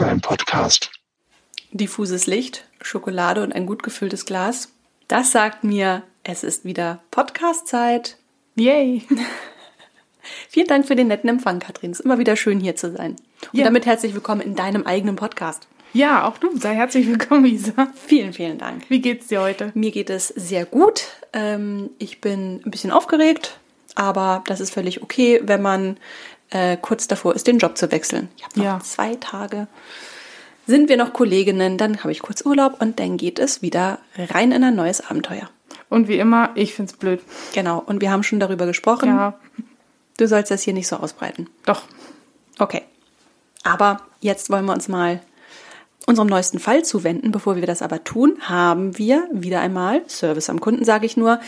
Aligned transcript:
der 0.00 0.06
eCrime 0.06 0.20
Podcast. 0.20 0.90
Diffuses 1.72 2.26
Licht, 2.26 2.64
Schokolade 2.80 3.42
und 3.42 3.52
ein 3.54 3.66
gut 3.66 3.82
gefülltes 3.82 4.24
Glas. 4.26 4.72
Das 5.08 5.30
sagt 5.32 5.62
mir, 5.64 6.02
es 6.24 6.42
ist 6.42 6.64
wieder 6.64 7.00
Podcast-Zeit. 7.10 8.16
Yay! 8.56 9.02
Vielen 10.48 10.66
Dank 10.66 10.86
für 10.86 10.96
den 10.96 11.08
netten 11.08 11.28
Empfang, 11.28 11.58
Katrin. 11.60 11.90
Es 11.92 12.00
ist 12.00 12.04
immer 12.06 12.18
wieder 12.18 12.34
schön, 12.36 12.60
hier 12.60 12.76
zu 12.76 12.92
sein. 12.92 13.16
Und 13.52 13.58
Ja. 13.58 13.64
damit 13.64 13.86
herzlich 13.86 14.14
willkommen 14.14 14.40
in 14.40 14.54
deinem 14.54 14.84
eigenen 14.86 15.16
Podcast. 15.16 15.68
Ja, 15.92 16.26
auch 16.26 16.38
du, 16.38 16.56
sei 16.58 16.74
herzlich 16.74 17.06
willkommen, 17.06 17.44
Isa. 17.44 17.88
Vielen, 18.06 18.32
vielen 18.32 18.58
Dank. 18.58 18.84
Wie 18.88 19.00
geht's 19.00 19.28
dir 19.28 19.42
heute? 19.42 19.70
Mir 19.74 19.90
geht 19.92 20.10
es 20.10 20.28
sehr 20.28 20.64
gut. 20.64 21.04
Ähm, 21.32 21.90
ich 21.98 22.20
bin 22.20 22.62
ein 22.64 22.70
bisschen 22.70 22.90
aufgeregt, 22.90 23.58
aber 23.94 24.42
das 24.48 24.60
ist 24.60 24.72
völlig 24.72 25.02
okay, 25.02 25.40
wenn 25.44 25.62
man 25.62 25.98
äh, 26.54 26.76
kurz 26.80 27.06
davor 27.08 27.34
ist, 27.34 27.46
den 27.46 27.58
Job 27.58 27.76
zu 27.76 27.90
wechseln. 27.92 28.28
Ich 28.36 28.44
habe 28.44 28.58
noch 28.58 28.64
Ja. 28.64 28.80
zwei 28.80 29.16
Tage. 29.16 29.66
Sind 30.66 30.88
wir 30.88 30.96
noch 30.96 31.12
Kolleginnen, 31.12 31.76
dann 31.76 31.98
habe 31.98 32.12
ich 32.12 32.20
kurz 32.20 32.40
Urlaub 32.46 32.80
und 32.80 32.98
dann 32.98 33.18
geht 33.18 33.38
es 33.38 33.60
wieder 33.60 33.98
rein 34.16 34.50
in 34.52 34.64
ein 34.64 34.74
neues 34.74 35.02
Abenteuer. 35.10 35.50
Und 35.90 36.08
wie 36.08 36.18
immer, 36.18 36.50
ich 36.54 36.72
find's 36.74 36.94
blöd. 36.94 37.20
Genau, 37.52 37.82
und 37.84 38.00
wir 38.00 38.10
haben 38.10 38.22
schon 38.22 38.40
darüber 38.40 38.64
gesprochen. 38.66 39.08
Ja, 39.10 39.34
Du 40.16 40.28
sollst 40.28 40.50
das 40.52 40.62
hier 40.62 40.72
nicht 40.74 40.86
so 40.88 40.96
ausbreiten. 40.96 41.48
doch. 41.66 41.82
Okay. 42.58 42.82
Aber 43.64 44.00
jetzt 44.20 44.48
wollen 44.48 44.64
wir 44.66 44.72
uns 44.72 44.86
mal 44.88 45.20
unserem 46.06 46.28
neuesten 46.28 46.58
Fall 46.60 46.84
zuwenden. 46.84 47.32
Bevor 47.32 47.56
wir 47.56 47.66
das 47.66 47.82
aber 47.82 48.04
tun, 48.04 48.36
haben 48.42 48.96
wir 48.96 49.26
wieder 49.32 49.60
einmal, 49.60 50.02
Service 50.08 50.48
am 50.50 50.60
Kunden 50.60 50.84
sage 50.84 51.04
ich 51.06 51.16
nur, 51.16 51.40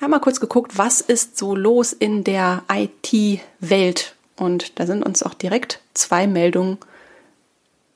einmal 0.00 0.20
kurz 0.20 0.38
geguckt, 0.38 0.78
was 0.78 1.00
ist 1.00 1.36
so 1.36 1.56
los 1.56 1.92
in 1.92 2.22
der 2.24 2.62
IT-Welt. 2.72 4.14
Und 4.42 4.80
da 4.80 4.86
sind 4.86 5.04
uns 5.04 5.22
auch 5.22 5.34
direkt 5.34 5.78
zwei 5.94 6.26
Meldungen 6.26 6.78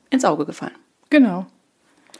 ins 0.09 0.23
Auge 0.23 0.45
gefallen. 0.45 0.75
Genau. 1.09 1.45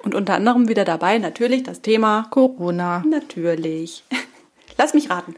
Und 0.03 0.15
unter 0.15 0.33
anderem 0.33 0.67
wieder 0.67 0.83
dabei 0.83 1.17
natürlich 1.17 1.63
das 1.63 1.81
Thema 1.81 2.27
Corona. 2.29 3.05
Natürlich. 3.09 4.03
Lass 4.77 4.93
mich 4.93 5.09
raten. 5.09 5.33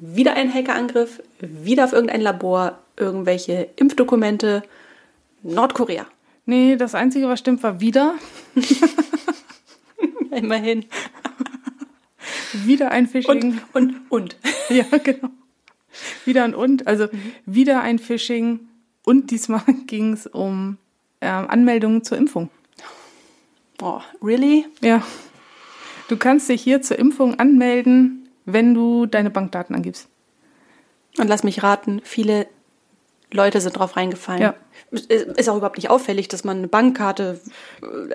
Wieder 0.00 0.34
ein 0.34 0.52
Hackerangriff, 0.52 1.22
wieder 1.38 1.84
auf 1.84 1.92
irgendein 1.92 2.22
Labor, 2.22 2.80
irgendwelche 2.96 3.68
Impfdokumente, 3.76 4.64
Nordkorea. 5.44 6.04
Nee, 6.46 6.74
das 6.74 6.96
Einzige, 6.96 7.28
was 7.28 7.38
stimmt, 7.38 7.62
war 7.62 7.80
wieder. 7.80 8.16
Immerhin. 10.32 10.84
Wieder 12.64 12.90
ein 12.90 13.06
Phishing. 13.06 13.30
Und, 13.30 13.62
und, 13.72 14.10
und. 14.10 14.36
Ja, 14.68 14.84
genau. 14.98 15.30
Wieder 16.24 16.44
ein 16.44 16.54
und. 16.54 16.86
Also 16.86 17.08
wieder 17.46 17.80
ein 17.80 17.98
Phishing. 17.98 18.60
Und 19.04 19.30
diesmal 19.30 19.62
ging's 19.86 20.26
um 20.26 20.76
ähm, 21.20 21.46
Anmeldungen 21.48 22.04
zur 22.04 22.18
Impfung. 22.18 22.50
Oh, 23.82 24.00
really? 24.22 24.66
Ja. 24.82 25.02
Du 26.08 26.16
kannst 26.16 26.48
dich 26.48 26.62
hier 26.62 26.82
zur 26.82 26.98
Impfung 26.98 27.38
anmelden, 27.38 28.28
wenn 28.44 28.74
du 28.74 29.06
deine 29.06 29.30
Bankdaten 29.30 29.74
angibst. 29.74 30.08
Und 31.18 31.28
lass 31.28 31.44
mich 31.44 31.62
raten, 31.62 32.00
viele 32.04 32.46
Leute 33.32 33.60
sind 33.60 33.76
drauf 33.78 33.96
reingefallen. 33.96 34.42
Ja. 34.42 34.54
Ist- 34.90 35.48
auch 35.48 35.56
überhaupt 35.56 35.76
nicht 35.76 35.88
auffällig, 35.88 36.28
dass 36.28 36.44
man 36.44 36.58
eine 36.58 36.68
Bankkarte 36.68 37.40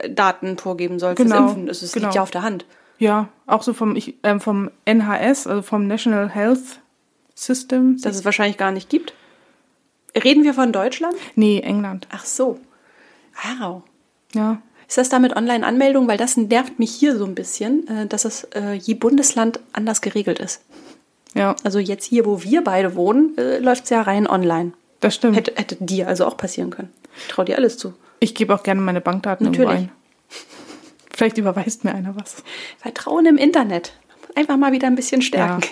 äh, 0.01 0.09
Daten 0.09 0.57
vorgeben 0.57 0.99
soll 0.99 1.15
fürs 1.15 1.29
Genau, 1.29 1.47
Impfen. 1.47 1.67
Es 1.69 1.81
es 1.81 1.93
genau. 1.93 2.05
liegt 2.07 2.15
ja 2.15 2.21
auf 2.21 2.31
der 2.31 2.41
Hand. 2.43 2.65
Ja, 2.97 3.29
auch 3.45 3.63
so 3.63 3.73
vom, 3.73 3.95
ich, 3.95 4.15
ähm, 4.23 4.39
vom 4.39 4.69
NHS, 4.85 5.47
also 5.47 5.61
vom 5.61 5.87
National 5.87 6.29
Health 6.29 6.79
System. 7.35 7.99
Dass 8.01 8.15
es 8.15 8.25
wahrscheinlich 8.25 8.57
gar 8.57 8.71
nicht 8.71 8.89
gibt. 8.89 9.13
Reden 10.15 10.43
wir 10.43 10.53
von 10.53 10.71
Deutschland? 10.71 11.15
nee, 11.35 11.59
England. 11.59 12.07
Ach 12.11 12.25
so. 12.25 12.59
Wow. 13.59 13.83
Ja. 14.33 14.61
Ist 14.87 14.97
das 14.97 15.09
da 15.09 15.19
mit 15.19 15.35
Online-Anmeldung? 15.35 16.07
Weil 16.07 16.17
das 16.17 16.37
nervt 16.37 16.79
mich 16.79 16.91
hier 16.91 17.17
so 17.17 17.25
ein 17.25 17.35
bisschen, 17.35 17.87
äh, 17.87 18.07
dass 18.07 18.23
es 18.23 18.45
äh, 18.55 18.73
je 18.73 18.93
Bundesland 18.93 19.59
anders 19.73 20.01
geregelt 20.01 20.39
ist. 20.39 20.61
Ja, 21.33 21.55
Also 21.65 21.79
jetzt 21.79 22.05
hier, 22.05 22.25
wo 22.25 22.43
wir 22.43 22.63
beide 22.63 22.95
wohnen, 22.95 23.37
äh, 23.37 23.57
läuft 23.59 23.83
es 23.85 23.89
ja 23.89 24.01
rein 24.01 24.25
online. 24.27 24.71
das 25.01 25.15
stimmt. 25.15 25.35
Hätte, 25.35 25.53
hätte 25.55 25.75
dir 25.79 26.07
also 26.07 26.25
auch 26.25 26.37
passieren 26.37 26.69
können. 26.69 26.93
Ich 27.17 27.27
traue 27.27 27.43
dir 27.45 27.57
alles 27.57 27.77
zu. 27.77 27.93
Ich 28.21 28.35
gebe 28.35 28.55
auch 28.55 28.63
gerne 28.63 28.79
meine 28.79 29.01
Bankdaten 29.01 29.47
Natürlich. 29.47 29.69
ein. 29.69 29.91
Vielleicht 31.13 31.37
überweist 31.37 31.83
mir 31.83 31.93
einer 31.93 32.15
was. 32.15 32.37
Vertrauen 32.79 33.25
im 33.25 33.37
Internet. 33.37 33.93
Einfach 34.35 34.55
mal 34.55 34.71
wieder 34.71 34.87
ein 34.87 34.95
bisschen 34.95 35.21
stärken. 35.21 35.61
Ja, 35.61 35.67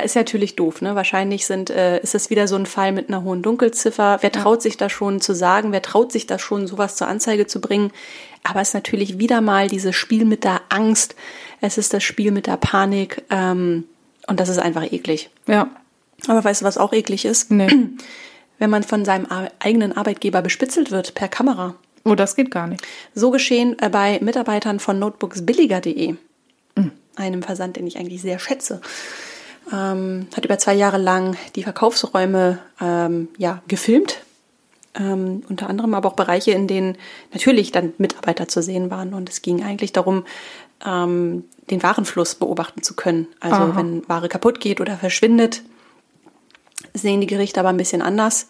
ist 0.00 0.14
ja 0.14 0.20
natürlich 0.20 0.56
doof. 0.56 0.80
Ne? 0.80 0.94
Wahrscheinlich 0.94 1.46
sind, 1.46 1.68
äh, 1.70 2.00
ist 2.00 2.14
es 2.14 2.30
wieder 2.30 2.48
so 2.48 2.56
ein 2.56 2.66
Fall 2.66 2.92
mit 2.92 3.08
einer 3.08 3.22
hohen 3.22 3.42
Dunkelziffer. 3.42 4.18
Wer 4.22 4.32
traut 4.32 4.62
sich 4.62 4.76
da 4.76 4.88
schon 4.88 5.20
zu 5.20 5.34
sagen? 5.34 5.72
Wer 5.72 5.82
traut 5.82 6.12
sich 6.12 6.26
da 6.26 6.38
schon, 6.38 6.66
sowas 6.66 6.96
zur 6.96 7.08
Anzeige 7.08 7.46
zu 7.46 7.60
bringen? 7.60 7.92
Aber 8.42 8.60
es 8.60 8.68
ist 8.68 8.74
natürlich 8.74 9.18
wieder 9.18 9.40
mal 9.40 9.68
dieses 9.68 9.94
Spiel 9.94 10.24
mit 10.24 10.44
der 10.44 10.62
Angst. 10.70 11.14
Es 11.60 11.78
ist 11.78 11.92
das 11.92 12.02
Spiel 12.02 12.32
mit 12.32 12.46
der 12.46 12.56
Panik. 12.56 13.22
Ähm, 13.30 13.84
und 14.26 14.40
das 14.40 14.48
ist 14.48 14.58
einfach 14.58 14.90
eklig. 14.90 15.30
Ja. 15.46 15.68
Aber 16.26 16.42
weißt 16.42 16.62
du, 16.62 16.64
was 16.64 16.78
auch 16.78 16.92
eklig 16.92 17.24
ist? 17.24 17.50
Nee. 17.50 17.68
Wenn 18.58 18.70
man 18.70 18.84
von 18.84 19.04
seinem 19.04 19.26
eigenen 19.58 19.96
Arbeitgeber 19.96 20.40
bespitzelt 20.40 20.90
wird 20.90 21.14
per 21.14 21.28
Kamera. 21.28 21.74
Oh, 22.04 22.14
das 22.14 22.36
geht 22.36 22.50
gar 22.50 22.66
nicht. 22.66 22.82
So 23.14 23.30
geschehen 23.30 23.76
äh, 23.80 23.88
bei 23.88 24.18
Mitarbeitern 24.22 24.80
von 24.80 24.98
notebooksbilliger.de, 24.98 26.14
einem 27.16 27.42
Versand, 27.42 27.76
den 27.76 27.86
ich 27.86 27.98
eigentlich 27.98 28.22
sehr 28.22 28.38
schätze. 28.38 28.80
Ähm, 29.72 30.26
hat 30.34 30.44
über 30.44 30.58
zwei 30.58 30.74
Jahre 30.74 30.98
lang 30.98 31.36
die 31.54 31.62
Verkaufsräume 31.62 32.58
ähm, 32.80 33.28
ja, 33.38 33.62
gefilmt. 33.68 34.18
Ähm, 34.94 35.42
unter 35.48 35.70
anderem 35.70 35.94
aber 35.94 36.10
auch 36.10 36.16
Bereiche, 36.16 36.50
in 36.50 36.66
denen 36.66 36.98
natürlich 37.32 37.72
dann 37.72 37.94
Mitarbeiter 37.98 38.48
zu 38.48 38.62
sehen 38.62 38.90
waren. 38.90 39.14
Und 39.14 39.28
es 39.30 39.40
ging 39.40 39.62
eigentlich 39.62 39.92
darum, 39.92 40.24
ähm, 40.84 41.44
den 41.70 41.82
Warenfluss 41.82 42.34
beobachten 42.34 42.82
zu 42.82 42.94
können. 42.94 43.28
Also 43.40 43.56
Aha. 43.56 43.76
wenn 43.76 44.06
Ware 44.08 44.28
kaputt 44.28 44.60
geht 44.60 44.80
oder 44.80 44.96
verschwindet, 44.96 45.62
sehen 46.92 47.20
die 47.20 47.26
Gerichte 47.26 47.60
aber 47.60 47.70
ein 47.70 47.76
bisschen 47.76 48.02
anders. 48.02 48.48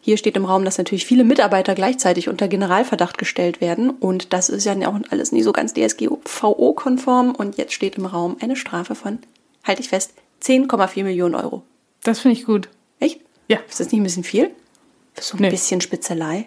Hier 0.00 0.16
steht 0.16 0.36
im 0.36 0.44
Raum, 0.44 0.64
dass 0.64 0.78
natürlich 0.78 1.04
viele 1.04 1.24
Mitarbeiter 1.24 1.74
gleichzeitig 1.74 2.28
unter 2.28 2.48
Generalverdacht 2.48 3.18
gestellt 3.18 3.60
werden. 3.60 3.90
Und 3.90 4.32
das 4.32 4.48
ist 4.48 4.64
ja 4.64 4.74
auch 4.88 4.98
alles 5.10 5.32
nie 5.32 5.42
so 5.42 5.52
ganz 5.52 5.74
DSGVO-konform. 5.74 7.34
Und 7.34 7.58
jetzt 7.58 7.74
steht 7.74 7.96
im 7.96 8.06
Raum 8.06 8.36
eine 8.40 8.56
Strafe 8.56 8.94
von, 8.94 9.18
halte 9.64 9.82
ich 9.82 9.88
fest, 9.88 10.14
10,4 10.42 11.04
Millionen 11.04 11.34
Euro. 11.34 11.62
Das 12.02 12.20
finde 12.20 12.36
ich 12.38 12.44
gut. 12.46 12.68
Echt? 13.00 13.20
Ja. 13.48 13.58
Ist 13.68 13.80
das 13.80 13.90
nicht 13.92 14.00
ein 14.00 14.04
bisschen 14.04 14.24
viel? 14.24 14.50
So 15.20 15.36
ein 15.36 15.40
Nee. 15.42 15.50
bisschen 15.50 15.80
Spitzelei? 15.80 16.46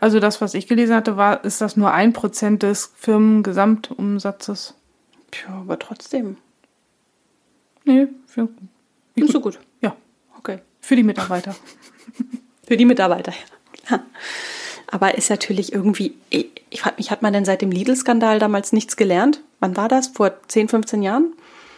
Also 0.00 0.18
das, 0.18 0.40
was 0.40 0.54
ich 0.54 0.66
gelesen 0.66 0.94
hatte, 0.96 1.16
war, 1.16 1.44
ist 1.44 1.60
das 1.60 1.76
nur 1.76 1.92
ein 1.92 2.12
Prozent 2.12 2.62
des 2.62 2.92
Firmengesamtumsatzes. 2.96 4.74
Tja, 5.30 5.48
aber 5.50 5.78
trotzdem. 5.78 6.36
Nee, 7.84 8.08
für, 8.26 8.48
Nicht 9.14 9.26
gut. 9.26 9.30
so 9.32 9.40
gut. 9.40 9.58
Ja, 9.80 9.94
Okay. 10.38 10.58
für 10.80 10.96
die 10.96 11.02
Mitarbeiter. 11.04 11.54
Für 12.66 12.76
die 12.76 12.84
Mitarbeiter, 12.84 13.32
ja. 13.90 14.02
Aber 14.90 15.16
ist 15.16 15.30
natürlich 15.30 15.72
irgendwie, 15.72 16.14
ich, 16.28 16.50
ich 16.68 16.82
frage 16.82 16.96
mich, 16.98 17.10
hat 17.10 17.22
man 17.22 17.32
denn 17.32 17.46
seit 17.46 17.62
dem 17.62 17.70
Lidl-Skandal 17.70 18.38
damals 18.38 18.72
nichts 18.72 18.96
gelernt? 18.96 19.42
Wann 19.60 19.74
war 19.76 19.88
das? 19.88 20.08
Vor 20.08 20.32
10, 20.48 20.68
15 20.68 21.02
Jahren? 21.02 21.32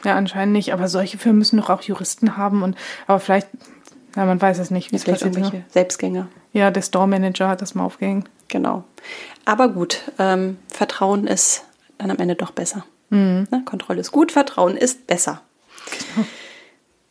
Ja, 0.05 0.15
anscheinend 0.17 0.53
nicht. 0.53 0.73
Aber 0.73 0.89
solche 0.89 1.19
Firmen 1.19 1.39
müssen 1.39 1.59
doch 1.59 1.71
auch 1.71 1.83
Juristen 1.83 2.37
haben 2.37 2.63
und 2.63 2.77
aber 3.07 3.21
vielleicht, 3.21 3.49
ja, 4.17 4.25
man 4.25 4.41
weiß 4.41 4.59
es 4.59 4.71
nicht, 4.71 4.93
wie 4.93 4.97
es 4.97 5.05
Vielleicht 5.05 5.23
irgendwelche 5.23 5.57
Ne? 5.59 5.65
Selbstgänger. 5.69 6.29
Ja, 6.53 6.71
der 6.71 6.83
Store 6.83 7.07
Manager 7.07 7.49
hat 7.49 7.63
das 7.63 7.75
mal 7.75 7.85
aufgehängt. 7.85 8.29
Genau. 8.49 8.85
Aber 9.45 9.69
gut, 9.69 10.03
ähm, 10.19 10.59
Vertrauen 10.69 11.27
ist 11.27 11.65
dann 11.99 12.11
am 12.11 12.19
Ende 12.19 12.35
doch 12.35 12.51
besser. 12.51 12.85
Ne? 13.11 13.47
Kontrolle 13.65 14.01
ist 14.01 14.13
gut, 14.13 14.31
Vertrauen 14.33 14.77
ist 14.77 15.07
besser. 15.09 15.43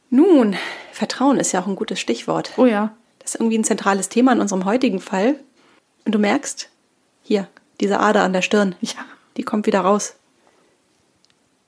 Nun, 0.09 0.55
Vertrauen 0.91 1.37
ist 1.39 1.51
ja 1.51 1.61
auch 1.61 1.67
ein 1.67 1.75
gutes 1.75 1.99
Stichwort. 1.99 2.51
Oh 2.57 2.65
ja. 2.65 2.91
Das 3.19 3.35
ist 3.35 3.41
irgendwie 3.41 3.57
ein 3.57 3.63
zentrales 3.63 4.09
Thema 4.09 4.31
in 4.31 4.39
unserem 4.41 4.65
heutigen 4.65 4.99
Fall. 4.99 5.35
Und 6.05 6.13
du 6.15 6.19
merkst, 6.19 6.69
hier, 7.21 7.47
diese 7.79 7.99
Ader 7.99 8.23
an 8.23 8.33
der 8.33 8.41
Stirn, 8.41 8.75
Ja. 8.81 8.93
die 9.37 9.43
kommt 9.43 9.67
wieder 9.67 9.81
raus. 9.81 10.15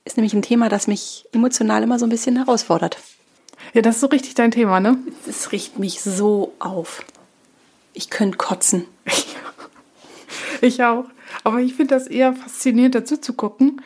Ist 0.04 0.16
nämlich 0.16 0.34
ein 0.34 0.42
Thema, 0.42 0.68
das 0.68 0.86
mich 0.86 1.26
emotional 1.32 1.82
immer 1.82 1.98
so 1.98 2.06
ein 2.06 2.10
bisschen 2.10 2.36
herausfordert. 2.36 2.98
Ja, 3.72 3.82
das 3.82 3.96
ist 3.96 4.00
so 4.00 4.08
richtig 4.08 4.34
dein 4.34 4.50
Thema, 4.50 4.80
ne? 4.80 4.98
Es 5.28 5.52
riecht 5.52 5.78
mich 5.78 6.02
so 6.02 6.52
auf. 6.58 7.04
Ich 7.94 8.10
könnte 8.10 8.38
kotzen. 8.38 8.86
Ich 10.62 10.84
auch. 10.84 11.06
Aber 11.42 11.58
ich 11.58 11.74
finde 11.74 11.96
das 11.96 12.06
eher 12.06 12.34
faszinierend, 12.34 12.94
dazu 12.94 13.16
zu 13.16 13.32
gucken 13.32 13.82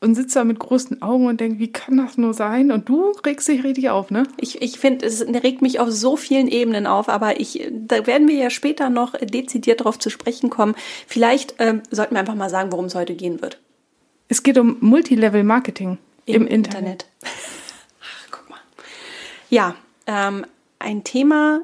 und 0.00 0.14
sitze 0.14 0.38
da 0.38 0.44
mit 0.44 0.58
großen 0.58 1.02
Augen 1.02 1.26
und 1.26 1.40
denke, 1.40 1.58
wie 1.58 1.72
kann 1.72 1.96
das 1.98 2.16
nur 2.16 2.32
sein? 2.32 2.70
Und 2.72 2.88
du 2.88 3.12
regst 3.26 3.48
dich 3.48 3.64
richtig 3.64 3.90
auf, 3.90 4.10
ne? 4.10 4.22
Ich, 4.38 4.62
ich 4.62 4.78
finde, 4.78 5.04
es 5.04 5.20
regt 5.22 5.62
mich 5.62 5.80
auf 5.80 5.90
so 5.90 6.16
vielen 6.16 6.48
Ebenen 6.48 6.86
auf, 6.86 7.08
aber 7.08 7.40
ich, 7.40 7.68
da 7.70 8.06
werden 8.06 8.28
wir 8.28 8.36
ja 8.36 8.50
später 8.50 8.88
noch 8.88 9.14
dezidiert 9.16 9.80
darauf 9.80 9.98
zu 9.98 10.10
sprechen 10.10 10.48
kommen. 10.48 10.74
Vielleicht 11.06 11.56
ähm, 11.58 11.82
sollten 11.90 12.14
wir 12.14 12.20
einfach 12.20 12.34
mal 12.34 12.50
sagen, 12.50 12.72
worum 12.72 12.86
es 12.86 12.94
heute 12.94 13.14
gehen 13.14 13.42
wird. 13.42 13.58
Es 14.30 14.44
geht 14.44 14.58
um 14.58 14.76
Multilevel-Marketing 14.80 15.98
im, 16.24 16.46
Internet. 16.46 17.06
Ach, 18.00 18.26
guck 18.30 18.48
mal. 18.48 18.60
Ja, 19.50 19.74
ähm, 20.06 20.46
ein 20.78 21.02
Thema, 21.02 21.62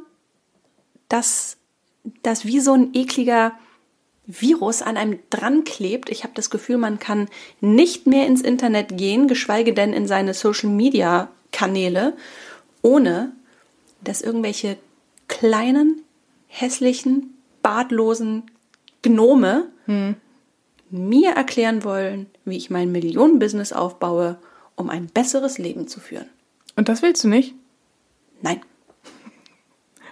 das 1.08 1.56
das 2.22 2.44
wie 2.44 2.60
so 2.60 2.72
ein 2.72 2.90
ekliger 2.94 3.52
Virus 4.26 4.82
an 4.82 4.96
einem 4.96 5.20
dran 5.30 5.64
klebt. 5.64 6.10
Ich 6.10 6.24
habe 6.24 6.34
das 6.34 6.50
Gefühl, 6.50 6.76
man 6.76 6.98
kann 6.98 7.28
nicht 7.60 8.06
mehr 8.06 8.26
ins 8.26 8.42
Internet 8.42 8.98
gehen, 8.98 9.28
geschweige 9.28 9.72
denn 9.72 9.92
in 9.92 10.08
seine 10.08 10.34
Social-Media-Kanäle, 10.34 12.16
ohne 12.82 13.32
dass 14.00 14.22
irgendwelche 14.22 14.76
kleinen, 15.28 16.02
hässlichen, 16.48 17.34
bartlosen 17.62 18.50
Gnome 19.02 19.68
hm. 19.86 20.16
mir 20.90 21.30
erklären 21.30 21.84
wollen, 21.84 22.26
wie 22.46 22.56
ich 22.56 22.70
mein 22.70 22.93
Millionenbusiness 22.93 23.72
aufbaue, 23.72 24.38
um 24.75 24.88
ein 24.88 25.06
besseres 25.06 25.58
Leben 25.58 25.88
zu 25.88 26.00
führen. 26.00 26.26
Und 26.76 26.88
das 26.88 27.02
willst 27.02 27.25
du 27.25 27.28
nicht? 27.28 27.54
Nein. 28.40 28.60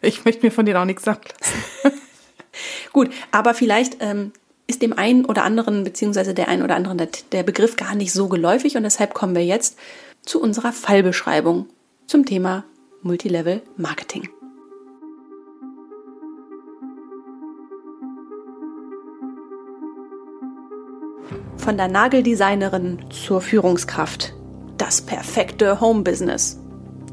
Ich 0.03 0.27
möchte 0.27 0.45
mir 0.45 0.53
von 0.53 0.67
denen 0.67 0.77
auch 0.77 0.85
nichts 0.85 1.05
sagen 1.05 1.23
lassen. 1.83 1.99
Gut, 2.93 3.09
aber 3.31 3.55
vielleicht 3.55 3.97
ähm, 4.01 4.33
ist 4.67 4.83
dem 4.83 4.93
einen 4.93 5.25
oder 5.25 5.45
anderen, 5.45 5.83
beziehungsweise 5.83 6.35
der 6.35 6.49
einen 6.49 6.63
oder 6.63 6.77
anderen 6.77 6.99
der, 6.99 7.09
der 7.33 7.43
Begriff 7.43 7.77
gar 7.77 7.95
nicht 7.95 8.13
so 8.13 8.29
geläufig 8.29 8.77
und 8.77 8.83
deshalb 8.83 9.15
kommen 9.15 9.35
wir 9.35 9.45
jetzt 9.45 9.79
zu 10.23 10.41
unserer 10.41 10.73
Fallbeschreibung 10.73 11.69
zum 12.07 12.27
Thema 12.27 12.65
Multilevel 13.03 13.63
Marketing. 13.77 14.29
Von 21.65 21.79
der 21.79 21.89
Nageldesignerin 21.89 22.99
zur 23.09 23.41
Führungskraft. 23.41 24.35
Das 24.77 25.01
perfekte 25.01 25.81
Home-Business. 25.81 26.61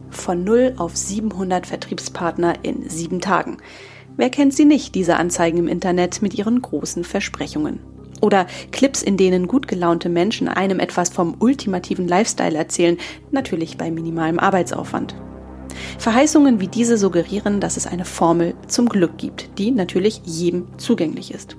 Von 0.09 0.43
0 0.43 0.73
auf 0.75 0.97
700 0.97 1.65
Vertriebspartner 1.65 2.55
in 2.61 2.89
sieben 2.89 3.21
Tagen. 3.21 3.59
Wer 4.17 4.29
kennt 4.29 4.53
sie 4.53 4.65
nicht, 4.65 4.93
diese 4.93 5.15
Anzeigen 5.15 5.57
im 5.57 5.69
Internet 5.69 6.21
mit 6.21 6.33
ihren 6.33 6.61
großen 6.61 7.05
Versprechungen? 7.05 7.79
Oder 8.19 8.45
Clips, 8.73 9.01
in 9.01 9.15
denen 9.15 9.47
gut 9.47 9.69
gelaunte 9.69 10.09
Menschen 10.09 10.49
einem 10.49 10.81
etwas 10.81 11.07
vom 11.07 11.37
ultimativen 11.39 12.05
Lifestyle 12.05 12.57
erzählen, 12.57 12.97
natürlich 13.31 13.77
bei 13.77 13.89
minimalem 13.89 14.37
Arbeitsaufwand. 14.37 15.15
Verheißungen 15.97 16.59
wie 16.59 16.67
diese 16.67 16.97
suggerieren, 16.97 17.61
dass 17.61 17.77
es 17.77 17.87
eine 17.87 18.03
Formel 18.03 18.55
zum 18.67 18.89
Glück 18.89 19.17
gibt, 19.17 19.57
die 19.57 19.71
natürlich 19.71 20.23
jedem 20.25 20.77
zugänglich 20.77 21.33
ist. 21.33 21.55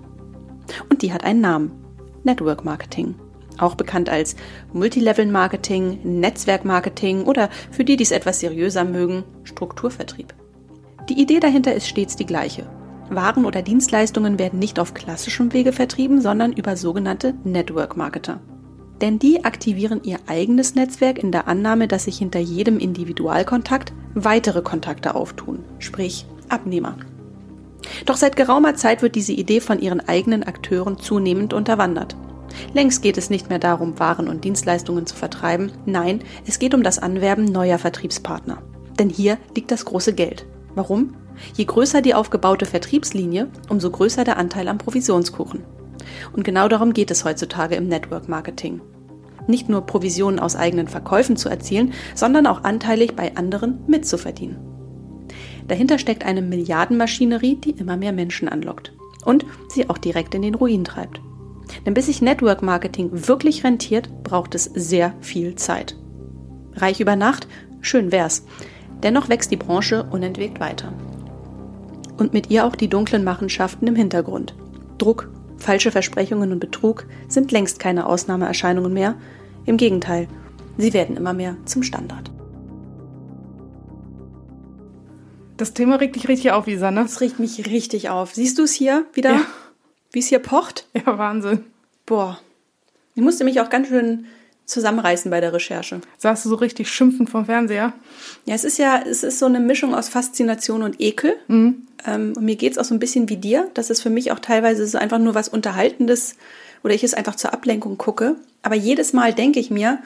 Und 0.91 1.01
die 1.01 1.15
hat 1.15 1.25
einen 1.25 1.41
Namen. 1.41 1.82
Network 2.25 2.65
Marketing. 2.65 3.15
Auch 3.59 3.75
bekannt 3.75 4.09
als 4.09 4.37
Multilevel 4.73 5.27
Marketing, 5.27 5.99
Netzwerk 6.05 6.65
Marketing 6.65 7.25
oder 7.25 7.51
für 7.71 7.85
die, 7.85 7.97
die 7.97 8.05
es 8.05 8.11
etwas 8.11 8.41
seriöser 8.41 8.85
mögen, 8.85 9.25
Strukturvertrieb. 9.45 10.35
Die 11.09 11.21
Idee 11.21 11.41
dahinter 11.41 11.75
ist 11.75 11.89
stets 11.89 12.17
die 12.17 12.27
gleiche. 12.27 12.67
Waren 13.11 13.45
oder 13.45 13.63
Dienstleistungen 13.63 14.39
werden 14.39 14.59
nicht 14.59 14.79
auf 14.79 14.95
klassischem 14.95 15.53
Wege 15.53 15.73
vertrieben, 15.73 16.21
sondern 16.21 16.53
über 16.53 16.77
sogenannte 16.77 17.35
Network 17.45 17.97
Marketer. 17.97 18.41
Denn 19.01 19.19
die 19.19 19.45
aktivieren 19.45 20.01
ihr 20.05 20.19
eigenes 20.29 20.75
Netzwerk 20.77 21.19
in 21.19 21.33
der 21.33 21.49
Annahme, 21.49 21.89
dass 21.89 22.05
sich 22.05 22.19
hinter 22.19 22.39
jedem 22.39 22.79
Individualkontakt 22.79 23.93
weitere 24.15 24.63
Kontakte 24.63 25.15
auftun, 25.15 25.65
sprich 25.79 26.27
Abnehmer. 26.49 26.97
Doch 28.07 28.17
seit 28.17 28.37
geraumer 28.37 28.75
Zeit 28.75 29.03
wird 29.03 29.15
diese 29.15 29.33
Idee 29.33 29.61
von 29.61 29.81
ihren 29.81 30.01
eigenen 30.01 30.43
Akteuren 30.43 30.99
zunehmend 30.99 31.53
unterwandert. 31.53 32.17
Längst 32.75 33.03
geht 33.03 33.17
es 33.17 33.31
nicht 33.31 33.49
mehr 33.49 33.59
darum, 33.59 33.99
Waren 33.99 34.29
und 34.29 34.45
Dienstleistungen 34.45 35.07
zu 35.07 35.17
vertreiben, 35.17 35.73
nein, 35.87 36.21
es 36.47 36.59
geht 36.59 36.75
um 36.75 36.83
das 36.83 36.99
Anwerben 36.99 37.45
neuer 37.45 37.79
Vertriebspartner. 37.79 38.63
Denn 38.99 39.09
hier 39.09 39.39
liegt 39.55 39.71
das 39.71 39.85
große 39.85 40.13
Geld. 40.13 40.47
Warum? 40.75 41.15
Je 41.55 41.65
größer 41.65 42.03
die 42.03 42.15
aufgebaute 42.15 42.67
Vertriebslinie, 42.67 43.49
umso 43.69 43.91
größer 43.91 44.25
der 44.25 44.37
Anteil 44.37 44.69
am 44.69 44.79
Provisionskuchen. 44.79 45.65
Und 46.33 46.45
genau 46.45 46.69
darum 46.69 46.93
geht 46.93 47.11
es 47.11 47.25
heutzutage 47.25 47.75
im 47.75 47.89
Network 47.89 48.29
Marketing. 48.29 48.81
Nicht 49.47 49.69
nur 49.69 49.87
Provisionen 49.87 50.39
aus 50.39 50.57
eigenen 50.57 50.89
Verkäufen 50.89 51.37
zu 51.37 51.49
erzielen, 51.49 51.95
sondern 52.15 52.47
auch 52.47 52.65
anteilig 52.65 53.17
bei 53.17 53.35
anderen 53.37 53.81
mitzuverdienen. 53.87 54.72
Dahinter 55.69 55.99
steckt 55.99 56.25
eine 56.25 56.43
Milliardenmaschinerie, 56.43 57.57
die 57.57 57.71
immer 57.71 57.97
mehr 57.97 58.13
Menschen 58.13 58.49
anlockt 58.49 58.93
und 59.25 59.47
sie 59.69 59.89
auch 59.89 59.99
direkt 59.99 60.35
in 60.35 60.43
den 60.43 60.55
Ruin 60.55 60.85
treibt. 60.85 61.21
Denn 61.87 61.95
bis 61.95 62.07
sich 62.07 62.23
Network 62.23 62.63
Marketing 62.63 63.11
wirklich 63.13 63.65
rentiert, 63.65 64.11
braucht 64.25 64.55
es 64.55 64.65
sehr 64.65 65.15
viel 65.21 65.55
Zeit. 65.55 65.97
Reich 66.75 67.01
über 67.01 67.17
Nacht? 67.17 67.47
Schön 67.81 68.13
wär's. 68.13 68.45
Dennoch 69.03 69.29
wächst 69.29 69.51
die 69.51 69.57
Branche 69.57 70.05
unentwegt 70.11 70.61
weiter. 70.61 70.93
Und 72.19 72.33
mit 72.33 72.51
ihr 72.51 72.67
auch 72.67 72.77
die 72.77 72.89
dunklen 72.89 73.25
Machenschaften 73.25 73.87
im 73.87 73.97
Hintergrund. 73.97 74.55
Druck, 74.99 75.31
falsche 75.57 75.91
Versprechungen 75.91 76.53
und 76.53 76.61
Betrug 76.61 77.07
sind 77.29 77.51
längst 77.53 77.79
keine 77.79 78.07
Ausnahmeerscheinungen 78.07 78.93
mehr. 78.93 79.17
Im 79.65 79.77
Gegenteil, 79.77 80.29
sie 80.77 80.93
werden 80.93 81.17
immer 81.17 81.33
mehr 81.33 81.57
zum 81.65 81.83
Standard. 81.83 82.31
Das 85.57 85.75
Thema 85.75 85.97
regt 85.97 86.17
dich 86.17 86.29
richtig 86.29 86.53
auf, 86.53 86.67
Isa, 86.67 86.91
ne? 86.91 87.03
Das 87.03 87.21
regt 87.21 87.39
mich 87.39 87.67
richtig 87.67 88.09
auf. 88.09 88.35
Siehst 88.35 88.59
du 88.59 88.63
es 88.63 88.73
hier 88.73 89.05
wieder? 89.13 89.33
Ja. 89.33 89.47
Wie 90.11 90.19
es 90.19 90.27
hier 90.27 90.41
pocht? 90.41 90.87
Ja, 90.95 91.19
Wahnsinn. 91.19 91.65
Boah. 92.07 92.39
Ich 93.15 93.23
musste 93.23 93.45
mich 93.45 93.61
auch 93.61 93.71
ganz 93.71 93.89
schön 93.89 94.27
zusammenreißen 94.65 95.31
bei 95.31 95.41
der 95.41 95.53
Recherche. 95.53 96.01
Saßt 96.19 96.45
du 96.45 96.49
so 96.49 96.55
richtig 96.57 96.89
schimpfend 96.91 97.31
vom 97.31 97.47
Fernseher? 97.47 97.93
Ja, 98.47 98.55
es 98.55 98.65
ist 98.65 98.79
ja, 98.79 99.03
es 99.07 99.23
ist 99.23 99.39
so 99.39 99.47
eine 99.47 99.61
Mischung 99.61 99.95
aus 99.95 100.09
Faszination 100.09 100.83
und 100.83 101.01
Ekel. 101.01 101.35
Mhm. 101.49 101.87
Ähm, 102.07 102.33
und 102.37 102.45
mir 102.45 102.57
geht 102.57 102.73
es 102.73 102.79
auch 102.79 102.85
so 102.85 102.95
ein 102.95 103.01
bisschen 103.01 103.29
wie 103.29 103.37
dir. 103.37 103.71
Das 103.75 103.91
ist 103.91 104.01
für 104.01 104.11
mich 104.11 104.33
auch 104.33 104.39
teilweise 104.39 104.87
so 104.87 104.99
einfach 104.99 105.19
nur 105.19 105.35
was 105.35 105.49
Unterhaltendes 105.49 106.37
oder 106.83 106.95
ich 106.95 107.05
es 107.05 107.15
einfach 107.15 107.37
zur 107.37 107.53
Ablenkung 107.53 107.99
gucke. 107.99 108.37
Aber 108.63 108.75
jedes 108.75 109.13
Mal 109.13 109.35
denke 109.35 109.61
ich 109.61 109.71
mir, 109.71 109.99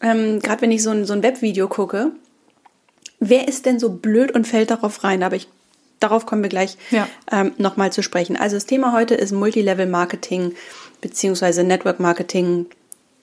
ähm, 0.00 0.40
gerade 0.40 0.62
wenn 0.62 0.70
ich 0.70 0.82
so 0.82 0.90
ein, 0.90 1.04
so 1.04 1.12
ein 1.12 1.22
Webvideo 1.22 1.68
gucke, 1.68 2.12
wer 3.20 3.48
ist 3.48 3.66
denn 3.66 3.78
so 3.78 3.90
blöd 3.90 4.32
und 4.32 4.46
fällt 4.46 4.70
darauf 4.70 5.04
rein? 5.04 5.22
Aber 5.22 5.36
ich, 5.36 5.48
darauf 6.00 6.26
kommen 6.26 6.42
wir 6.42 6.48
gleich 6.48 6.76
ja. 6.90 7.08
ähm, 7.30 7.52
nochmal 7.58 7.92
zu 7.92 8.02
sprechen. 8.02 8.36
Also 8.36 8.56
das 8.56 8.66
Thema 8.66 8.92
heute 8.92 9.14
ist 9.14 9.32
Multilevel 9.32 9.86
Marketing 9.86 10.54
beziehungsweise 11.00 11.64
Network 11.64 12.00
Marketing 12.00 12.66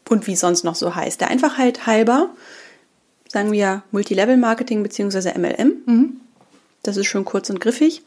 und 0.10 0.28
wie 0.28 0.36
sonst 0.36 0.64
noch 0.64 0.76
so 0.76 0.96
heißt. 0.96 1.22
Der 1.22 1.30
Einfachheit 1.30 1.88
halber 1.88 2.30
sagen 3.28 3.52
wir 3.52 3.84
Multilevel 3.92 4.38
Marketing 4.38 4.84
bzw. 4.84 5.38
MLM. 5.38 5.74
Mhm. 5.86 6.22
Das 6.84 6.98
ist 6.98 7.08
schon 7.08 7.26
kurz 7.26 7.50
und 7.50 7.60
griffig. 7.60 8.02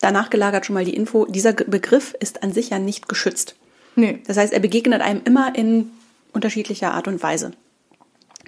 Danach 0.00 0.30
gelagert 0.30 0.66
schon 0.66 0.74
mal 0.74 0.84
die 0.84 0.96
Info, 0.96 1.26
dieser 1.26 1.52
Begriff 1.52 2.14
ist 2.18 2.42
an 2.42 2.52
sich 2.52 2.70
ja 2.70 2.78
nicht 2.78 3.08
geschützt. 3.08 3.54
Nee. 3.94 4.20
Das 4.26 4.36
heißt, 4.36 4.52
er 4.52 4.60
begegnet 4.60 5.00
einem 5.00 5.20
immer 5.24 5.54
in 5.54 5.90
unterschiedlicher 6.32 6.92
Art 6.92 7.06
und 7.08 7.22
Weise. 7.22 7.52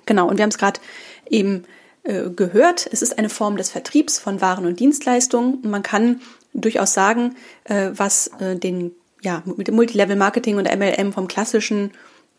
Genau, 0.07 0.29
und 0.29 0.39
wir 0.39 0.43
haben 0.43 0.51
es 0.51 0.59
gerade 0.59 0.81
eben 1.29 1.65
äh, 2.05 2.31
gehört, 2.31 2.89
es 2.91 3.03
ist 3.03 3.19
eine 3.19 3.29
Form 3.29 3.57
des 3.57 3.71
Vertriebs 3.71 4.19
von 4.19 4.41
Waren 4.41 4.67
und 4.67 4.81
Dienstleistungen. 4.81 5.55
Und 5.57 5.71
man 5.71 5.83
kann 5.83 6.21
durchaus 6.53 6.95
sagen, 6.95 7.35
äh, 7.65 7.91
was 7.95 8.29
äh, 8.39 8.57
den 8.57 8.93
ja, 9.25 9.43
mit 9.45 9.69
dem 9.69 9.75
Multilevel 9.75 10.17
Marketing 10.17 10.59
und 10.59 10.65
MLM 10.65 11.13
vom 11.13 11.27
klassischen 11.29 11.93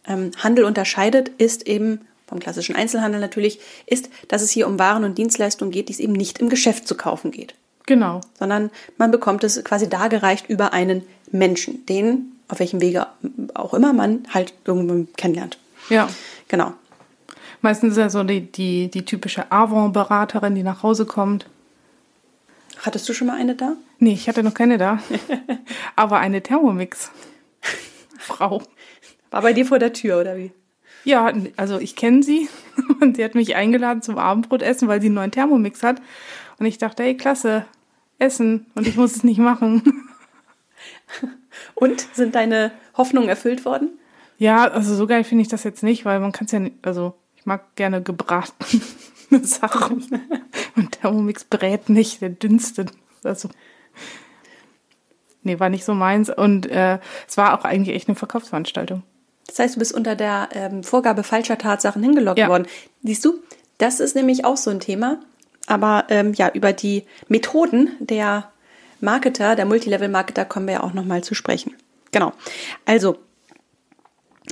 ähm, 0.08 0.32
Handel 0.38 0.66
unterscheidet, 0.66 1.30
ist 1.38 1.68
eben 1.68 2.02
vom 2.28 2.40
klassischen 2.40 2.76
Einzelhandel 2.76 3.20
natürlich, 3.20 3.60
ist, 3.86 4.10
dass 4.28 4.42
es 4.42 4.52
hier 4.52 4.68
um 4.68 4.80
Waren 4.80 5.04
und 5.04 5.18
Dienstleistungen 5.18 5.72
geht, 5.72 5.90
die 5.90 5.94
es 5.94 6.00
eben 6.00 6.14
nicht 6.14 6.40
im 6.40 6.50
Geschäft 6.50 6.88
zu 6.88 6.96
kaufen 6.96 7.32
geht. 7.32 7.56
Genau. 7.86 8.22
Sondern 8.38 8.72
man 8.98 9.12
bekommt 9.12 9.44
es 9.44 9.64
quasi 9.64 9.90
dargereicht 9.90 10.50
über 10.50 10.74
einen 10.74 11.04
Menschen, 11.32 11.86
den, 11.86 12.34
auf 12.48 12.60
welchem 12.60 12.82
Wege 12.82 13.08
auch 13.54 13.74
immer 13.74 13.94
man 13.94 14.28
halt 14.32 14.54
irgendwo 14.66 15.08
kennenlernt. 15.18 15.60
Ja. 15.90 16.10
Genau. 16.48 16.74
Meistens 17.66 17.94
ist 17.94 17.98
ja 17.98 18.12
so 18.12 18.24
die, 18.24 18.42
die, 18.42 18.92
die 18.92 19.06
typische 19.06 19.52
Avon-Beraterin, 19.52 20.54
die 20.54 20.62
nach 20.62 20.84
Hause 20.84 21.08
kommt. 21.08 21.48
Hattest 22.84 23.10
du 23.10 23.14
schon 23.14 23.26
mal 23.26 23.40
eine 23.40 23.56
da? 23.56 23.76
Nee, 23.98 24.14
ich 24.14 24.30
hatte 24.30 24.44
noch 24.44 24.54
keine 24.54 24.78
da. 24.78 25.00
Aber 25.96 26.20
eine 26.20 26.44
Thermomix. 26.44 27.10
Frau. 28.20 28.62
War 29.32 29.42
bei 29.42 29.54
dir 29.54 29.66
vor 29.66 29.80
der 29.80 29.94
Tür, 29.94 30.22
oder 30.22 30.38
wie? 30.38 30.52
Ja, 31.06 31.34
also 31.58 31.80
ich 31.80 31.96
kenne 31.96 32.22
sie 32.22 32.50
und 33.02 33.18
sie 33.18 33.24
hat 33.24 33.34
mich 33.34 33.56
eingeladen 33.56 34.04
zum 34.04 34.20
Abendbrotessen, 34.20 34.88
weil 34.88 35.02
sie 35.02 35.08
einen 35.08 35.16
neuen 35.16 35.32
Thermomix 35.32 35.82
hat. 35.82 36.00
Und 36.60 36.68
ich 36.68 36.78
dachte, 36.78 37.02
hey, 37.02 37.18
klasse, 37.18 37.66
Essen 38.20 38.68
und 38.76 38.86
ich 38.86 38.96
muss 38.96 39.16
es 39.16 39.24
nicht 39.24 39.40
machen. 39.40 40.08
Und 41.74 42.06
sind 42.14 42.36
deine 42.36 42.74
Hoffnungen 42.96 43.28
erfüllt 43.28 43.66
worden? 43.66 43.90
Ja, 44.38 44.68
also 44.68 44.94
so 44.94 45.08
geil 45.08 45.24
finde 45.24 45.42
ich 45.42 45.48
das 45.48 45.64
jetzt 45.64 45.82
nicht, 45.82 46.06
weil 46.06 46.20
man 46.20 46.32
kann 46.32 46.46
es 46.46 46.52
ja 46.52 46.60
nicht, 46.60 46.76
also 46.84 47.16
ich 47.46 47.48
mag 47.48 47.76
gerne 47.76 48.02
gebratene 48.02 48.82
Sachen. 49.44 50.04
Und 50.76 50.92
Thermomix 50.94 51.44
brät 51.44 51.90
nicht, 51.90 52.22
der 52.22 52.30
dünstet. 52.30 52.90
Also 53.24 53.50
nee, 55.44 55.60
war 55.60 55.70
nicht 55.70 55.86
so 55.86 55.94
meins. 55.94 56.32
Und 56.32 56.66
äh, 56.66 56.98
es 57.28 57.38
war 57.38 57.54
auch 57.54 57.64
eigentlich 57.64 57.96
echt 57.96 58.08
eine 58.08 58.16
Verkaufsveranstaltung. 58.16 59.04
Das 59.46 59.60
heißt, 59.60 59.76
du 59.76 59.80
bist 59.80 59.94
unter 59.94 60.16
der 60.16 60.50
ähm, 60.54 60.84
Vorgabe 60.84 61.22
falscher 61.22 61.60
Tatsachen 61.60 62.02
hingelockt 62.02 62.40
ja. 62.40 62.48
worden. 62.48 62.66
Siehst 63.04 63.24
du, 63.24 63.36
das 63.78 64.00
ist 64.00 64.16
nämlich 64.16 64.44
auch 64.44 64.58
so 64.58 64.72
ein 64.72 64.80
Thema. 64.80 65.20
Aber 65.68 66.06
ähm, 66.10 66.34
ja, 66.34 66.50
über 66.52 66.74
die 66.74 67.04
Methoden 67.28 67.92
der 68.00 68.50
Marketer, 69.02 69.56
der 69.56 69.66
Multilevel-Marketer, 69.66 70.46
kommen 70.46 70.66
wir 70.66 70.74
ja 70.74 70.84
auch 70.84 70.94
nochmal 70.94 71.24
zu 71.24 71.36
sprechen. 71.36 71.76
Genau. 72.12 72.34
Also, 72.86 73.20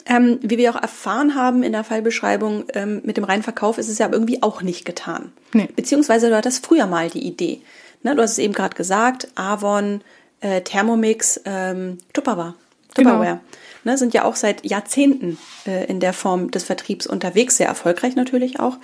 ähm, 0.06 0.40
wie 0.42 0.58
wir 0.58 0.72
auch 0.72 0.82
erfahren 0.82 1.36
haben 1.36 1.64
in 1.64 1.72
der 1.72 1.84
Fallbeschreibung, 1.84 2.66
ähm, 2.74 3.02
mit 3.06 3.18
dem 3.18 3.24
reinen 3.24 3.44
Verkauf 3.44 3.78
ist 3.78 3.90
es 3.90 3.98
ja 3.98 4.10
irgendwie 4.12 4.42
auch 4.44 4.62
nicht 4.62 4.86
getan. 4.86 5.32
Nee. 5.54 5.70
Beziehungsweise 5.76 6.30
du 6.30 6.36
hattest 6.36 6.66
früher 6.66 6.88
mal 6.88 7.10
die 7.10 7.26
Idee. 7.26 7.62
Ne, 8.04 8.16
du 8.16 8.22
hast 8.22 8.32
es 8.34 8.38
eben 8.38 8.54
gerade 8.54 8.76
gesagt, 8.76 9.30
Avon, 9.36 10.02
äh, 10.42 10.62
Thermomix, 10.62 11.40
ähm, 11.46 12.00
Tupperware. 12.12 12.56
Genau. 12.96 13.12
Tupperware. 13.12 13.40
Ne, 13.86 13.98
sind 13.98 14.14
ja 14.14 14.26
auch 14.26 14.36
seit 14.36 14.66
Jahrzehnten 14.66 15.38
äh, 15.66 15.86
in 15.86 16.00
der 16.00 16.14
Form 16.14 16.52
des 16.52 16.64
Vertriebs 16.64 17.08
unterwegs, 17.08 17.58
sehr 17.58 17.68
erfolgreich 17.68 18.16
natürlich 18.16 18.60
auch. 18.60 18.78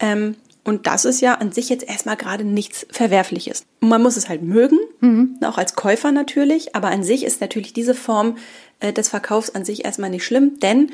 Ähm, 0.00 0.36
und 0.64 0.88
das 0.88 1.04
ist 1.04 1.20
ja 1.20 1.34
an 1.34 1.52
sich 1.52 1.68
jetzt 1.68 1.88
erstmal 1.88 2.16
gerade 2.16 2.42
nichts 2.42 2.88
Verwerfliches. 2.90 3.64
Und 3.80 3.88
man 3.88 4.02
muss 4.02 4.16
es 4.16 4.28
halt 4.28 4.42
mögen, 4.42 4.78
Mhm. 5.00 5.36
auch 5.44 5.58
als 5.58 5.76
Käufer 5.76 6.10
natürlich, 6.10 6.74
aber 6.74 6.88
an 6.88 7.04
sich 7.04 7.24
ist 7.24 7.40
natürlich 7.40 7.72
diese 7.72 7.94
Form 7.94 8.36
äh, 8.80 8.92
des 8.92 9.08
Verkaufs 9.08 9.50
an 9.50 9.64
sich 9.64 9.84
erstmal 9.84 10.10
nicht 10.10 10.24
schlimm, 10.24 10.58
denn 10.60 10.92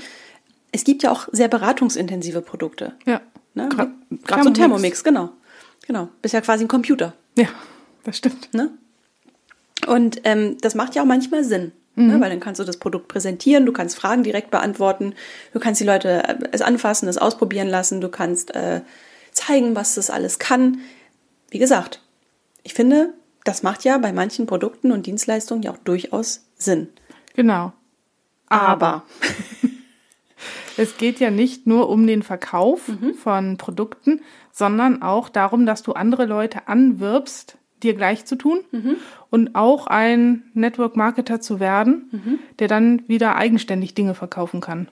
es 0.72 0.84
gibt 0.84 1.02
ja 1.02 1.10
auch 1.10 1.28
sehr 1.32 1.48
beratungsintensive 1.48 2.40
Produkte. 2.40 2.94
Ja. 3.04 3.20
Ne? 3.54 3.68
Gerade 3.68 4.42
so 4.42 4.48
ein 4.48 4.54
Thermomix, 4.54 5.04
genau. 5.04 5.30
Genau. 5.86 6.08
Bist 6.22 6.32
ja 6.34 6.40
quasi 6.40 6.64
ein 6.64 6.68
Computer. 6.68 7.14
Ja, 7.36 7.48
das 8.04 8.16
stimmt. 8.16 8.54
Ne? 8.54 8.70
Und 9.86 10.20
ähm, 10.24 10.56
das 10.60 10.74
macht 10.74 10.94
ja 10.94 11.02
auch 11.02 11.06
manchmal 11.06 11.44
Sinn. 11.44 11.72
Ne? 11.94 12.18
Weil 12.20 12.30
dann 12.30 12.40
kannst 12.40 12.58
du 12.58 12.64
das 12.64 12.78
Produkt 12.78 13.08
präsentieren, 13.08 13.66
du 13.66 13.72
kannst 13.72 13.96
Fragen 13.96 14.22
direkt 14.22 14.50
beantworten, 14.50 15.14
du 15.52 15.60
kannst 15.60 15.78
die 15.78 15.84
Leute 15.84 16.26
äh, 16.26 16.36
es 16.50 16.62
anfassen, 16.62 17.06
es 17.06 17.18
ausprobieren 17.18 17.68
lassen, 17.68 18.00
du 18.00 18.08
kannst 18.08 18.54
äh, 18.54 18.80
zeigen, 19.32 19.76
was 19.76 19.96
das 19.96 20.08
alles 20.08 20.38
kann. 20.38 20.78
Wie 21.50 21.58
gesagt, 21.58 22.00
ich 22.62 22.72
finde, 22.72 23.12
das 23.44 23.62
macht 23.62 23.84
ja 23.84 23.98
bei 23.98 24.10
manchen 24.10 24.46
Produkten 24.46 24.90
und 24.90 25.04
Dienstleistungen 25.04 25.62
ja 25.62 25.70
auch 25.70 25.78
durchaus 25.78 26.46
Sinn. 26.56 26.88
Genau. 27.34 27.72
Aber, 28.48 29.04
Es 30.76 30.96
geht 30.96 31.20
ja 31.20 31.30
nicht 31.30 31.66
nur 31.66 31.88
um 31.88 32.06
den 32.06 32.22
Verkauf 32.22 32.90
von 33.22 33.56
Produkten, 33.56 34.22
sondern 34.52 35.02
auch 35.02 35.28
darum, 35.28 35.66
dass 35.66 35.82
du 35.82 35.92
andere 35.92 36.26
Leute 36.26 36.68
anwirbst, 36.68 37.56
dir 37.82 37.94
gleich 37.94 38.24
zu 38.24 38.36
tun 38.36 38.60
und 39.30 39.54
auch 39.54 39.86
ein 39.86 40.44
Network 40.54 40.96
Marketer 40.96 41.40
zu 41.40 41.58
werden, 41.58 42.38
der 42.58 42.68
dann 42.68 43.02
wieder 43.08 43.36
eigenständig 43.36 43.94
Dinge 43.94 44.14
verkaufen 44.14 44.60
kann. 44.60 44.88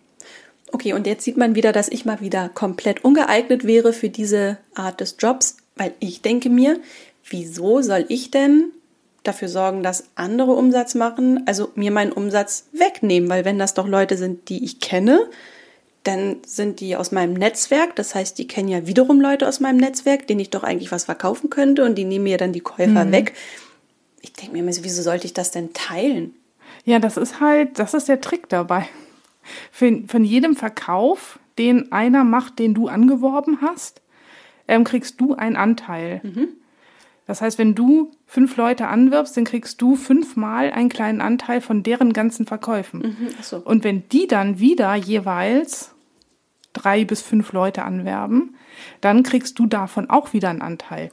okay, 0.73 0.93
und 0.93 1.07
jetzt 1.07 1.25
sieht 1.25 1.37
man 1.37 1.55
wieder, 1.55 1.73
dass 1.73 1.89
ich 1.89 2.05
mal 2.05 2.21
wieder 2.21 2.49
komplett 2.49 3.05
ungeeignet 3.05 3.65
wäre 3.65 3.93
für 3.93 4.09
diese 4.09 4.59
Art 4.75 5.01
des 5.01 5.17
Jobs, 5.19 5.57
weil 5.77 5.95
ich 5.99 6.23
denke 6.23 6.49
mir, 6.49 6.79
wieso 7.29 7.81
soll 7.83 8.05
ich 8.09 8.31
denn 8.31 8.71
dafür 9.23 9.49
sorgen, 9.49 9.83
dass 9.83 10.05
andere 10.15 10.53
Umsatz 10.53 10.95
machen, 10.95 11.43
also 11.47 11.71
mir 11.75 11.91
meinen 11.91 12.13
Umsatz 12.13 12.69
wegnehmen, 12.73 13.29
weil 13.29 13.45
wenn 13.45 13.59
das 13.59 13.75
doch 13.75 13.87
Leute 13.87 14.17
sind, 14.17 14.49
die 14.49 14.65
ich 14.65 14.81
kenne, 14.81 15.29
dann 16.05 16.37
sind 16.47 16.81
die 16.81 16.97
aus 16.97 17.13
meinem 17.13 17.35
Netzwerk, 17.35 17.95
das 17.97 18.15
heißt, 18.15 18.39
die 18.39 18.49
kennen 18.49 18.69
ja 18.69 18.87
wiederum 18.87 19.21
Leute 19.21 19.47
aus 19.47 19.61
meinem 19.61 19.77
Netzwerk, 19.77 20.27
denen 20.27 20.41
ich 20.41 20.51
doch 20.51 20.63
eigentlich 20.63 20.93
was 20.93 21.05
verkaufen 21.05 21.51
könnte 21.51 21.85
und 21.85 21.97
die 21.97 22.05
nehmen 22.05 22.25
mir 22.25 22.39
dann 22.39 22.53
die 22.53 22.61
Käufer 22.61 23.13
weg. 23.13 23.35
Ich 24.23 24.33
denke 24.33 24.53
mir 24.53 24.61
immer 24.61 24.73
so, 24.73 24.85
wieso 24.85 25.03
sollte 25.03 25.27
ich 25.27 25.35
das 25.35 25.51
denn 25.51 25.73
teilen? 25.75 26.35
Ja, 26.85 26.99
das 26.99 27.17
ist 27.17 27.41
halt, 27.41 27.79
das 27.79 27.93
ist 27.95 28.09
der 28.09 28.21
Trick 28.21 28.49
dabei. 28.49 28.89
Für, 29.71 30.03
von 30.07 30.25
jedem 30.25 30.57
Verkauf, 30.57 31.39
den 31.59 31.93
einer 31.93 32.25
macht, 32.25 32.59
den 32.59 32.73
du 32.73 32.89
angeworben 32.89 33.59
hast, 33.61 34.01
ähm, 34.69 34.85
kriegst 34.85 35.21
du 35.21 35.35
einen 35.35 35.57
Anteil. 35.57 36.21
Das 37.31 37.41
heißt, 37.41 37.59
wenn 37.59 37.77
du 37.77 38.11
fünf 38.27 38.57
Leute 38.57 38.89
anwirbst, 38.89 39.37
dann 39.37 39.45
kriegst 39.45 39.81
du 39.81 39.95
fünfmal 39.95 40.73
einen 40.73 40.89
kleinen 40.89 41.21
Anteil 41.21 41.61
von 41.61 41.85
deren 41.85 42.13
ganzen 42.13 42.45
Verkäufen. 42.45 43.17
ach 43.39 43.45
so. 43.45 43.59
Und 43.59 43.85
wenn 43.85 44.09
die 44.09 44.27
dann 44.27 44.59
wieder 44.59 44.97
jeweils 44.97 45.93
drei 46.73 47.05
bis 47.05 47.23
fünf 47.23 47.53
Leute 47.53 47.85
anwerben, 47.85 48.57
dann 49.01 49.23
kriegst 49.23 49.61
du 49.61 49.67
davon 49.67 50.11
auch 50.11 50.33
wieder 50.33 50.49
einen 50.49 50.61
Anteil. 50.61 51.13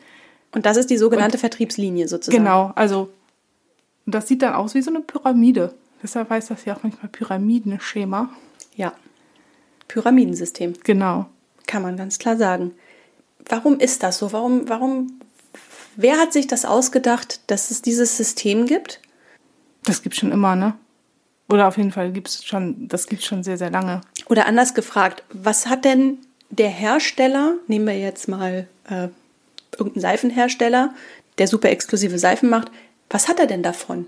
Und 0.55 0.65
das 0.65 0.75
ist 0.77 0.89
die 0.89 0.97
sogenannte 0.97 1.38
Vertriebslinie 1.38 2.07
sozusagen. 2.07 2.43
Genau, 2.43 2.71
also 2.74 3.12
und 4.07 4.15
das 4.15 4.27
sieht 4.27 4.41
dann 4.41 4.55
aus 4.55 4.74
wie 4.74 4.81
so 4.81 4.89
eine 4.89 5.01
Pyramide. 5.01 5.75
Deshalb 6.01 6.31
heißt 6.31 6.50
das 6.50 6.65
ja 6.65 6.75
auch 6.75 6.81
manchmal 6.81 7.12
Pyramidenschema. 7.12 8.31
Ja. 8.75 8.93
Pyramidensystem. 9.88 10.74
Genau. 10.83 11.27
Kann 11.67 11.83
man 11.83 11.95
ganz 11.95 12.17
klar 12.17 12.38
sagen. 12.38 12.71
Warum 13.47 13.79
ist 13.79 14.01
das 14.01 14.17
so? 14.17 14.31
Warum, 14.31 14.67
warum, 14.67 15.19
wer 15.98 16.18
hat 16.18 16.32
sich 16.32 16.48
das 16.48 16.63
ausgedacht, 16.63 17.42
dass 17.48 17.70
es 17.72 17.82
dieses 17.82 18.16
System 18.16 18.66
gibt? 18.66 19.01
Das 19.84 20.01
gibt's 20.01 20.18
schon 20.20 20.32
immer, 20.32 20.56
ne? 20.56 20.74
Oder 21.50 21.68
auf 21.68 21.77
jeden 21.77 21.92
Fall 21.92 22.12
gibt's 22.12 22.46
schon, 22.46 22.88
das 22.88 23.08
gibt's 23.08 23.25
schon 23.25 23.44
sehr, 23.44 23.58
sehr 23.58 23.70
lange. 23.70 24.01
Oder 24.27 24.46
anders 24.46 24.74
gefragt, 24.74 25.24
was 25.32 25.68
hat 25.68 25.86
denn 25.86 26.18
der 26.50 26.70
Hersteller, 26.70 27.54
nehmen 27.68 27.88
wir 27.88 27.98
jetzt 28.00 28.27
mal 28.27 28.68
äh, 28.89 29.08
irgendeinen 29.77 30.01
Seifenhersteller, 30.01 30.94
der 31.38 31.48
super 31.48 31.70
exklusive 31.70 32.18
Seifen 32.20 32.50
macht, 32.50 32.72
was 33.10 33.27
hat 33.27 33.39
er 33.39 33.48
denn 33.48 33.63
davon? 33.63 34.06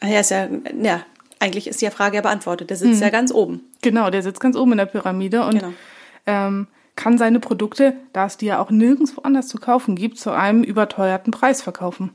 Ah 0.00 0.08
ja, 0.08 0.20
ist 0.20 0.30
ja, 0.30 0.48
ja, 0.80 1.04
eigentlich 1.38 1.66
ist 1.66 1.82
die 1.82 1.90
Frage 1.90 2.16
ja 2.16 2.22
beantwortet. 2.22 2.70
Der 2.70 2.76
sitzt 2.76 3.00
ja 3.00 3.10
ganz 3.10 3.32
oben. 3.32 3.60
Genau, 3.82 4.10
der 4.10 4.22
sitzt 4.22 4.40
ganz 4.40 4.56
oben 4.56 4.72
in 4.72 4.78
der 4.78 4.86
Pyramide 4.86 5.44
und 5.44 5.58
Genau. 5.58 5.72
ähm, 6.26 6.66
kann 6.96 7.18
seine 7.18 7.40
Produkte, 7.40 7.94
da 8.12 8.26
es 8.26 8.36
die 8.36 8.46
ja 8.46 8.60
auch 8.60 8.70
nirgendwo 8.70 9.22
anders 9.22 9.48
zu 9.48 9.58
kaufen 9.58 9.96
gibt, 9.96 10.18
zu 10.18 10.30
einem 10.30 10.62
überteuerten 10.62 11.30
Preis 11.30 11.62
verkaufen. 11.62 12.10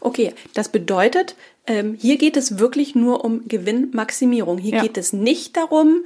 Okay, 0.00 0.34
das 0.54 0.68
bedeutet, 0.68 1.36
ähm, 1.66 1.96
hier 1.98 2.18
geht 2.18 2.36
es 2.36 2.58
wirklich 2.58 2.94
nur 2.94 3.24
um 3.24 3.46
Gewinnmaximierung. 3.48 4.58
Hier 4.58 4.76
Ja. 4.76 4.82
geht 4.82 4.98
es 4.98 5.12
nicht 5.12 5.56
darum, 5.56 6.04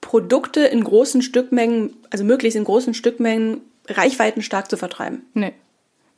Produkte 0.00 0.60
in 0.60 0.82
großen 0.84 1.22
Stückmengen, 1.22 1.94
also 2.10 2.24
möglichst 2.24 2.56
in 2.56 2.64
großen 2.64 2.92
Stückmengen, 2.94 3.60
reichweitenstark 3.88 4.68
zu 4.68 4.76
vertreiben. 4.76 5.22
Nee. 5.34 5.52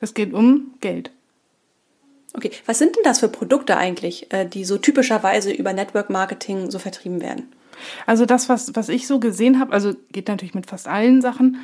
Es 0.01 0.15
geht 0.15 0.33
um 0.33 0.75
Geld. 0.81 1.11
Okay, 2.37 2.51
was 2.67 2.79
sind 2.79 2.97
denn 2.97 3.05
das 3.05 3.21
für 3.21 3.29
Produkte 3.29 3.77
eigentlich, 3.77 4.33
äh, 4.33 4.45
die 4.47 4.65
so 4.65 4.77
typischerweise 4.77 5.53
über 5.53 5.73
Network 5.73 6.11
Marketing 6.11 6.71
so 6.71 6.79
vertrieben 6.79 7.21
werden? 7.21 7.53
Also 8.07 8.27
das, 8.27 8.49
was, 8.49 8.75
was 8.75 8.89
ich 8.89 9.07
so 9.07 9.19
gesehen 9.19 9.61
habe, 9.61 9.73
also 9.73 9.95
geht 10.13 10.29
natürlich 10.29 10.55
mit 10.55 10.67
fast 10.67 10.89
allen 10.89 11.21
Sachen, 11.21 11.59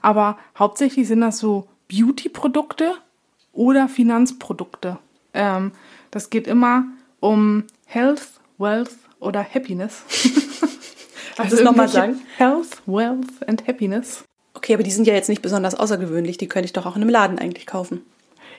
aber 0.00 0.38
hauptsächlich 0.58 1.08
sind 1.08 1.20
das 1.20 1.38
so 1.38 1.68
Beauty-Produkte 1.88 2.94
oder 3.52 3.88
Finanzprodukte. 3.88 4.98
Ähm, 5.34 5.72
das 6.10 6.30
geht 6.30 6.46
immer 6.46 6.84
um 7.20 7.64
Health, 7.86 8.28
Wealth 8.58 8.96
oder 9.20 9.42
Happiness. 9.42 10.02
Kannst 11.36 11.52
du 11.52 11.56
es 11.56 11.62
noch 11.62 11.74
mal 11.74 11.86
irgendwelche 11.86 12.14
sagen? 12.14 12.20
Health, 12.36 12.82
Wealth 12.86 13.48
and 13.48 13.66
Happiness. 13.66 14.24
Okay, 14.54 14.74
aber 14.74 14.82
die 14.82 14.90
sind 14.90 15.06
ja 15.06 15.14
jetzt 15.14 15.28
nicht 15.28 15.42
besonders 15.42 15.74
außergewöhnlich, 15.74 16.36
die 16.36 16.48
könnte 16.48 16.66
ich 16.66 16.72
doch 16.72 16.84
auch 16.84 16.96
in 16.96 17.02
einem 17.02 17.10
Laden 17.10 17.38
eigentlich 17.38 17.66
kaufen. 17.66 18.02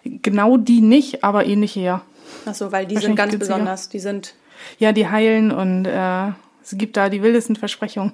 Genau 0.03 0.55
die 0.55 0.81
nicht, 0.81 1.23
aber 1.23 1.45
ähnliche 1.45 1.81
ja. 1.81 2.01
Ach 2.45 2.55
so, 2.55 2.71
weil 2.71 2.85
die 2.85 2.95
sind 2.95 3.15
ganz 3.15 3.31
günstiger. 3.31 3.55
besonders, 3.55 3.89
die 3.89 3.99
sind 3.99 4.35
Ja, 4.77 4.91
die 4.93 5.09
heilen 5.09 5.51
und 5.51 5.85
äh, 5.85 6.31
es 6.63 6.77
gibt 6.77 6.97
da 6.97 7.09
die 7.09 7.21
wildesten 7.21 7.55
Versprechungen. 7.55 8.13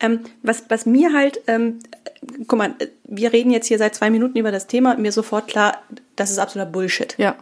Ähm, 0.00 0.20
was, 0.42 0.64
was 0.68 0.86
mir 0.86 1.12
halt, 1.12 1.40
ähm, 1.46 1.80
äh, 2.04 2.44
guck 2.46 2.58
mal, 2.58 2.74
wir 3.04 3.32
reden 3.32 3.50
jetzt 3.50 3.66
hier 3.66 3.78
seit 3.78 3.94
zwei 3.94 4.10
Minuten 4.10 4.38
über 4.38 4.50
das 4.50 4.66
Thema 4.66 4.96
mir 4.96 5.12
sofort 5.12 5.48
klar, 5.48 5.82
das 6.16 6.30
ist 6.30 6.38
absoluter 6.38 6.70
Bullshit. 6.70 7.14
Ja, 7.18 7.36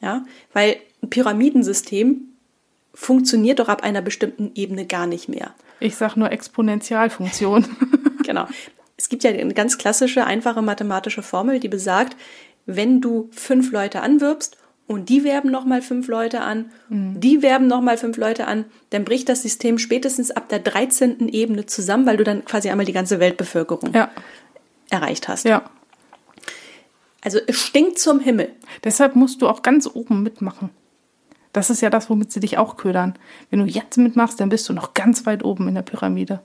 Ja, 0.00 0.24
weil 0.52 0.76
ein 1.02 1.10
Pyramidensystem 1.10 2.22
funktioniert 2.94 3.58
doch 3.58 3.68
ab 3.68 3.82
einer 3.82 4.00
bestimmten 4.00 4.52
Ebene 4.54 4.86
gar 4.86 5.06
nicht 5.06 5.28
mehr. 5.28 5.54
ich 5.80 5.96
sag 5.96 6.16
nur 6.16 6.30
Exponentialfunktion. 6.32 7.66
Genau. 8.26 8.48
Es 8.96 9.08
gibt 9.08 9.22
ja 9.22 9.30
eine 9.30 9.54
ganz 9.54 9.78
klassische, 9.78 10.24
einfache 10.24 10.60
mathematische 10.60 11.22
Formel, 11.22 11.60
die 11.60 11.68
besagt, 11.68 12.16
wenn 12.64 13.00
du 13.00 13.28
fünf 13.30 13.70
Leute 13.70 14.00
anwirbst 14.00 14.56
und 14.86 15.08
die 15.08 15.24
werben 15.24 15.50
nochmal 15.50 15.82
fünf 15.82 16.08
Leute 16.08 16.42
an, 16.42 16.70
die 16.88 17.42
werben 17.42 17.66
nochmal 17.66 17.98
fünf 17.98 18.16
Leute 18.16 18.46
an, 18.46 18.64
dann 18.90 19.04
bricht 19.04 19.28
das 19.28 19.42
System 19.42 19.78
spätestens 19.78 20.30
ab 20.30 20.48
der 20.48 20.60
13. 20.60 21.28
Ebene 21.28 21.66
zusammen, 21.66 22.06
weil 22.06 22.16
du 22.16 22.24
dann 22.24 22.44
quasi 22.44 22.70
einmal 22.70 22.86
die 22.86 22.92
ganze 22.92 23.18
Weltbevölkerung 23.18 23.92
ja, 23.92 24.10
erreicht 24.90 25.28
hast. 25.28 25.44
ja. 25.44 25.64
Also 27.22 27.40
es 27.44 27.56
stinkt 27.60 27.98
zum 27.98 28.20
Himmel. 28.20 28.50
Deshalb 28.84 29.16
musst 29.16 29.42
du 29.42 29.48
auch 29.48 29.62
ganz 29.62 29.88
oben 29.92 30.22
mitmachen. 30.22 30.70
Das 31.52 31.70
ist 31.70 31.80
ja 31.80 31.90
das, 31.90 32.08
womit 32.08 32.30
sie 32.30 32.38
dich 32.38 32.56
auch 32.56 32.76
ködern. 32.76 33.14
Wenn 33.50 33.58
du 33.58 33.64
jetzt 33.66 33.96
mitmachst, 33.98 34.38
dann 34.38 34.48
bist 34.48 34.68
du 34.68 34.72
noch 34.72 34.94
ganz 34.94 35.26
weit 35.26 35.42
oben 35.42 35.66
in 35.66 35.74
der 35.74 35.82
Pyramide. 35.82 36.40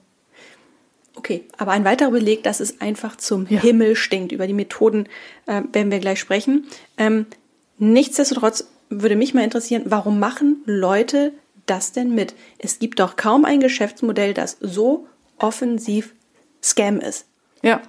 Okay, 1.13 1.43
aber 1.57 1.71
ein 1.71 1.85
weiterer 1.85 2.09
Beleg, 2.09 2.41
dass 2.43 2.61
es 2.61 2.81
einfach 2.81 3.15
zum 3.17 3.45
Ja. 3.47 3.59
Himmel 3.59 3.95
stinkt. 3.95 4.31
Über 4.31 4.47
die 4.47 4.53
Methoden 4.53 5.07
äh, 5.45 5.61
werden 5.71 5.91
wir 5.91 5.99
gleich 5.99 6.19
sprechen. 6.19 6.65
Ähm, 6.97 7.27
nichtsdestotrotz 7.81 8.67
würde 8.89 9.15
mich 9.15 9.33
mal 9.33 9.43
interessieren, 9.43 9.83
warum 9.85 10.19
machen 10.19 10.61
Leute 10.65 11.33
das 11.65 11.91
denn 11.91 12.13
mit? 12.13 12.35
Es 12.59 12.79
gibt 12.79 12.99
doch 12.99 13.15
kaum 13.15 13.43
ein 13.43 13.59
Geschäftsmodell, 13.59 14.33
das 14.33 14.57
so 14.61 15.07
offensiv 15.37 16.13
Scam 16.63 16.99
ist. 16.99 17.25
Ja, 17.63 17.81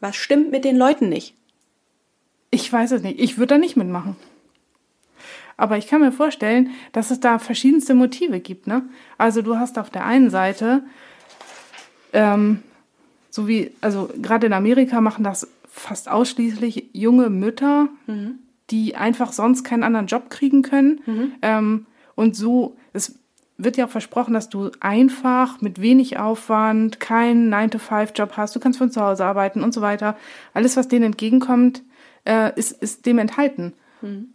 Was 0.00 0.16
stimmt 0.16 0.50
mit 0.50 0.64
den 0.64 0.76
Leuten 0.76 1.08
nicht? 1.08 1.34
Ich 2.50 2.70
weiß 2.72 2.92
es 2.92 3.02
nicht. 3.02 3.20
Ich 3.20 3.38
würde 3.38 3.54
da 3.54 3.58
nicht 3.58 3.76
mitmachen. 3.76 4.16
Aber 5.56 5.76
ich 5.76 5.86
kann 5.86 6.00
mir 6.00 6.12
vorstellen, 6.12 6.70
dass 6.92 7.10
es 7.10 7.20
da 7.20 7.38
verschiedenste 7.38 7.94
Motive 7.94 8.40
gibt. 8.40 8.66
Ne? 8.66 8.82
Also 9.18 9.42
du 9.42 9.56
hast 9.56 9.78
auf 9.78 9.90
der 9.90 10.04
einen 10.04 10.30
Seite, 10.30 10.82
ähm, 12.14 12.62
so 13.30 13.46
wie, 13.46 13.72
also 13.80 14.10
gerade 14.20 14.46
in 14.46 14.52
Amerika 14.54 15.00
machen 15.00 15.22
das 15.22 15.48
fast 15.70 16.08
ausschließlich 16.08 16.90
junge 16.92 17.30
Mütter, 17.30 17.88
mhm. 18.06 18.38
Die 18.70 18.96
einfach 18.96 19.32
sonst 19.32 19.64
keinen 19.64 19.82
anderen 19.82 20.06
Job 20.06 20.30
kriegen 20.30 20.62
können. 20.62 21.00
Mhm. 21.06 21.32
Ähm, 21.42 21.86
und 22.14 22.36
so, 22.36 22.76
es 22.92 23.18
wird 23.56 23.76
ja 23.76 23.86
auch 23.86 23.90
versprochen, 23.90 24.34
dass 24.34 24.48
du 24.48 24.70
einfach 24.80 25.60
mit 25.60 25.80
wenig 25.80 26.18
Aufwand 26.18 27.00
keinen 27.00 27.52
9-to-5-Job 27.52 28.32
hast. 28.36 28.56
Du 28.56 28.60
kannst 28.60 28.78
von 28.78 28.90
zu 28.90 29.00
Hause 29.00 29.24
arbeiten 29.24 29.62
und 29.62 29.74
so 29.74 29.80
weiter. 29.80 30.16
Alles, 30.54 30.76
was 30.76 30.88
denen 30.88 31.04
entgegenkommt, 31.04 31.82
äh, 32.24 32.58
ist, 32.58 32.72
ist 32.72 33.06
dem 33.06 33.18
enthalten. 33.18 33.74
Mhm. 34.00 34.34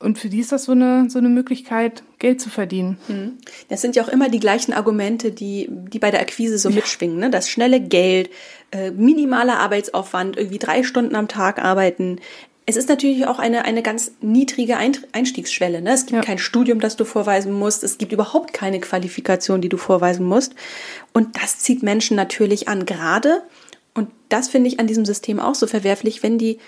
Und 0.00 0.16
für 0.18 0.28
die 0.28 0.38
ist 0.38 0.52
das 0.52 0.64
so 0.64 0.72
eine, 0.72 1.10
so 1.10 1.18
eine 1.18 1.28
Möglichkeit, 1.28 2.04
Geld 2.20 2.40
zu 2.40 2.50
verdienen. 2.50 2.98
Mhm. 3.08 3.38
Das 3.68 3.80
sind 3.80 3.96
ja 3.96 4.04
auch 4.04 4.08
immer 4.08 4.28
die 4.28 4.38
gleichen 4.38 4.72
Argumente, 4.72 5.32
die, 5.32 5.66
die 5.68 5.98
bei 5.98 6.12
der 6.12 6.20
Akquise 6.20 6.56
so 6.58 6.68
ja. 6.68 6.76
mitschwingen. 6.76 7.18
Ne? 7.18 7.30
Das 7.30 7.50
schnelle 7.50 7.80
Geld, 7.80 8.30
äh, 8.70 8.92
minimaler 8.92 9.58
Arbeitsaufwand, 9.58 10.36
irgendwie 10.36 10.58
drei 10.58 10.84
Stunden 10.84 11.16
am 11.16 11.26
Tag 11.26 11.58
arbeiten. 11.58 12.20
Es 12.68 12.76
ist 12.76 12.90
natürlich 12.90 13.26
auch 13.26 13.38
eine, 13.38 13.64
eine 13.64 13.82
ganz 13.82 14.12
niedrige 14.20 14.76
Einstiegsschwelle. 14.76 15.80
Ne? 15.80 15.94
Es 15.94 16.04
gibt 16.04 16.16
ja. 16.16 16.20
kein 16.20 16.36
Studium, 16.36 16.80
das 16.80 16.96
du 16.96 17.06
vorweisen 17.06 17.50
musst. 17.50 17.82
Es 17.82 17.96
gibt 17.96 18.12
überhaupt 18.12 18.52
keine 18.52 18.78
Qualifikation, 18.78 19.62
die 19.62 19.70
du 19.70 19.78
vorweisen 19.78 20.26
musst. 20.26 20.54
Und 21.14 21.42
das 21.42 21.60
zieht 21.60 21.82
Menschen 21.82 22.14
natürlich 22.14 22.68
an. 22.68 22.84
Gerade, 22.84 23.42
und 23.94 24.10
das 24.28 24.50
finde 24.50 24.68
ich 24.68 24.80
an 24.80 24.86
diesem 24.86 25.06
System 25.06 25.40
auch 25.40 25.54
so 25.54 25.66
verwerflich, 25.66 26.22
wenn 26.22 26.36
die 26.36 26.58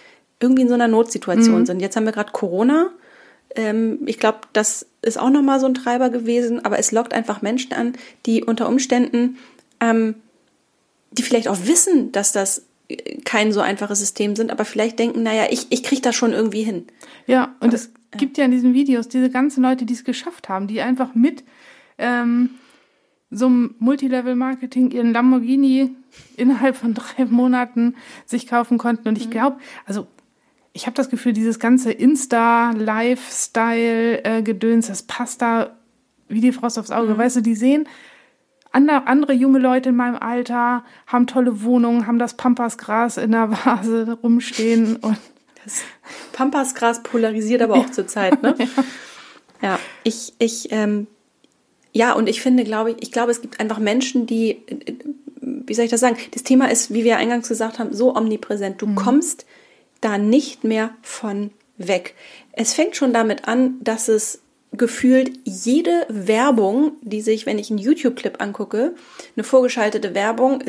irgendwie 0.40 0.62
in 0.62 0.68
so 0.68 0.74
einer 0.74 0.88
Notsituation 0.88 1.60
mhm. 1.60 1.66
sind. 1.66 1.80
Jetzt 1.80 1.96
haben 1.96 2.06
wir 2.06 2.12
gerade 2.12 2.32
Corona 2.32 2.90
ähm, 3.56 3.98
ich 4.06 4.18
glaube, 4.18 4.38
das 4.52 4.86
ist 5.02 5.18
auch 5.18 5.28
nochmal 5.28 5.58
so 5.60 5.66
ein 5.66 5.74
Treiber 5.74 6.08
gewesen, 6.08 6.64
aber 6.64 6.78
es 6.78 6.92
lockt 6.92 7.12
einfach 7.12 7.42
Menschen 7.42 7.72
an, 7.72 7.94
die 8.24 8.44
unter 8.44 8.68
Umständen, 8.68 9.38
ähm, 9.80 10.14
die 11.10 11.22
vielleicht 11.22 11.48
auch 11.48 11.58
wissen, 11.64 12.12
dass 12.12 12.30
das 12.30 12.62
kein 13.24 13.52
so 13.52 13.60
einfaches 13.60 14.00
System 14.00 14.36
sind, 14.36 14.50
aber 14.50 14.64
vielleicht 14.64 14.98
denken, 14.98 15.22
naja, 15.22 15.44
ich, 15.50 15.66
ich 15.70 15.82
kriege 15.82 16.02
das 16.02 16.14
schon 16.14 16.32
irgendwie 16.32 16.62
hin. 16.62 16.86
Ja, 17.26 17.54
und 17.60 17.74
es 17.74 17.86
äh, 17.86 17.90
gibt 18.16 18.38
ja 18.38 18.44
in 18.44 18.50
diesen 18.50 18.74
Videos 18.74 19.08
diese 19.08 19.30
ganzen 19.30 19.62
Leute, 19.62 19.84
die 19.84 19.94
es 19.94 20.04
geschafft 20.04 20.48
haben, 20.48 20.66
die 20.66 20.80
einfach 20.80 21.14
mit 21.14 21.44
ähm, 21.98 22.50
so 23.30 23.46
einem 23.46 23.76
Multilevel-Marketing 23.78 24.90
ihren 24.90 25.12
Lamborghini 25.12 25.94
innerhalb 26.36 26.74
von 26.76 26.94
drei 26.94 27.26
Monaten 27.26 27.94
sich 28.26 28.48
kaufen 28.48 28.78
konnten. 28.78 29.08
Und 29.08 29.18
ich 29.18 29.26
mhm. 29.26 29.32
glaube, 29.32 29.58
also 29.86 30.06
ich 30.72 30.86
habe 30.86 30.96
das 30.96 31.10
Gefühl, 31.10 31.32
dieses 31.32 31.58
ganze 31.58 31.90
Insta-Lifestyle-Gedöns, 31.92 34.86
das 34.88 35.02
passt 35.04 35.42
da 35.42 35.76
wie 36.28 36.40
die 36.40 36.52
Frost 36.52 36.78
aufs 36.78 36.90
Auge. 36.90 37.14
Mhm. 37.14 37.18
Weißt 37.18 37.36
du, 37.36 37.40
die 37.40 37.54
sehen 37.54 37.88
andere, 38.72 39.06
andere 39.06 39.32
junge 39.32 39.58
Leute 39.58 39.90
in 39.90 39.96
meinem 39.96 40.16
Alter, 40.16 40.84
haben 41.06 41.26
tolle 41.26 41.62
Wohnungen, 41.62 42.06
haben 42.06 42.18
das 42.18 42.34
Pampasgras 42.34 43.16
in 43.16 43.32
der 43.32 43.50
Vase 43.50 44.18
rumstehen 44.22 44.96
und 45.02 45.18
das 45.64 45.82
Pampasgras 46.32 47.02
polarisiert 47.02 47.62
aber 47.62 47.74
auch 47.74 47.86
ja. 47.86 47.92
zur 47.92 48.06
Zeit, 48.06 48.42
ne? 48.42 48.54
ja. 48.58 48.66
ja, 49.62 49.78
ich, 50.04 50.32
ich, 50.38 50.72
ähm, 50.72 51.06
ja, 51.92 52.12
und 52.12 52.28
ich 52.28 52.40
finde, 52.40 52.64
glaube 52.64 52.92
ich, 52.92 53.02
ich 53.02 53.12
glaube, 53.12 53.30
es 53.30 53.42
gibt 53.42 53.60
einfach 53.60 53.78
Menschen, 53.78 54.26
die, 54.26 54.62
wie 55.40 55.74
soll 55.74 55.84
ich 55.84 55.90
das 55.90 56.00
sagen? 56.00 56.16
Das 56.30 56.44
Thema 56.44 56.70
ist, 56.70 56.94
wie 56.94 57.04
wir 57.04 57.16
eingangs 57.16 57.48
gesagt 57.48 57.78
haben, 57.78 57.92
so 57.92 58.14
omnipräsent. 58.14 58.80
Du 58.80 58.86
mhm. 58.86 58.94
kommst 58.94 59.44
da 60.00 60.16
nicht 60.16 60.64
mehr 60.64 60.90
von 61.02 61.50
weg. 61.76 62.14
Es 62.52 62.74
fängt 62.74 62.96
schon 62.96 63.12
damit 63.12 63.48
an, 63.48 63.74
dass 63.82 64.08
es 64.08 64.40
gefühlt 64.72 65.32
jede 65.44 66.06
Werbung, 66.08 66.92
die 67.02 67.20
sich, 67.20 67.46
wenn 67.46 67.58
ich 67.58 67.70
einen 67.70 67.78
YouTube-Clip 67.78 68.40
angucke, 68.40 68.94
eine 69.36 69.44
vorgeschaltete 69.44 70.14
Werbung, 70.14 70.62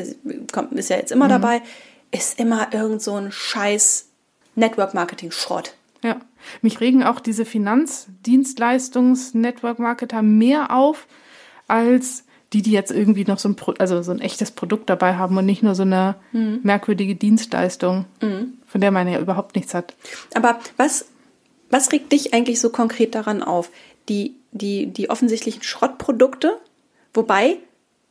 kommt, 0.52 0.72
ist 0.72 0.90
ja 0.90 0.96
jetzt 0.96 1.12
immer 1.12 1.26
mhm. 1.26 1.30
dabei, 1.30 1.62
ist 2.10 2.38
immer 2.38 2.72
irgend 2.72 3.02
so 3.02 3.14
ein 3.14 3.30
scheiß 3.30 4.08
Network-Marketing-Schrott. 4.54 5.74
Ja, 6.02 6.20
mich 6.62 6.80
regen 6.80 7.04
auch 7.04 7.20
diese 7.20 7.44
Finanzdienstleistungs-Network-Marketer 7.44 10.22
mehr 10.22 10.74
auf 10.74 11.06
als 11.68 12.24
die, 12.52 12.62
die 12.62 12.72
jetzt 12.72 12.90
irgendwie 12.90 13.24
noch 13.24 13.38
so 13.38 13.48
ein, 13.48 13.56
Pro 13.56 13.72
also 13.78 14.02
so 14.02 14.12
ein 14.12 14.20
echtes 14.20 14.50
Produkt 14.50 14.90
dabei 14.90 15.14
haben 15.14 15.36
und 15.38 15.46
nicht 15.46 15.62
nur 15.62 15.74
so 15.74 15.82
eine 15.82 16.16
mhm. 16.32 16.60
merkwürdige 16.62 17.14
Dienstleistung, 17.14 18.04
mhm. 18.20 18.58
von 18.66 18.80
der 18.80 18.90
man 18.90 19.08
ja 19.08 19.20
überhaupt 19.20 19.56
nichts 19.56 19.74
hat. 19.74 19.94
Aber 20.34 20.58
was, 20.76 21.06
was 21.70 21.92
regt 21.92 22.12
dich 22.12 22.34
eigentlich 22.34 22.60
so 22.60 22.70
konkret 22.70 23.14
daran 23.14 23.42
auf? 23.42 23.70
Die, 24.08 24.36
die, 24.52 24.86
die 24.86 25.10
offensichtlichen 25.10 25.62
Schrottprodukte, 25.62 26.58
wobei 27.14 27.58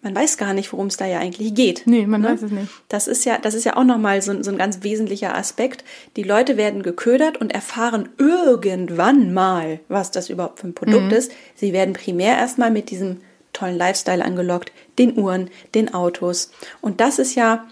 man 0.01 0.15
weiß 0.15 0.37
gar 0.37 0.53
nicht, 0.53 0.73
worum 0.73 0.87
es 0.87 0.97
da 0.97 1.05
ja 1.05 1.19
eigentlich 1.19 1.53
geht. 1.53 1.83
Nee, 1.85 2.07
man 2.07 2.21
ne? 2.21 2.29
weiß 2.29 2.41
es 2.41 2.51
nicht. 2.51 2.71
Das 2.89 3.07
ist 3.07 3.23
ja, 3.23 3.37
das 3.37 3.53
ist 3.53 3.65
ja 3.65 3.77
auch 3.77 3.83
nochmal 3.83 4.21
so, 4.21 4.41
so 4.41 4.49
ein 4.49 4.57
ganz 4.57 4.81
wesentlicher 4.81 5.35
Aspekt. 5.35 5.83
Die 6.15 6.23
Leute 6.23 6.57
werden 6.57 6.81
geködert 6.81 7.37
und 7.37 7.53
erfahren 7.53 8.09
irgendwann 8.17 9.33
mal, 9.33 9.79
was 9.89 10.09
das 10.09 10.29
überhaupt 10.29 10.59
für 10.59 10.67
ein 10.67 10.73
Produkt 10.73 11.05
mhm. 11.05 11.11
ist. 11.11 11.31
Sie 11.55 11.71
werden 11.71 11.93
primär 11.93 12.35
erstmal 12.35 12.71
mit 12.71 12.89
diesem 12.89 13.17
tollen 13.53 13.77
Lifestyle 13.77 14.25
angelockt, 14.25 14.71
den 14.97 15.17
Uhren, 15.17 15.49
den 15.75 15.93
Autos. 15.93 16.51
Und 16.81 16.99
das 16.99 17.19
ist 17.19 17.35
ja, 17.35 17.67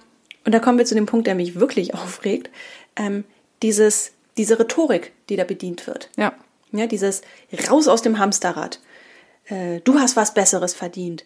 und 0.46 0.54
da 0.54 0.60
kommen 0.60 0.78
wir 0.78 0.86
zu 0.86 0.96
dem 0.96 1.08
Punkt, 1.08 1.26
der 1.26 1.36
mich 1.36 1.60
wirklich 1.60 1.94
aufregt, 1.96 2.52
ähm, 2.96 3.24
dieses, 3.64 4.12
diese 4.38 4.60
Rhetorik, 4.60 5.14
die 5.30 5.36
da 5.36 5.46
bedient 5.46 5.88
wird. 5.88 6.10
Ja. 6.16 6.34
Ja, 6.72 6.88
dieses 6.88 7.22
raus 7.70 7.88
aus 7.88 8.02
dem 8.02 8.20
Hamsterrad. 8.20 8.80
Äh, 9.46 9.82
du 9.82 10.00
hast 10.00 10.16
was 10.16 10.34
Besseres 10.34 10.74
verdient. 10.74 11.26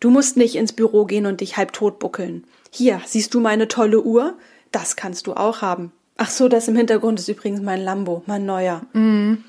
Du 0.00 0.10
musst 0.10 0.36
nicht 0.36 0.56
ins 0.56 0.72
Büro 0.72 1.04
gehen 1.04 1.26
und 1.26 1.40
dich 1.40 1.56
halb 1.56 1.72
tot 1.72 1.98
buckeln. 1.98 2.44
Hier, 2.70 3.00
siehst 3.06 3.34
du 3.34 3.40
meine 3.40 3.68
tolle 3.68 4.02
Uhr? 4.02 4.36
Das 4.72 4.96
kannst 4.96 5.26
du 5.26 5.34
auch 5.34 5.62
haben. 5.62 5.92
Ach 6.16 6.30
so, 6.30 6.48
das 6.48 6.68
im 6.68 6.76
Hintergrund 6.76 7.20
ist 7.20 7.28
übrigens 7.28 7.60
mein 7.60 7.80
Lambo, 7.80 8.22
mein 8.26 8.44
neuer. 8.44 8.82
Mhm. 8.92 9.44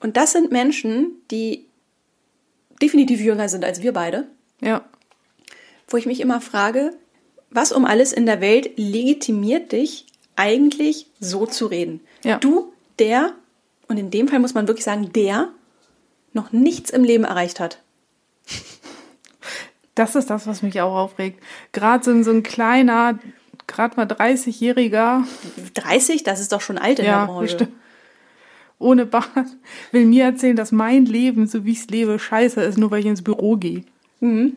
Und 0.00 0.16
das 0.16 0.32
sind 0.32 0.52
Menschen, 0.52 1.12
die 1.30 1.66
definitiv 2.80 3.20
jünger 3.20 3.48
sind 3.48 3.64
als 3.64 3.82
wir 3.82 3.92
beide. 3.92 4.26
Ja. 4.60 4.84
Wo 5.88 5.96
ich 5.96 6.06
mich 6.06 6.20
immer 6.20 6.40
frage, 6.40 6.92
was 7.50 7.72
um 7.72 7.84
alles 7.84 8.12
in 8.12 8.26
der 8.26 8.40
Welt 8.40 8.72
legitimiert 8.76 9.72
dich 9.72 10.06
eigentlich 10.36 11.06
so 11.20 11.46
zu 11.46 11.66
reden? 11.66 12.00
Ja. 12.24 12.38
Du, 12.38 12.72
der, 12.98 13.34
und 13.88 13.98
in 13.98 14.10
dem 14.10 14.28
Fall 14.28 14.38
muss 14.38 14.54
man 14.54 14.68
wirklich 14.68 14.84
sagen, 14.84 15.12
der 15.12 15.48
noch 16.32 16.52
nichts 16.52 16.90
im 16.90 17.04
Leben 17.04 17.24
erreicht 17.24 17.60
hat. 17.60 17.82
Das 19.94 20.14
ist 20.14 20.28
das, 20.28 20.46
was 20.46 20.60
mich 20.60 20.78
auch 20.82 20.94
aufregt. 20.94 21.42
Gerade 21.72 22.04
so, 22.04 22.22
so 22.22 22.30
ein 22.30 22.42
kleiner, 22.42 23.18
gerade 23.66 23.96
mal 23.96 24.04
30-Jähriger. 24.04 25.24
30? 25.72 26.22
Das 26.22 26.38
ist 26.38 26.52
doch 26.52 26.60
schon 26.60 26.76
alt 26.76 26.98
in 26.98 27.06
ja, 27.06 27.20
der 27.20 27.32
Branche. 27.32 27.42
Bestimmt 27.44 27.72
ohne 28.78 29.06
Bart 29.06 29.28
will 29.92 30.06
mir 30.06 30.24
erzählen, 30.24 30.56
dass 30.56 30.72
mein 30.72 31.06
Leben, 31.06 31.46
so 31.46 31.64
wie 31.64 31.72
ich 31.72 31.80
es 31.80 31.88
lebe, 31.88 32.18
scheiße 32.18 32.62
ist, 32.62 32.78
nur 32.78 32.90
weil 32.90 33.00
ich 33.00 33.06
ins 33.06 33.22
Büro 33.22 33.56
gehe. 33.56 33.84
Mhm. 34.20 34.54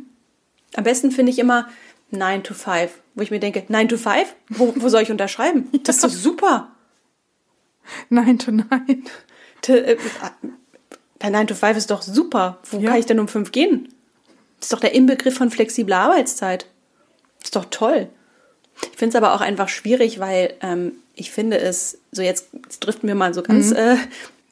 Am 0.76 0.84
besten 0.84 1.12
finde 1.12 1.32
ich 1.32 1.39
immer 1.39 1.68
9 2.12 2.44
to 2.44 2.54
5, 2.54 2.92
wo 3.15 3.22
ich 3.22 3.32
mir 3.32 3.39
denke, 3.39 3.63
9 3.68 3.89
to 3.89 3.98
5? 3.98 4.36
Wo, 4.50 4.74
wo 4.76 4.89
soll 4.89 5.02
ich 5.02 5.12
unterschreiben? 5.12 5.70
Das 5.84 5.98
ist 5.98 6.04
doch 6.04 6.10
super. 6.10 6.72
9 8.10 8.39
to 8.39 8.52
9. 8.52 8.67
Äh, 9.67 9.97
der 11.21 11.30
9 11.30 11.47
to 11.47 11.56
5 11.56 11.78
ist 11.78 11.91
doch 11.91 12.02
super. 12.02 12.60
Wo 12.71 12.80
ja. 12.80 12.89
kann 12.89 12.99
ich 12.99 13.06
denn 13.06 13.19
um 13.19 13.28
5 13.28 13.52
gehen? 13.52 13.89
Das 14.60 14.67
ist 14.67 14.73
doch 14.73 14.80
der 14.80 14.93
Inbegriff 14.93 15.36
von 15.36 15.52
flexibler 15.52 15.97
Arbeitszeit. 15.97 16.65
Das 17.39 17.47
ist 17.47 17.56
doch 17.56 17.65
toll. 17.65 18.10
Ich 18.91 18.97
finde 18.97 19.10
es 19.10 19.21
aber 19.21 19.34
auch 19.34 19.41
einfach 19.41 19.69
schwierig, 19.69 20.19
weil 20.19 20.54
ähm, 20.62 20.93
ich 21.15 21.32
finde 21.32 21.60
es, 21.60 21.99
so 22.12 22.21
jetzt, 22.21 22.47
jetzt 22.54 22.80
driften 22.80 23.08
wir 23.08 23.15
mal 23.15 23.34
so 23.34 23.41
ganz 23.41 23.71
mhm. 23.71 23.75
äh, 23.75 23.95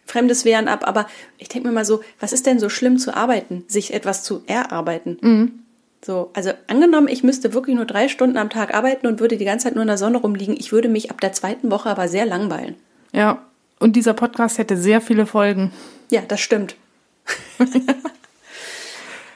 fremdes 0.06 0.45
Wehren 0.45 0.67
ab, 0.67 0.88
aber 0.88 1.08
ich 1.38 1.50
denke 1.50 1.67
mir 1.67 1.73
mal 1.73 1.86
so, 1.86 2.02
was 2.19 2.34
ist 2.34 2.45
denn 2.45 2.60
so 2.60 2.69
schlimm 2.69 2.97
zu 2.97 3.15
arbeiten, 3.15 3.63
sich 3.67 3.93
etwas 3.93 4.23
zu 4.23 4.43
erarbeiten? 4.47 5.17
Mhm. 5.21 5.60
So, 6.06 6.30
also 6.34 6.52
angenommen, 6.67 7.08
ich 7.08 7.23
müsste 7.23 7.54
wirklich 7.54 7.76
nur 7.76 7.86
drei 7.86 8.08
Stunden 8.08 8.38
am 8.38 8.50
Tag 8.50 8.73
arbeiten 8.73 9.08
und 9.08 9.19
würde 9.19 9.38
die 9.38 9.45
ganze 9.45 9.65
Zeit 9.65 9.76
nur 9.76 9.82
in 9.82 9.89
der 9.89 9.97
Sonne 9.97 10.17
rumliegen, 10.17 10.56
ich 10.58 10.71
würde 10.71 10.89
mich 10.89 11.10
ab 11.12 11.19
der 11.21 11.34
zweiten 11.34 11.71
Woche 11.71 11.89
aber 11.89 12.08
sehr 12.08 12.26
langweilen. 12.26 12.76
Ja, 13.13 13.46
und 13.80 13.96
dieser 13.96 14.13
Podcast 14.13 14.58
hätte 14.58 14.78
sehr 14.78 15.02
viele 15.02 15.26
Folgen. 15.26 15.72
Ja, 16.10 16.22
das 16.22 16.39
stimmt. 16.39 16.76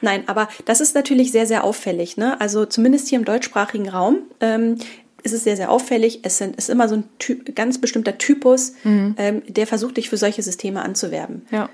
Nein, 0.00 0.24
aber 0.26 0.48
das 0.64 0.80
ist 0.80 0.94
natürlich 0.94 1.30
sehr, 1.30 1.46
sehr 1.46 1.64
auffällig. 1.64 2.16
Ne? 2.16 2.40
Also 2.40 2.66
zumindest 2.66 3.08
hier 3.08 3.18
im 3.18 3.24
deutschsprachigen 3.24 3.88
Raum 3.88 4.18
ähm, 4.40 4.78
ist 5.22 5.32
es 5.32 5.44
sehr, 5.44 5.56
sehr 5.56 5.70
auffällig. 5.70 6.20
Es 6.24 6.38
sind, 6.38 6.56
ist 6.56 6.68
immer 6.68 6.88
so 6.88 6.96
ein 6.96 7.04
typ, 7.18 7.54
ganz 7.54 7.80
bestimmter 7.80 8.18
Typus, 8.18 8.74
mhm. 8.82 9.14
ähm, 9.16 9.42
der 9.46 9.68
versucht, 9.68 9.96
dich 9.96 10.08
für 10.08 10.16
solche 10.16 10.42
Systeme 10.42 10.82
anzuwerben. 10.82 11.46
Ja. 11.50 11.70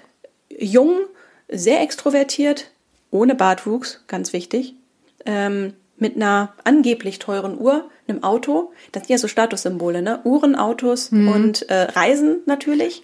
Jung, 0.59 0.99
sehr 1.49 1.81
extrovertiert, 1.81 2.71
ohne 3.11 3.35
Bartwuchs, 3.35 4.05
ganz 4.07 4.35
wichtig. 4.35 4.75
Ähm, 5.25 5.73
mit 5.97 6.17
einer 6.17 6.55
angeblich 6.65 7.19
teuren 7.19 7.59
Uhr, 7.59 7.91
einem 8.09 8.23
Auto, 8.23 8.73
das 8.93 9.05
sind 9.05 9.11
ja 9.11 9.19
so 9.19 9.29
Statussymbole, 9.29 10.03
ne? 10.03 10.21
Uhren, 10.25 10.57
Autos 10.57 11.11
mhm. 11.11 11.29
und 11.29 11.69
äh, 11.69 11.83
Reisen 11.83 12.39
natürlich, 12.47 13.03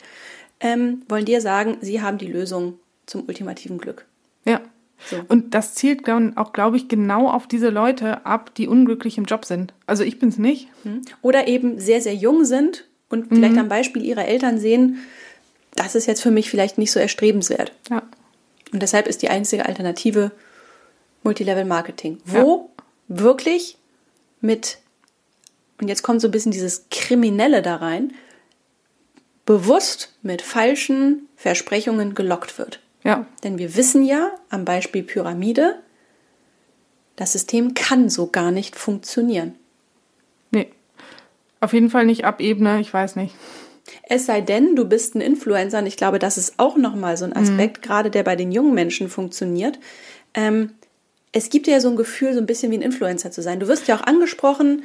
ähm, 0.61 1.03
wollen 1.09 1.25
dir 1.25 1.41
sagen, 1.41 1.77
sie 1.81 2.01
haben 2.01 2.19
die 2.19 2.27
Lösung 2.27 2.79
zum 3.07 3.25
ultimativen 3.27 3.79
Glück. 3.79 4.07
Ja. 4.45 4.61
So. 5.07 5.17
Und 5.29 5.55
das 5.55 5.75
zielt 5.75 6.09
auch, 6.09 6.53
glaube 6.53 6.77
ich, 6.77 6.89
genau 6.89 7.29
auf 7.29 7.47
diese 7.47 7.69
Leute 7.69 8.25
ab, 8.25 8.55
die 8.55 8.69
unglücklich 8.69 9.19
im 9.19 9.25
Job 9.25 9.45
sind. 9.45 9.75
Also 9.87 10.03
ich 10.03 10.19
bin 10.19 10.31
es 10.31 10.39
nicht. 10.39 10.69
Mhm. 10.85 11.03
Oder 11.21 11.47
eben 11.49 11.79
sehr, 11.79 12.01
sehr 12.01 12.15
jung 12.15 12.45
sind 12.45 12.85
und 13.11 13.29
vielleicht 13.29 13.55
mhm. 13.55 13.61
am 13.61 13.69
Beispiel 13.69 14.03
ihrer 14.05 14.25
Eltern 14.25 14.59
sehen, 14.59 14.99
das 15.75 15.95
ist 15.95 16.07
jetzt 16.07 16.23
für 16.23 16.31
mich 16.31 16.49
vielleicht 16.49 16.79
nicht 16.79 16.93
so 16.93 17.01
erstrebenswert. 17.01 17.73
Ja. 17.91 18.03
Und 18.73 18.83
deshalb 18.83 19.07
ist 19.07 19.23
die 19.23 19.29
einzige 19.29 19.67
Alternative 19.67 20.31
Multilevel 21.23 21.65
Marketing, 21.65 22.19
wo 22.25 22.71
ja. 23.09 23.23
wirklich 23.23 23.77
mit, 24.41 24.79
und 25.81 25.89
jetzt 25.89 26.03
kommt 26.03 26.21
so 26.21 26.29
ein 26.29 26.33
bisschen 26.33 26.53
dieses 26.53 26.87
Kriminelle 26.91 27.63
da 27.63 27.77
rein, 27.77 28.13
bewusst 29.47 30.15
mit 30.23 30.43
falschen 30.43 31.29
Versprechungen 31.37 32.15
gelockt 32.15 32.59
wird. 32.59 32.81
Ja. 33.03 33.27
Denn 33.43 33.59
wir 33.59 33.77
wissen 33.77 34.05
ja 34.05 34.33
am 34.49 34.65
Beispiel 34.65 35.03
Pyramide, 35.03 35.77
das 37.17 37.33
System 37.33 37.75
kann 37.75 38.09
so 38.09 38.29
gar 38.29 38.51
nicht 38.51 38.77
funktionieren. 38.77 39.55
Nee. 40.51 40.71
Auf 41.61 41.73
jeden 41.73 41.91
Fall 41.91 42.07
nicht 42.07 42.25
ab 42.25 42.41
Ebene, 42.41 42.81
ich 42.81 42.93
weiß 42.93 43.17
nicht. 43.17 43.35
Es 44.03 44.27
sei 44.27 44.41
denn, 44.41 44.77
du 44.77 44.87
bist 44.87 45.15
ein 45.15 45.21
Influencer, 45.21 45.79
und 45.79 45.87
ich 45.87 45.97
glaube, 45.97 46.19
das 46.19 46.39
ist 46.39 46.55
auch 46.57 46.77
nochmal 46.77 47.17
so 47.17 47.25
ein 47.25 47.37
Aspekt, 47.37 47.79
mhm. 47.79 47.83
gerade 47.83 48.11
der 48.11 48.23
bei 48.23 48.37
den 48.37 48.51
jungen 48.51 48.75
Menschen 48.75 49.09
funktioniert. 49.09 49.79
Ähm, 50.33 50.71
es 51.33 51.51
gibt 51.51 51.67
ja 51.67 51.81
so 51.81 51.91
ein 51.91 51.97
Gefühl, 51.97 52.33
so 52.33 52.41
ein 52.41 52.47
bisschen 52.47 52.71
wie 52.73 52.79
ein 52.79 52.83
Influencer 52.83 53.31
zu 53.31 53.43
sein. 53.43 53.61
Du 53.61 53.69
wirst 53.69 53.89
ja 53.89 53.97
auch 53.97 54.03
angesprochen, 54.03 54.85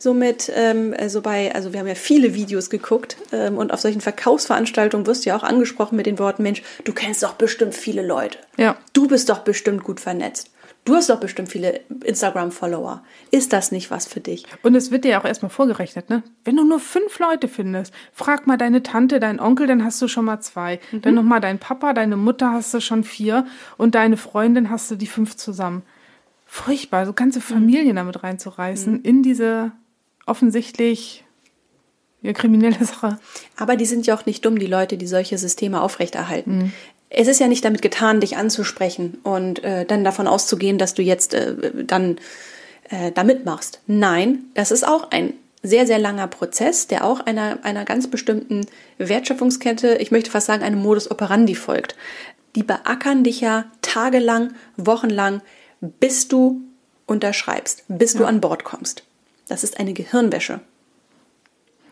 so 0.00 0.14
mit, 0.14 0.50
ähm, 0.54 0.94
so 1.08 1.20
bei, 1.20 1.54
also 1.54 1.72
wir 1.72 1.80
haben 1.80 1.86
ja 1.86 1.94
viele 1.94 2.34
Videos 2.34 2.70
geguckt 2.70 3.18
ähm, 3.32 3.58
und 3.58 3.70
auf 3.70 3.80
solchen 3.80 4.00
Verkaufsveranstaltungen 4.00 5.06
wirst 5.06 5.24
du 5.24 5.30
ja 5.30 5.36
auch 5.36 5.42
angesprochen 5.42 5.96
mit 5.96 6.06
den 6.06 6.18
Worten, 6.18 6.42
Mensch, 6.42 6.62
du 6.84 6.92
kennst 6.92 7.22
doch 7.22 7.34
bestimmt 7.34 7.74
viele 7.74 8.04
Leute. 8.04 8.38
Ja. 8.56 8.76
Du 8.94 9.06
bist 9.06 9.28
doch 9.28 9.40
bestimmt 9.40 9.84
gut 9.84 10.00
vernetzt. 10.00 10.50
Du 10.86 10.94
hast 10.94 11.10
doch 11.10 11.20
bestimmt 11.20 11.50
viele 11.50 11.80
Instagram-Follower. 12.02 13.02
Ist 13.30 13.52
das 13.52 13.70
nicht 13.70 13.90
was 13.90 14.06
für 14.06 14.20
dich? 14.20 14.46
Und 14.62 14.74
es 14.74 14.90
wird 14.90 15.04
dir 15.04 15.10
ja 15.10 15.20
auch 15.20 15.26
erstmal 15.26 15.50
vorgerechnet, 15.50 16.08
ne? 16.08 16.22
Wenn 16.42 16.56
du 16.56 16.64
nur 16.64 16.80
fünf 16.80 17.18
Leute 17.18 17.48
findest, 17.48 17.92
frag 18.14 18.46
mal 18.46 18.56
deine 18.56 18.82
Tante, 18.82 19.20
deinen 19.20 19.40
Onkel, 19.40 19.66
dann 19.66 19.84
hast 19.84 20.00
du 20.00 20.08
schon 20.08 20.24
mal 20.24 20.40
zwei. 20.40 20.80
Mhm. 20.90 21.02
Dann 21.02 21.14
nochmal 21.14 21.42
dein 21.42 21.58
Papa, 21.58 21.92
deine 21.92 22.16
Mutter 22.16 22.52
hast 22.52 22.72
du 22.72 22.80
schon 22.80 23.04
vier 23.04 23.46
und 23.76 23.94
deine 23.94 24.16
Freundin 24.16 24.70
hast 24.70 24.90
du 24.90 24.96
die 24.96 25.06
fünf 25.06 25.36
zusammen. 25.36 25.82
Furchtbar, 26.46 27.04
so 27.04 27.12
ganze 27.12 27.42
Familien 27.42 27.92
mhm. 27.92 27.96
damit 27.96 28.22
reinzureißen 28.22 28.94
mhm. 28.94 29.02
in 29.02 29.22
diese 29.22 29.72
offensichtlich 30.30 31.24
ja, 32.22 32.32
kriminelle 32.32 32.84
Sache. 32.84 33.18
Aber 33.56 33.76
die 33.76 33.86
sind 33.86 34.06
ja 34.06 34.16
auch 34.16 34.26
nicht 34.26 34.44
dumm, 34.44 34.58
die 34.58 34.66
Leute, 34.66 34.96
die 34.96 35.06
solche 35.06 35.36
Systeme 35.38 35.82
aufrechterhalten. 35.82 36.58
Mhm 36.58 36.72
es 37.10 37.26
ist 37.26 37.40
ja 37.40 37.48
nicht 37.48 37.64
damit 37.64 37.82
getan, 37.82 38.20
dich 38.20 38.36
anzusprechen 38.36 39.18
und 39.24 39.62
äh, 39.64 39.84
dann 39.84 40.04
davon 40.04 40.28
auszugehen, 40.28 40.78
dass 40.78 40.94
du 40.94 41.02
jetzt 41.02 41.34
äh, 41.34 41.84
dann 41.84 42.18
äh, 42.88 43.10
da 43.12 43.24
mitmachst. 43.24 43.80
Nein, 43.86 44.44
das 44.54 44.70
ist 44.70 44.86
auch 44.86 45.10
ein 45.10 45.34
sehr, 45.62 45.86
sehr 45.86 45.98
langer 45.98 46.28
Prozess, 46.28 46.86
der 46.86 47.04
auch 47.04 47.20
einer, 47.20 47.58
einer 47.64 47.84
ganz 47.84 48.08
bestimmten 48.08 48.64
Wertschöpfungskette, 48.98 49.96
ich 49.96 50.10
möchte 50.10 50.30
fast 50.30 50.46
sagen, 50.46 50.62
einem 50.62 50.80
Modus 50.80 51.10
operandi 51.10 51.54
folgt. 51.54 51.96
Die 52.54 52.62
beackern 52.62 53.24
dich 53.24 53.40
ja 53.40 53.64
tagelang, 53.82 54.54
wochenlang, 54.76 55.42
bis 55.80 56.28
du 56.28 56.62
unterschreibst, 57.06 57.84
bis 57.88 58.14
ja. 58.14 58.20
du 58.20 58.24
an 58.26 58.40
Bord 58.40 58.64
kommst. 58.64 59.02
Das 59.50 59.64
ist 59.64 59.80
eine 59.80 59.92
Gehirnwäsche. 59.94 60.60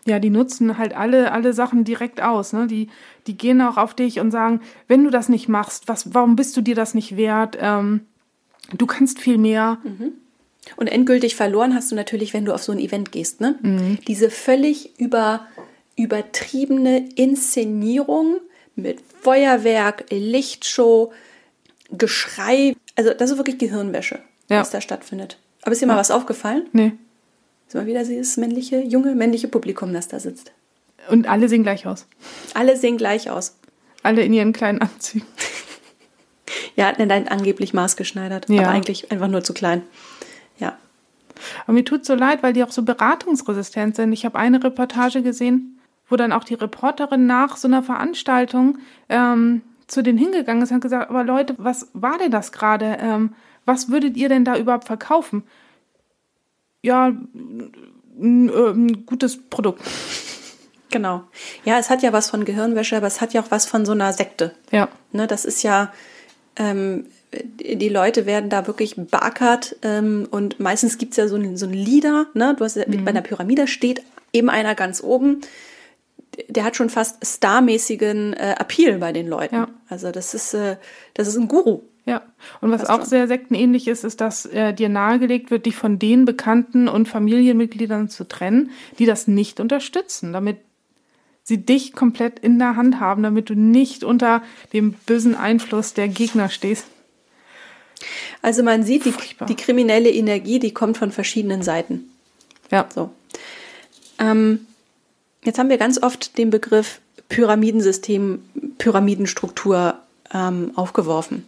Ja, 0.05 0.19
die 0.19 0.29
nutzen 0.29 0.77
halt 0.77 0.95
alle, 0.95 1.33
alle 1.33 1.51
Sachen 1.51 1.83
direkt 1.83 2.21
aus. 2.21 2.53
Ne? 2.53 2.67
Die, 2.67 2.87
die 3.27 3.37
gehen 3.37 3.61
auch 3.61 3.75
auf 3.75 3.93
dich 3.93 4.21
und 4.21 4.31
sagen, 4.31 4.61
wenn 4.87 5.03
du 5.03 5.09
das 5.09 5.27
nicht 5.27 5.49
machst, 5.49 5.89
was, 5.89 6.13
warum 6.13 6.37
bist 6.37 6.55
du 6.55 6.61
dir 6.61 6.73
das 6.73 6.93
nicht 6.93 7.17
wert? 7.17 7.57
Ähm, 7.59 8.05
du 8.77 8.85
kannst 8.85 9.19
viel 9.19 9.37
mehr. 9.37 9.77
Mhm. 9.83 10.13
Und 10.77 10.87
endgültig 10.87 11.35
verloren 11.35 11.75
hast 11.75 11.91
du 11.91 11.95
natürlich, 11.95 12.33
wenn 12.33 12.45
du 12.45 12.53
auf 12.53 12.63
so 12.63 12.71
ein 12.71 12.79
Event 12.79 13.11
gehst. 13.11 13.41
Ne? 13.41 13.59
Mhm. 13.61 13.97
Diese 14.07 14.29
völlig 14.29 14.97
über, 14.97 15.45
übertriebene 15.97 17.09
Inszenierung 17.15 18.37
mit 18.75 19.01
Feuerwerk, 19.21 20.05
Lichtshow, 20.11 21.11
Geschrei. 21.91 22.73
Also 22.95 23.13
das 23.13 23.31
ist 23.31 23.37
wirklich 23.37 23.57
Gehirnwäsche, 23.57 24.19
ja. 24.47 24.61
was 24.61 24.69
da 24.69 24.79
stattfindet. 24.79 25.37
Aber 25.63 25.73
ist 25.73 25.81
dir 25.81 25.87
mal 25.87 25.97
was 25.97 26.09
aufgefallen? 26.09 26.67
Nee. 26.71 26.93
Ist 27.69 27.75
mal 27.75 27.85
wieder 27.85 28.03
dieses 28.03 28.35
männliche, 28.37 28.81
junge, 28.81 29.13
männliche 29.13 29.47
Publikum, 29.47 29.93
das 29.93 30.07
da 30.07 30.19
sitzt. 30.19 30.51
Und 31.07 31.29
alle 31.29 31.47
sehen 31.47 31.61
gleich 31.61 31.85
aus. 31.85 32.07
Alle 32.55 32.75
sehen 32.75 32.97
gleich 32.97 33.29
aus. 33.29 33.57
Alle 34.01 34.23
in 34.23 34.33
ihren 34.33 34.53
kleinen 34.53 34.81
Anzügen. 34.81 35.27
ja, 36.75 36.91
nein, 36.97 37.27
angeblich 37.27 37.75
maßgeschneidert, 37.75 38.49
ja. 38.49 38.63
aber 38.63 38.71
eigentlich 38.71 39.11
einfach 39.11 39.27
nur 39.27 39.43
zu 39.43 39.53
klein. 39.53 39.83
Ja. 40.57 40.79
Aber 41.65 41.73
mir 41.73 41.85
tut 41.85 42.05
so 42.05 42.15
leid, 42.15 42.41
weil 42.41 42.53
die 42.53 42.63
auch 42.63 42.71
so 42.71 42.81
beratungsresistent 42.81 43.97
sind. 43.97 44.13
Ich 44.13 44.25
habe 44.25 44.39
eine 44.39 44.63
Reportage 44.63 45.21
gesehen, 45.21 45.79
wo 46.07 46.15
dann 46.15 46.33
auch 46.33 46.45
die 46.45 46.55
Reporterin 46.55 47.27
nach 47.27 47.55
so 47.55 47.67
einer 47.67 47.83
Veranstaltung 47.83 48.79
ähm, 49.09 49.61
zu 49.85 50.01
denen 50.01 50.17
hingegangen 50.17 50.63
ist 50.63 50.71
und 50.71 50.77
hat 50.77 50.81
gesagt, 50.81 51.11
aber 51.11 51.23
Leute, 51.23 51.53
was 51.59 51.89
war 51.93 52.17
denn 52.17 52.31
das 52.31 52.51
gerade? 52.51 52.97
Ähm, 52.99 53.35
was 53.65 53.89
würdet 53.89 54.17
ihr 54.17 54.27
denn 54.27 54.43
da 54.43 54.57
überhaupt 54.57 54.85
verkaufen? 54.85 55.43
Ja, 56.81 57.07
ein, 57.07 58.49
äh, 58.49 58.69
ein 58.71 59.05
gutes 59.05 59.37
Produkt. 59.49 59.81
Genau. 60.91 61.23
Ja, 61.65 61.77
es 61.77 61.89
hat 61.89 62.01
ja 62.01 62.13
was 62.13 62.29
von 62.29 62.45
Gehirnwäsche, 62.45 62.97
aber 62.97 63.07
es 63.07 63.21
hat 63.21 63.33
ja 63.33 63.41
auch 63.41 63.51
was 63.51 63.65
von 63.65 63.85
so 63.85 63.91
einer 63.91 64.11
Sekte. 64.13 64.53
Ja. 64.71 64.89
Ne, 65.11 65.27
das 65.27 65.45
ist 65.45 65.63
ja, 65.63 65.93
ähm, 66.55 67.05
die 67.31 67.89
Leute 67.89 68.25
werden 68.25 68.49
da 68.49 68.65
wirklich 68.65 68.95
beackert 68.95 69.75
ähm, 69.83 70.27
und 70.31 70.59
meistens 70.59 70.97
gibt 70.97 71.11
es 71.11 71.17
ja 71.17 71.27
so 71.27 71.35
einen, 71.35 71.57
so 71.57 71.67
Leader, 71.67 72.25
ne? 72.33 72.55
Du 72.57 72.65
hast 72.65 72.75
mhm. 72.75 73.05
bei 73.05 73.11
einer 73.11 73.21
Pyramide 73.21 73.67
steht 73.67 74.01
eben 74.33 74.49
einer 74.49 74.73
ganz 74.73 75.03
oben, 75.03 75.41
der 76.47 76.63
hat 76.63 76.75
schon 76.75 76.89
fast 76.89 77.25
starmäßigen 77.25 78.33
äh, 78.33 78.55
Appeal 78.57 78.97
bei 78.97 79.11
den 79.11 79.27
Leuten. 79.27 79.55
Ja. 79.55 79.67
Also 79.89 80.11
das 80.11 80.33
ist, 80.33 80.53
äh, 80.53 80.77
das 81.13 81.27
ist 81.27 81.35
ein 81.35 81.47
Guru. 81.47 81.81
Ja, 82.05 82.23
und 82.61 82.71
was 82.71 82.85
auch 82.85 83.05
sehr 83.05 83.27
sektenähnlich 83.27 83.87
ist, 83.87 84.03
ist, 84.03 84.19
dass 84.21 84.45
äh, 84.47 84.73
dir 84.73 84.89
nahegelegt 84.89 85.51
wird, 85.51 85.65
dich 85.65 85.75
von 85.75 85.99
den 85.99 86.25
Bekannten 86.25 86.87
und 86.87 87.07
Familienmitgliedern 87.07 88.09
zu 88.09 88.27
trennen, 88.27 88.71
die 88.97 89.05
das 89.05 89.27
nicht 89.27 89.59
unterstützen, 89.59 90.33
damit 90.33 90.57
sie 91.43 91.57
dich 91.57 91.93
komplett 91.93 92.39
in 92.39 92.57
der 92.59 92.75
Hand 92.75 92.99
haben, 92.99 93.23
damit 93.23 93.49
du 93.49 93.55
nicht 93.55 94.03
unter 94.03 94.41
dem 94.73 94.93
bösen 94.93 95.35
Einfluss 95.35 95.93
der 95.93 96.07
Gegner 96.07 96.49
stehst. 96.49 96.85
Also 98.41 98.63
man 98.63 98.83
sieht, 98.83 99.05
die, 99.05 99.13
die 99.47 99.55
kriminelle 99.55 100.09
Energie, 100.09 100.59
die 100.59 100.73
kommt 100.73 100.97
von 100.97 101.11
verschiedenen 101.11 101.61
Seiten. 101.61 102.09
Ja. 102.71 102.87
So. 102.93 103.11
Ähm, 104.19 104.67
jetzt 105.43 105.59
haben 105.59 105.69
wir 105.69 105.77
ganz 105.77 106.01
oft 106.01 106.37
den 106.37 106.49
Begriff 106.49 107.01
Pyramidensystem, 107.27 108.43
Pyramidenstruktur 108.77 109.99
ähm, 110.33 110.71
aufgeworfen. 110.75 111.45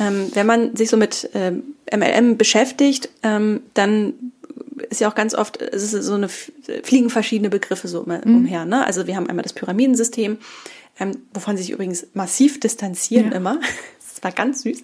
Ähm, 0.00 0.30
wenn 0.34 0.46
man 0.46 0.76
sich 0.76 0.90
so 0.90 0.96
mit 0.96 1.30
ähm, 1.34 1.74
MLM 1.92 2.36
beschäftigt, 2.36 3.08
ähm, 3.22 3.60
dann 3.74 4.14
ist 4.90 5.00
ja 5.00 5.10
auch 5.10 5.14
ganz 5.14 5.34
oft, 5.34 5.60
es 5.60 5.92
ist 5.92 6.04
so 6.04 6.14
eine, 6.14 6.28
fliegen 6.28 7.10
verschiedene 7.10 7.50
Begriffe 7.50 7.88
so 7.88 8.02
mhm. 8.02 8.20
umher. 8.24 8.64
Ne? 8.64 8.86
Also 8.86 9.06
wir 9.06 9.16
haben 9.16 9.28
einmal 9.28 9.42
das 9.42 9.52
Pyramidensystem, 9.52 10.38
ähm, 11.00 11.12
wovon 11.34 11.56
sie 11.56 11.64
sich 11.64 11.72
übrigens 11.72 12.06
massiv 12.14 12.60
distanzieren 12.60 13.30
ja. 13.30 13.36
immer. 13.36 13.60
das 13.98 14.22
war 14.22 14.32
ganz 14.32 14.62
süß. 14.62 14.82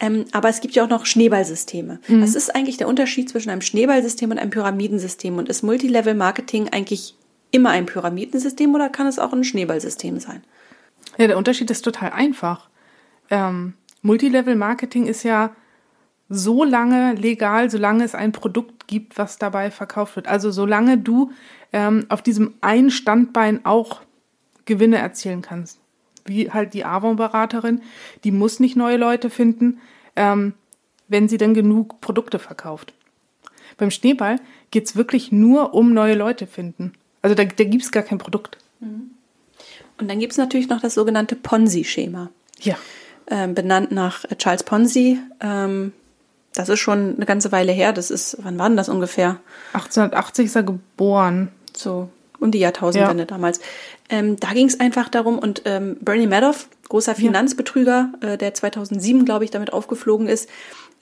Ähm, 0.00 0.24
aber 0.32 0.48
es 0.48 0.60
gibt 0.60 0.74
ja 0.74 0.84
auch 0.84 0.88
noch 0.88 1.06
Schneeballsysteme. 1.06 2.00
Mhm. 2.08 2.22
Was 2.22 2.34
ist 2.34 2.54
eigentlich 2.54 2.76
der 2.76 2.88
Unterschied 2.88 3.28
zwischen 3.28 3.50
einem 3.50 3.60
Schneeballsystem 3.60 4.30
und 4.30 4.38
einem 4.38 4.50
Pyramidensystem? 4.50 5.38
Und 5.38 5.48
ist 5.48 5.62
Multilevel-Marketing 5.62 6.70
eigentlich 6.70 7.14
immer 7.52 7.70
ein 7.70 7.86
Pyramidensystem 7.86 8.74
oder 8.74 8.88
kann 8.88 9.06
es 9.06 9.18
auch 9.18 9.32
ein 9.32 9.44
Schneeballsystem 9.44 10.18
sein? 10.18 10.42
Ja, 11.18 11.26
der 11.26 11.36
Unterschied 11.36 11.70
ist 11.70 11.82
total 11.82 12.10
einfach. 12.10 12.68
Ähm, 13.30 13.74
Multilevel-Marketing 14.02 15.06
ist 15.06 15.22
ja 15.22 15.54
so 16.28 16.64
lange 16.64 17.14
legal, 17.14 17.70
solange 17.70 18.04
es 18.04 18.14
ein 18.14 18.32
Produkt 18.32 18.86
gibt, 18.86 19.18
was 19.18 19.38
dabei 19.38 19.70
verkauft 19.70 20.16
wird. 20.16 20.28
Also 20.28 20.50
solange 20.50 20.98
du 20.98 21.32
ähm, 21.72 22.06
auf 22.08 22.22
diesem 22.22 22.54
einen 22.60 22.90
Standbein 22.90 23.64
auch 23.64 24.00
Gewinne 24.64 24.98
erzielen 24.98 25.42
kannst. 25.42 25.78
Wie 26.24 26.50
halt 26.50 26.74
die 26.74 26.84
Avon-Beraterin, 26.84 27.82
die 28.24 28.30
muss 28.30 28.60
nicht 28.60 28.76
neue 28.76 28.96
Leute 28.96 29.28
finden, 29.28 29.80
ähm, 30.16 30.54
wenn 31.08 31.28
sie 31.28 31.38
denn 31.38 31.52
genug 31.52 32.00
Produkte 32.00 32.38
verkauft. 32.38 32.94
Beim 33.76 33.90
Schneeball 33.90 34.36
geht 34.70 34.86
es 34.86 34.96
wirklich 34.96 35.32
nur 35.32 35.74
um 35.74 35.92
neue 35.92 36.14
Leute 36.14 36.46
finden. 36.46 36.92
Also 37.22 37.34
da, 37.34 37.44
da 37.44 37.64
gibt 37.64 37.82
es 37.82 37.90
gar 37.90 38.02
kein 38.02 38.18
Produkt. 38.18 38.58
Mhm. 38.80 39.10
Und 39.98 40.08
dann 40.08 40.18
gibt 40.18 40.32
es 40.32 40.38
natürlich 40.38 40.68
noch 40.68 40.80
das 40.80 40.94
sogenannte 40.94 41.36
Ponzi-Schema. 41.36 42.30
Ja. 42.60 42.76
Ähm, 43.28 43.54
benannt 43.54 43.92
nach 43.92 44.24
Charles 44.38 44.62
Ponzi, 44.64 45.18
ähm, 45.40 45.92
Das 46.54 46.68
ist 46.68 46.80
schon 46.80 47.14
eine 47.16 47.24
ganze 47.24 47.50
Weile 47.52 47.72
her. 47.72 47.92
Das 47.94 48.10
ist, 48.10 48.36
wann 48.42 48.58
war 48.58 48.68
denn 48.68 48.76
das 48.76 48.88
ungefähr? 48.90 49.38
1880 49.72 50.46
ist 50.46 50.56
er 50.56 50.62
geboren. 50.64 51.48
So 51.74 52.10
um 52.40 52.50
die 52.50 52.58
Jahrtausendwende 52.58 53.22
Ja. 53.22 53.26
damals. 53.26 53.60
Ähm, 54.10 54.36
da 54.38 54.52
ging 54.52 54.66
es 54.66 54.78
einfach 54.80 55.08
darum, 55.08 55.38
und 55.38 55.62
ähm, 55.64 55.96
Bernie 56.00 56.26
Madoff, 56.26 56.68
großer 56.88 57.14
Finanzbetrüger, 57.14 58.12
äh, 58.20 58.36
der 58.36 58.52
2007, 58.52 59.24
glaube 59.24 59.44
ich, 59.44 59.50
damit 59.52 59.72
aufgeflogen 59.72 60.26
ist, 60.26 60.48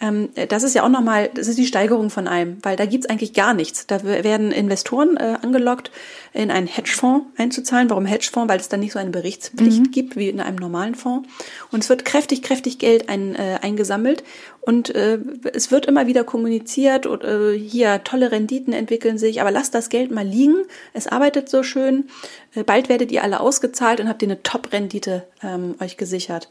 ähm, 0.01 0.31
äh, 0.35 0.47
das 0.47 0.63
ist 0.63 0.75
ja 0.75 0.85
auch 0.85 0.89
nochmal, 0.89 1.31
das 1.35 1.49
ist 1.49 1.59
die 1.59 1.67
Steigerung 1.67 2.11
von 2.11 2.27
einem, 2.27 2.59
weil 2.63 2.77
da 2.77 2.87
gibt's 2.87 3.09
eigentlich 3.09 3.35
gar 3.35 3.55
nichts. 3.55 3.87
Da 3.87 4.03
werden 4.03 4.53
Investoren 4.53 5.17
äh, 5.17 5.37
angelockt, 5.43 5.91
in 6.33 6.51
einen 6.51 6.67
Hedgefonds 6.67 7.27
einzuzahlen. 7.37 7.91
Warum 7.91 8.07
Hedgefonds? 8.07 8.49
Weil 8.49 8.61
es 8.61 8.69
dann 8.69 8.81
nicht 8.81 8.93
so 8.93 8.99
eine 8.99 9.11
Berichtspflicht 9.11 9.93
gibt 9.93 10.17
wie 10.17 10.29
in 10.29 10.41
einem 10.41 10.57
normalen 10.57 10.95
Fonds. 10.95 11.29
Und 11.71 11.83
es 11.83 11.89
wird 11.89 12.05
kräftig, 12.05 12.43
kräftig 12.43 12.79
Geld 12.79 13.09
ein, 13.09 13.35
äh, 13.35 13.59
eingesammelt 13.61 14.25
und 14.61 14.95
äh, 14.95 15.19
es 15.53 15.71
wird 15.71 15.87
immer 15.87 16.07
wieder 16.07 16.23
kommuniziert 16.23 17.07
und 17.07 17.25
äh, 17.25 17.59
hier 17.59 18.05
tolle 18.05 18.31
Renditen 18.31 18.73
entwickeln 18.73 19.19
sich, 19.19 19.41
aber 19.41 19.51
lasst 19.51 19.75
das 19.75 19.89
Geld 19.89 20.11
mal 20.11 20.27
liegen. 20.27 20.57
Es 20.93 21.07
arbeitet 21.07 21.49
so 21.49 21.63
schön. 21.63 22.09
Äh, 22.55 22.63
bald 22.63 22.89
werdet 22.89 23.11
ihr 23.11 23.23
alle 23.23 23.41
ausgezahlt 23.41 24.01
und 24.01 24.09
habt 24.09 24.23
ihr 24.23 24.29
eine 24.29 24.43
Top-Rendite 24.43 25.27
ähm, 25.43 25.77
euch 25.81 25.97
gesichert. 25.97 26.49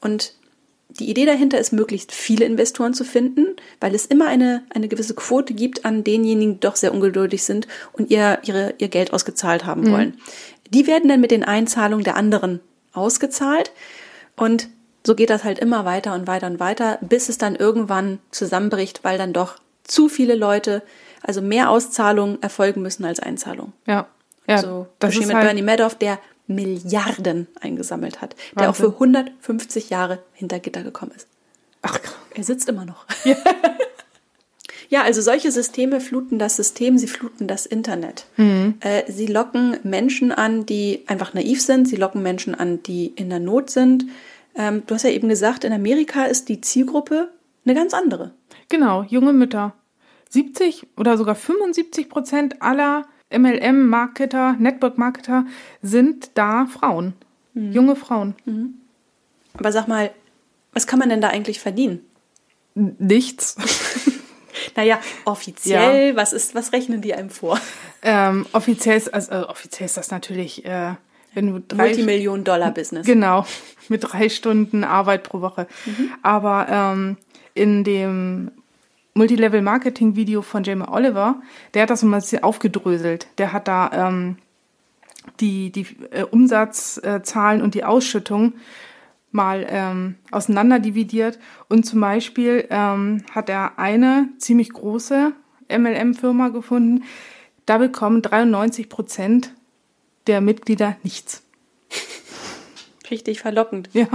Und 0.00 0.34
die 0.96 1.08
Idee 1.08 1.26
dahinter 1.26 1.58
ist, 1.58 1.72
möglichst 1.72 2.12
viele 2.12 2.44
Investoren 2.44 2.94
zu 2.94 3.04
finden, 3.04 3.56
weil 3.80 3.94
es 3.94 4.06
immer 4.06 4.26
eine, 4.28 4.64
eine 4.70 4.88
gewisse 4.88 5.14
Quote 5.14 5.54
gibt 5.54 5.84
an 5.84 6.04
denjenigen, 6.04 6.54
die 6.54 6.60
doch 6.60 6.76
sehr 6.76 6.92
ungeduldig 6.92 7.44
sind 7.44 7.68
und 7.92 8.10
ihr, 8.10 8.38
ihre, 8.44 8.74
ihr 8.78 8.88
Geld 8.88 9.12
ausgezahlt 9.12 9.64
haben 9.64 9.90
wollen. 9.90 10.18
Die 10.70 10.86
werden 10.86 11.08
dann 11.08 11.20
mit 11.20 11.30
den 11.30 11.44
Einzahlungen 11.44 12.04
der 12.04 12.16
anderen 12.16 12.60
ausgezahlt 12.92 13.72
und 14.36 14.68
so 15.06 15.14
geht 15.14 15.30
das 15.30 15.44
halt 15.44 15.60
immer 15.60 15.84
weiter 15.84 16.14
und 16.14 16.26
weiter 16.26 16.48
und 16.48 16.58
weiter, 16.58 16.98
bis 17.00 17.28
es 17.28 17.38
dann 17.38 17.54
irgendwann 17.54 18.18
zusammenbricht, 18.32 19.04
weil 19.04 19.18
dann 19.18 19.32
doch 19.32 19.56
zu 19.84 20.08
viele 20.08 20.34
Leute, 20.34 20.82
also 21.22 21.40
mehr 21.40 21.70
Auszahlungen 21.70 22.42
erfolgen 22.42 22.82
müssen 22.82 23.04
als 23.04 23.20
Einzahlungen. 23.20 23.72
Ja. 23.86 24.08
Ja, 24.48 24.58
so, 24.58 24.86
das 25.00 25.14
ist 25.14 25.26
mit 25.26 25.34
halt, 25.34 25.44
Bernie 25.44 25.62
Madoff, 25.62 25.96
der 25.96 26.20
Milliarden 26.46 27.46
eingesammelt 27.60 28.20
hat, 28.20 28.34
der 28.58 28.64
auch 28.70 28.78
Wahnsinn. 28.78 28.86
für 28.86 28.92
150 28.92 29.90
Jahre 29.90 30.18
hinter 30.32 30.58
Gitter 30.60 30.82
gekommen 30.82 31.12
ist. 31.16 31.26
ach, 31.82 31.98
Er 32.34 32.44
sitzt 32.44 32.68
immer 32.68 32.84
noch. 32.84 33.04
Ja. 34.88 35.02
also 35.02 35.20
solche 35.20 35.50
Systeme 35.50 36.00
fluten 36.00 36.38
das 36.38 36.54
System, 36.56 36.96
sie 36.96 37.08
fluten 37.08 37.48
das 37.48 37.66
Internet. 37.66 38.26
Äh, 38.36 39.10
sie 39.10 39.26
locken 39.26 39.78
Menschen 39.82 40.30
an, 40.30 40.64
die 40.64 41.02
einfach 41.08 41.34
naiv 41.34 41.60
sind, 41.60 41.88
sie 41.88 41.96
locken 41.96 42.22
Menschen 42.22 42.54
an, 42.54 42.82
die 42.84 43.06
in 43.16 43.28
der 43.28 43.40
Not 43.40 43.68
sind. 43.70 44.04
Ähm, 44.54 44.84
du 44.86 44.94
hast 44.94 45.02
ja 45.02 45.10
eben 45.10 45.28
gesagt, 45.28 45.64
in 45.64 45.72
Amerika 45.72 46.24
ist 46.26 46.48
die 46.48 46.60
Zielgruppe 46.60 47.32
eine 47.64 47.74
ganz 47.74 47.94
andere. 47.94 48.30
genau, 48.68 49.02
junge 49.02 49.32
Mütter. 49.32 49.74
70 50.30 50.86
oder 50.96 51.16
sogar 51.18 51.34
75 51.34 52.08
Prozent 52.08 52.62
aller 52.62 53.06
MLM-Marketer, 53.30 54.54
Network-Marketer 54.58 55.44
sind 55.82 56.30
da 56.34 56.66
Frauen. 56.66 57.14
Junge 57.54 57.96
Frauen. 57.96 58.34
Aber 59.54 59.72
sag 59.72 59.88
mal, 59.88 60.10
was 60.72 60.86
kann 60.86 60.98
man 60.98 61.08
denn 61.08 61.22
da 61.22 61.28
eigentlich 61.28 61.60
verdienen? 61.60 62.00
Nichts. 62.74 63.56
Naja, 64.74 65.00
offiziell, 65.24 66.16
was 66.16 66.32
ist, 66.32 66.54
was 66.54 66.72
rechnen 66.72 67.00
die 67.00 67.14
einem 67.14 67.30
vor? 67.30 67.60
ähm, 68.02 68.46
offiziell, 68.52 68.96
ist, 68.96 69.12
also, 69.12 69.32
also 69.32 69.48
offiziell 69.48 69.86
ist 69.86 69.96
das 69.96 70.10
natürlich, 70.10 70.64
äh, 70.64 70.94
wenn 71.34 71.52
du 71.52 71.60
drei 71.60 71.88
Multimillion-Dollar-Business. 71.88 73.06
Genau, 73.06 73.46
mit 73.88 74.02
drei 74.04 74.28
Stunden 74.28 74.84
Arbeit 74.84 75.22
pro 75.22 75.40
Woche. 75.40 75.66
Aber 76.22 76.66
ähm, 76.68 77.16
in 77.54 77.84
dem 77.84 78.50
Multilevel-Marketing-Video 79.16 80.42
von 80.42 80.62
Jamie 80.62 80.86
Oliver, 80.86 81.40
der 81.74 81.82
hat 81.82 81.90
das 81.90 82.02
mal 82.02 82.18
ein 82.18 82.20
bisschen 82.20 82.42
aufgedröselt. 82.42 83.26
Der 83.38 83.52
hat 83.52 83.66
da 83.66 83.90
ähm, 83.92 84.36
die, 85.40 85.72
die 85.72 85.86
äh, 86.10 86.22
Umsatzzahlen 86.22 87.62
und 87.62 87.74
die 87.74 87.84
Ausschüttung 87.84 88.54
mal 89.32 89.66
ähm, 89.68 90.16
auseinander 90.30 90.78
dividiert. 90.78 91.38
Und 91.68 91.84
zum 91.84 92.00
Beispiel 92.00 92.66
ähm, 92.70 93.24
hat 93.30 93.48
er 93.48 93.78
eine 93.78 94.28
ziemlich 94.38 94.72
große 94.72 95.32
MLM-Firma 95.68 96.48
gefunden. 96.48 97.04
Da 97.64 97.78
bekommen 97.78 98.22
93 98.22 98.88
Prozent 98.88 99.52
der 100.26 100.40
Mitglieder 100.40 100.96
nichts. 101.02 101.42
Richtig 103.10 103.40
verlockend. 103.40 103.88
Ja, 103.92 104.08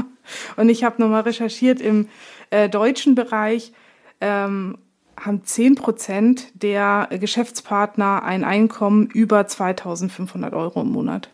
und 0.58 0.70
ich 0.70 0.84
habe 0.84 1.02
nochmal 1.02 1.22
recherchiert, 1.22 1.82
im 1.82 2.08
äh, 2.50 2.70
deutschen 2.70 3.16
Bereich 3.16 3.74
ähm, 4.20 4.78
haben 5.26 5.44
10 5.44 5.76
Prozent 5.76 6.48
der 6.54 7.08
Geschäftspartner 7.12 8.24
ein 8.24 8.44
Einkommen 8.44 9.08
über 9.08 9.48
2500 9.48 10.54
Euro 10.54 10.82
im 10.82 10.92
Monat. 10.92 11.30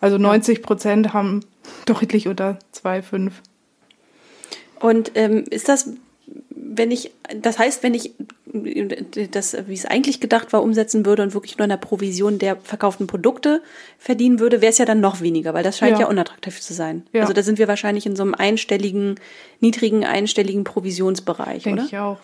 Also 0.00 0.18
90 0.18 0.62
Prozent 0.62 1.12
haben 1.12 1.40
deutlich 1.86 2.28
unter 2.28 2.58
2,5. 2.74 3.32
Und 4.80 5.12
ähm, 5.14 5.44
ist 5.48 5.68
das, 5.68 5.90
wenn 6.74 6.90
ich, 6.90 7.10
das 7.40 7.58
heißt, 7.58 7.82
wenn 7.82 7.94
ich 7.94 8.12
das, 9.30 9.56
wie 9.66 9.74
es 9.74 9.86
eigentlich 9.86 10.20
gedacht 10.20 10.52
war, 10.52 10.62
umsetzen 10.62 11.06
würde 11.06 11.22
und 11.22 11.34
wirklich 11.34 11.56
nur 11.58 11.64
in 11.64 11.70
der 11.70 11.76
Provision 11.76 12.38
der 12.38 12.56
verkauften 12.56 13.06
Produkte 13.06 13.62
verdienen 13.98 14.38
würde, 14.40 14.60
wäre 14.60 14.70
es 14.70 14.78
ja 14.78 14.84
dann 14.84 15.00
noch 15.00 15.20
weniger, 15.20 15.54
weil 15.54 15.62
das 15.64 15.78
scheint 15.78 15.92
ja, 15.98 16.00
Ja. 16.00 16.08
unattraktiv 16.08 16.60
zu 16.60 16.74
sein. 16.74 17.04
Ja. 17.12 17.22
Also 17.22 17.32
da 17.32 17.42
sind 17.42 17.58
wir 17.58 17.68
wahrscheinlich 17.68 18.06
in 18.06 18.16
so 18.16 18.22
einem 18.22 18.34
einstelligen, 18.34 19.16
niedrigen, 19.60 20.04
einstelligen 20.04 20.64
Provisionsbereich, 20.64 21.62
Denke 21.64 21.80
oder? 21.82 21.88
ich 21.88 21.98
auch. 21.98 22.18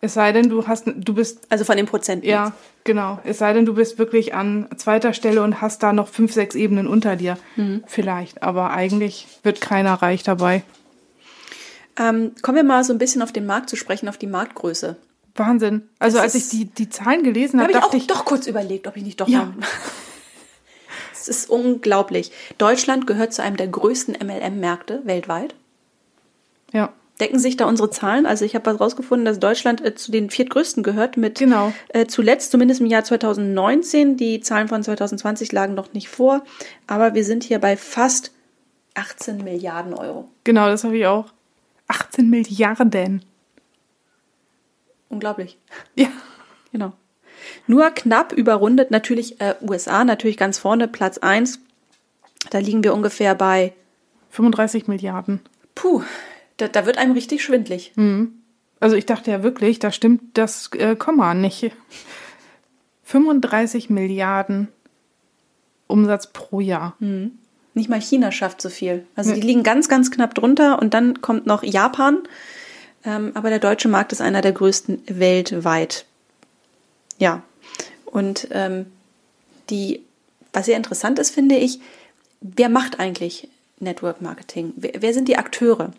Es 0.00 0.14
sei 0.14 0.30
denn, 0.30 0.48
du 0.48 0.66
hast, 0.68 0.84
du 0.86 1.12
bist 1.14 1.40
Also 1.48 1.64
von 1.64 1.76
den 1.76 1.86
Prozenten. 1.86 2.28
Ja, 2.28 2.52
genau. 2.84 3.18
Es 3.24 3.38
sei 3.38 3.52
denn, 3.52 3.66
du 3.66 3.74
bist 3.74 3.98
wirklich 3.98 4.32
an 4.32 4.68
zweiter 4.76 5.12
Stelle 5.12 5.42
und 5.42 5.60
hast 5.60 5.82
da 5.82 5.92
noch 5.92 6.06
fünf, 6.06 6.32
sechs 6.32 6.54
Ebenen 6.54 6.86
unter 6.86 7.16
dir. 7.16 7.36
Vielleicht. 7.86 8.42
Aber 8.44 8.70
eigentlich 8.70 9.26
wird 9.42 9.60
keiner 9.60 9.94
reich 9.94 10.22
dabei. 10.22 10.62
Ähm, 11.98 12.32
kommen 12.42 12.56
wir 12.56 12.64
mal 12.64 12.84
so 12.84 12.92
ein 12.92 12.98
bisschen 12.98 13.22
auf 13.22 13.32
den 13.32 13.46
Markt 13.46 13.68
zu 13.70 13.76
sprechen, 13.76 14.08
auf 14.08 14.18
die 14.18 14.26
Marktgröße. 14.26 14.96
Wahnsinn. 15.34 15.88
Also 15.98 16.16
Das 16.18 16.24
als 16.24 16.34
ich 16.34 16.48
die, 16.48 16.64
die 16.66 16.88
Zahlen 16.88 17.22
gelesen 17.22 17.60
habe, 17.60 17.72
habe 17.72 17.78
ich 17.78 17.84
auch 17.84 17.94
ich, 17.94 18.06
doch 18.06 18.24
kurz 18.24 18.46
überlegt, 18.46 18.86
ob 18.86 18.96
ich 18.96 19.02
nicht 19.04 19.20
doch 19.20 19.28
Ja. 19.28 19.52
Es 21.20 21.26
ist 21.26 21.50
unglaublich. 21.50 22.30
Deutschland 22.58 23.06
gehört 23.06 23.32
zu 23.34 23.42
einem 23.42 23.56
der 23.56 23.66
größten 23.66 24.16
MLM-Märkte 24.24 25.02
weltweit. 25.04 25.54
ja, 26.72 26.92
Decken 27.20 27.40
sich 27.40 27.56
da 27.56 27.66
unsere 27.66 27.90
Zahlen? 27.90 28.24
Also 28.26 28.44
ich 28.44 28.54
habe 28.54 28.64
was 28.70 28.78
rausgefunden, 28.80 29.24
dass 29.24 29.40
Deutschland 29.40 29.84
äh, 29.84 29.94
zu 29.96 30.12
den 30.12 30.30
viertgrößten 30.30 30.84
gehört 30.84 31.16
mit 31.16 31.38
Genau. 31.40 31.72
äh, 31.88 32.06
zuletzt, 32.06 32.52
zumindest 32.52 32.80
im 32.80 32.86
Jahr 32.86 33.02
2019. 33.02 34.16
Die 34.16 34.40
Zahlen 34.40 34.68
von 34.68 34.82
2020 34.84 35.50
lagen 35.50 35.74
noch 35.74 35.92
nicht 35.92 36.08
vor, 36.08 36.44
aber 36.86 37.14
wir 37.14 37.24
sind 37.24 37.42
hier 37.42 37.58
bei 37.58 37.76
fast 37.76 38.30
18 38.94 39.42
Milliarden 39.42 39.94
Euro. 39.94 40.28
genau, 40.44 40.68
das 40.68 40.84
habe 40.84 40.96
ich 40.96 41.06
auch. 41.06 41.26
18 41.88 42.28
Milliarden. 42.28 43.22
Unglaublich. 45.08 45.58
Ja. 45.94 46.08
Genau. 46.70 46.92
Nur 47.66 47.90
knapp 47.90 48.32
überrundet 48.32 48.90
natürlich 48.90 49.40
äh, 49.40 49.54
USA, 49.62 50.04
natürlich 50.04 50.36
ganz 50.36 50.58
vorne, 50.58 50.86
Platz 50.86 51.18
1. 51.18 51.60
Da 52.50 52.58
liegen 52.58 52.84
wir 52.84 52.94
ungefähr 52.94 53.34
bei, 53.34 53.72
35 54.30 54.86
Milliarden. 54.86 55.40
puh, 55.74 56.02
da, 56.58 56.68
da 56.68 56.84
wird 56.84 56.98
einem 56.98 57.12
richtig 57.12 57.42
schwindlig. 57.42 57.92
Also 58.80 58.96
ich 58.96 59.06
dachte 59.06 59.30
ja 59.30 59.42
wirklich, 59.42 59.78
da 59.78 59.90
stimmt 59.90 60.36
das 60.36 60.70
äh, 60.74 60.94
Komma 60.96 61.34
nicht. 61.34 61.72
35 63.04 63.88
Milliarden 63.88 64.68
Umsatz 65.86 66.26
pro 66.32 66.60
Jahr. 66.60 66.96
Nicht 67.78 67.88
mal 67.88 68.00
China 68.00 68.32
schafft 68.32 68.60
so 68.60 68.70
viel. 68.70 69.06
Also 69.14 69.32
die 69.32 69.40
liegen 69.40 69.62
ganz, 69.62 69.88
ganz 69.88 70.10
knapp 70.10 70.34
drunter 70.34 70.80
und 70.82 70.94
dann 70.94 71.22
kommt 71.22 71.46
noch 71.46 71.62
Japan. 71.62 72.18
Ähm, 73.04 73.30
aber 73.34 73.50
der 73.50 73.60
deutsche 73.60 73.86
Markt 73.86 74.10
ist 74.10 74.20
einer 74.20 74.40
der 74.40 74.50
größten 74.50 75.00
weltweit. 75.06 76.04
Ja. 77.18 77.44
Und 78.04 78.48
ähm, 78.50 78.86
die, 79.70 80.02
was 80.52 80.66
sehr 80.66 80.76
interessant 80.76 81.20
ist, 81.20 81.30
finde 81.30 81.54
ich, 81.54 81.78
wer 82.40 82.68
macht 82.68 82.98
eigentlich 82.98 83.46
Network 83.78 84.22
Marketing? 84.22 84.72
Wer, 84.74 84.94
wer 84.98 85.14
sind 85.14 85.28
die 85.28 85.36
Akteure? 85.36 85.92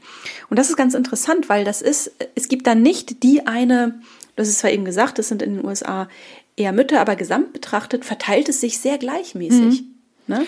Und 0.49 0.59
das 0.59 0.69
ist 0.69 0.75
ganz 0.75 0.95
interessant, 0.95 1.47
weil 1.47 1.63
das 1.63 1.81
ist, 1.81 2.11
es 2.35 2.49
gibt 2.49 2.67
da 2.67 2.75
nicht 2.75 3.23
die 3.23 3.47
eine, 3.47 4.01
das 4.35 4.49
ist 4.49 4.59
zwar 4.59 4.71
eben 4.71 4.83
gesagt, 4.83 5.17
das 5.17 5.29
sind 5.29 5.41
in 5.41 5.55
den 5.55 5.65
USA 5.65 6.09
eher 6.57 6.73
Mütter, 6.73 6.99
aber 6.99 7.15
gesamt 7.15 7.53
betrachtet 7.53 8.03
verteilt 8.03 8.49
es 8.49 8.59
sich 8.59 8.79
sehr 8.79 8.97
gleichmäßig. 8.97 9.83
Ne? 10.27 10.45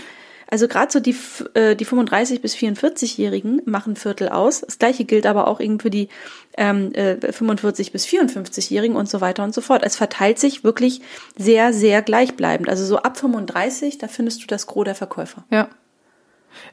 Also 0.52 0.68
gerade 0.68 0.92
so 0.92 1.00
die, 1.00 1.16
äh, 1.54 1.78
die 1.78 1.86
35 1.86 2.42
bis 2.42 2.56
44-Jährigen 2.56 3.62
machen 3.64 3.96
Viertel 3.96 4.28
aus. 4.28 4.60
Das 4.60 4.80
gleiche 4.80 5.06
gilt 5.06 5.26
aber 5.26 5.48
auch 5.48 5.62
eben 5.62 5.80
für 5.80 5.90
die 5.90 6.10
ähm, 6.58 6.94
äh, 6.94 7.32
45 7.32 7.94
bis 7.94 8.06
54-Jährigen 8.06 8.98
und 8.98 9.08
so 9.10 9.22
weiter 9.22 9.46
und 9.46 9.54
so 9.54 9.62
fort. 9.62 9.82
Es 9.86 9.96
verteilt 9.96 10.40
sich 10.40 10.66
wirklich 10.66 11.00
sehr, 11.38 11.72
sehr 11.72 12.02
gleichbleibend. 12.02 12.68
Also 12.68 12.84
so 12.84 12.98
ab 12.98 13.18
35, 13.18 13.98
da 13.98 14.10
findest 14.10 14.44
du 14.44 14.48
das 14.48 14.68
Gros 14.68 14.84
der 14.84 14.94
Verkäufer. 14.94 15.46
Ja. 15.50 15.70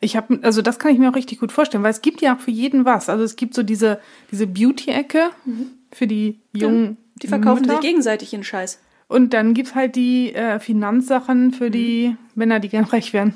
Ich 0.00 0.16
habe, 0.16 0.40
also 0.42 0.60
das 0.60 0.80
kann 0.80 0.92
ich 0.92 0.98
mir 0.98 1.08
auch 1.10 1.14
richtig 1.14 1.38
gut 1.38 1.52
vorstellen, 1.52 1.84
weil 1.84 1.92
es 1.92 2.02
gibt 2.02 2.20
ja 2.20 2.34
auch 2.34 2.40
für 2.40 2.50
jeden 2.50 2.84
was. 2.84 3.08
Also 3.08 3.22
es 3.22 3.36
gibt 3.36 3.54
so 3.54 3.62
diese, 3.62 4.00
diese 4.32 4.48
Beauty-Ecke 4.48 5.30
mhm. 5.44 5.70
für 5.92 6.08
die 6.08 6.40
jungen. 6.52 6.84
Ja, 6.84 6.96
die 7.22 7.28
verkaufen 7.28 7.60
Mütter. 7.60 7.74
sich 7.74 7.82
gegenseitig 7.82 8.30
den 8.30 8.42
Scheiß. 8.42 8.80
Und 9.06 9.34
dann 9.34 9.54
gibt's 9.54 9.76
halt 9.76 9.94
die 9.94 10.34
äh, 10.34 10.58
Finanzsachen 10.58 11.52
für 11.52 11.70
die 11.70 12.08
mhm. 12.08 12.16
Männer, 12.34 12.58
die 12.58 12.70
gern 12.70 12.84
reich 12.84 13.12
werden. 13.12 13.34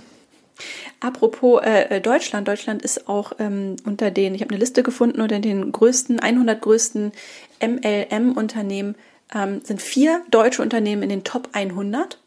Apropos 1.00 1.62
äh, 1.62 1.96
äh, 1.96 2.00
Deutschland, 2.00 2.46
Deutschland 2.46 2.82
ist 2.82 3.08
auch 3.08 3.32
ähm, 3.38 3.76
unter 3.84 4.10
den, 4.10 4.34
ich 4.34 4.40
habe 4.40 4.50
eine 4.50 4.60
Liste 4.60 4.82
gefunden, 4.82 5.20
unter 5.20 5.38
den 5.38 5.72
größten, 5.72 6.20
100 6.20 6.60
größten 6.60 7.12
MLM-Unternehmen 7.60 8.94
ähm, 9.34 9.60
sind 9.64 9.80
vier 9.82 10.22
deutsche 10.30 10.62
Unternehmen 10.62 11.02
in 11.02 11.08
den 11.08 11.24
Top 11.24 11.48
100. 11.52 12.18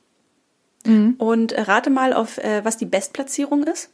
Mhm. 0.85 1.15
Und 1.17 1.51
äh, 1.53 1.61
rate 1.61 1.89
mal 1.89 2.13
auf, 2.13 2.37
äh, 2.37 2.63
was 2.63 2.77
die 2.77 2.85
Bestplatzierung 2.85 3.63
ist. 3.63 3.89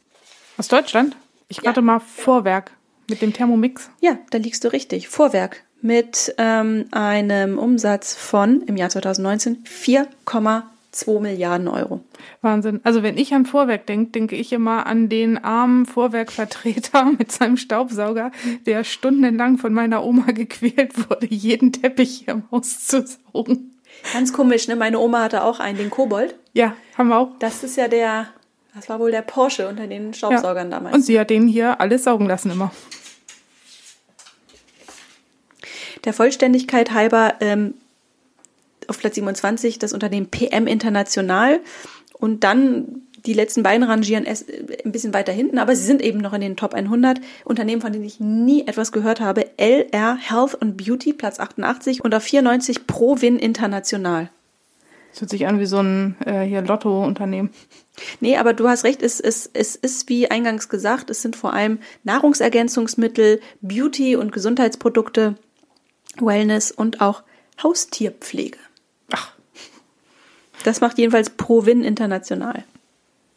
Aus 0.58 0.68
Deutschland? 0.68 1.16
Ich 1.48 1.64
rate 1.64 1.80
ja. 1.80 1.82
mal 1.82 2.00
Vorwerk 2.00 2.72
mit 3.08 3.22
dem 3.22 3.32
Thermomix. 3.32 3.90
Ja, 4.00 4.18
da 4.30 4.38
liegst 4.38 4.64
du 4.64 4.68
richtig. 4.68 5.08
Vorwerk 5.08 5.62
mit 5.80 6.34
ähm, 6.38 6.86
einem 6.92 7.58
Umsatz 7.58 8.14
von 8.14 8.62
im 8.62 8.76
Jahr 8.76 8.88
2019 8.88 9.64
4,2 9.64 10.62
2 10.92 11.20
Milliarden 11.20 11.68
Euro. 11.68 12.00
Wahnsinn. 12.42 12.80
Also 12.84 13.02
wenn 13.02 13.16
ich 13.16 13.34
an 13.34 13.46
Vorwerk 13.46 13.86
denke, 13.86 14.12
denke 14.12 14.36
ich 14.36 14.52
immer 14.52 14.86
an 14.86 15.08
den 15.08 15.42
armen 15.42 15.86
Vorwerkvertreter 15.86 17.04
mit 17.18 17.32
seinem 17.32 17.56
Staubsauger, 17.56 18.30
der 18.66 18.84
stundenlang 18.84 19.58
von 19.58 19.72
meiner 19.72 20.04
Oma 20.04 20.32
gequält 20.32 21.10
wurde, 21.10 21.26
jeden 21.28 21.72
Teppich 21.72 22.22
hier 22.24 22.34
im 22.34 22.44
Haus 22.50 22.86
zu 22.86 23.04
saugen. 23.06 23.80
Ganz 24.12 24.32
komisch, 24.32 24.68
ne? 24.68 24.76
Meine 24.76 24.98
Oma 24.98 25.22
hatte 25.22 25.44
auch 25.44 25.60
einen, 25.60 25.78
den 25.78 25.90
Kobold. 25.90 26.34
Ja, 26.52 26.76
haben 26.96 27.08
wir 27.08 27.18
auch. 27.18 27.30
Das 27.38 27.64
ist 27.64 27.76
ja 27.76 27.88
der, 27.88 28.28
das 28.74 28.88
war 28.88 29.00
wohl 29.00 29.10
der 29.10 29.22
Porsche 29.22 29.68
unter 29.68 29.86
den 29.86 30.12
Staubsaugern 30.12 30.70
ja. 30.70 30.76
damals. 30.76 30.94
Und 30.94 31.02
sie 31.02 31.18
hat 31.18 31.30
den 31.30 31.48
hier 31.48 31.80
alles 31.80 32.04
saugen 32.04 32.26
lassen 32.26 32.50
immer. 32.50 32.70
Der 36.04 36.12
Vollständigkeit 36.12 36.92
halber 36.92 37.34
ähm, 37.40 37.74
auf 38.88 38.98
Platz 38.98 39.14
27 39.14 39.78
das 39.78 39.92
Unternehmen 39.92 40.26
PM 40.26 40.66
International 40.66 41.60
und 42.14 42.44
dann 42.44 43.02
die 43.26 43.34
letzten 43.34 43.62
beiden 43.62 43.84
rangieren 43.84 44.26
es 44.26 44.44
ein 44.84 44.92
bisschen 44.92 45.14
weiter 45.14 45.32
hinten, 45.32 45.58
aber 45.58 45.76
sie 45.76 45.84
sind 45.84 46.02
eben 46.02 46.18
noch 46.18 46.32
in 46.32 46.40
den 46.40 46.56
Top 46.56 46.74
100 46.74 47.20
Unternehmen, 47.44 47.80
von 47.80 47.92
denen 47.92 48.04
ich 48.04 48.20
nie 48.20 48.66
etwas 48.66 48.92
gehört 48.92 49.20
habe. 49.20 49.46
LR 49.58 50.16
Health 50.16 50.60
and 50.60 50.76
Beauty, 50.76 51.12
Platz 51.12 51.38
88 51.38 52.04
und 52.04 52.14
auf 52.14 52.22
94 52.24 52.86
Provin 52.86 53.38
International. 53.38 54.30
Das 55.12 55.20
hört 55.20 55.30
sich 55.30 55.46
an 55.46 55.60
wie 55.60 55.66
so 55.66 55.78
ein 55.78 56.16
äh, 56.24 56.40
hier 56.40 56.62
Lotto-Unternehmen. 56.62 57.50
Nee, 58.20 58.38
aber 58.38 58.54
du 58.54 58.66
hast 58.68 58.84
recht, 58.84 59.02
es, 59.02 59.20
es, 59.20 59.48
es 59.52 59.76
ist 59.76 60.08
wie 60.08 60.30
eingangs 60.30 60.70
gesagt, 60.70 61.10
es 61.10 61.20
sind 61.20 61.36
vor 61.36 61.52
allem 61.52 61.78
Nahrungsergänzungsmittel, 62.04 63.40
Beauty- 63.60 64.16
und 64.16 64.32
Gesundheitsprodukte, 64.32 65.36
Wellness 66.18 66.70
und 66.72 67.02
auch 67.02 67.22
Haustierpflege. 67.62 68.58
Das 70.64 70.80
macht 70.80 70.98
jedenfalls 70.98 71.30
Provin 71.30 71.84
international. 71.84 72.64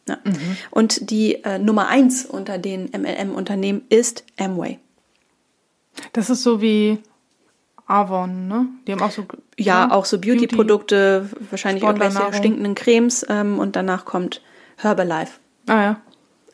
Ja. 0.08 0.18
Mhm. 0.24 0.56
Und 0.70 1.10
die 1.10 1.42
äh, 1.44 1.58
Nummer 1.58 1.88
eins 1.88 2.24
unter 2.24 2.58
den 2.58 2.90
MLM-Unternehmen 2.90 3.82
ist 3.88 4.24
Amway. 4.38 4.78
Das 6.12 6.30
ist 6.30 6.42
so 6.42 6.60
wie 6.60 6.98
Avon, 7.86 8.48
ne? 8.48 8.66
Die 8.86 8.92
haben 8.92 9.02
auch 9.02 9.10
so. 9.10 9.26
Ja, 9.58 9.86
ja 9.86 9.92
auch 9.92 10.04
so 10.04 10.18
Beauty-Produkte, 10.18 11.28
Beauty, 11.30 11.50
wahrscheinlich 11.50 11.84
irgendwelche 11.84 12.32
stinkenden 12.32 12.74
Cremes 12.74 13.24
ähm, 13.28 13.58
und 13.58 13.76
danach 13.76 14.04
kommt 14.04 14.42
Herbalife. 14.76 15.38
Ah 15.66 15.82
ja. 15.82 16.00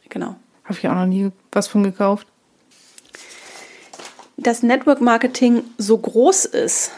Genau. 0.08 0.36
Habe 0.64 0.78
ich 0.78 0.88
auch 0.88 0.94
noch 0.94 1.06
nie 1.06 1.30
was 1.50 1.68
von 1.68 1.82
gekauft. 1.82 2.26
Das 4.36 4.62
Network 4.62 5.00
Marketing 5.00 5.62
so 5.78 5.96
groß 5.96 6.44
ist, 6.46 6.92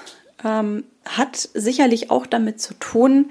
ähm, 0.45 0.85
hat 1.05 1.37
sicherlich 1.55 2.11
auch 2.11 2.27
damit 2.27 2.61
zu 2.61 2.75
tun, 2.75 3.31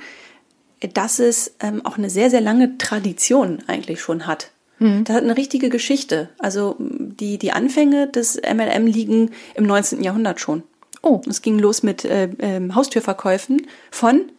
dass 0.94 1.20
es 1.20 1.56
ähm, 1.60 1.86
auch 1.86 1.98
eine 1.98 2.10
sehr, 2.10 2.30
sehr 2.30 2.42
lange 2.42 2.78
Tradition 2.78 3.60
eigentlich 3.68 4.02
schon 4.02 4.28
hat. 4.28 4.52
Mhm. 4.80 5.04
Das 5.06 5.16
hat 5.16 5.24
eine 5.24 5.38
richtige 5.38 5.70
Geschichte. 5.70 6.30
Also 6.40 6.76
die, 6.80 7.38
die 7.38 7.52
Anfänge 7.52 8.08
des 8.08 8.36
MLM 8.36 8.86
liegen 8.86 9.32
im 9.56 9.66
19. 9.66 10.04
Jahrhundert 10.04 10.40
schon. 10.40 10.64
Oh. 11.02 11.22
Es 11.28 11.42
ging 11.42 11.60
los 11.60 11.84
mit 11.84 12.06
äh, 12.06 12.26
äh, 12.38 12.72
Haustürverkäufen 12.74 13.68
von 13.92 14.32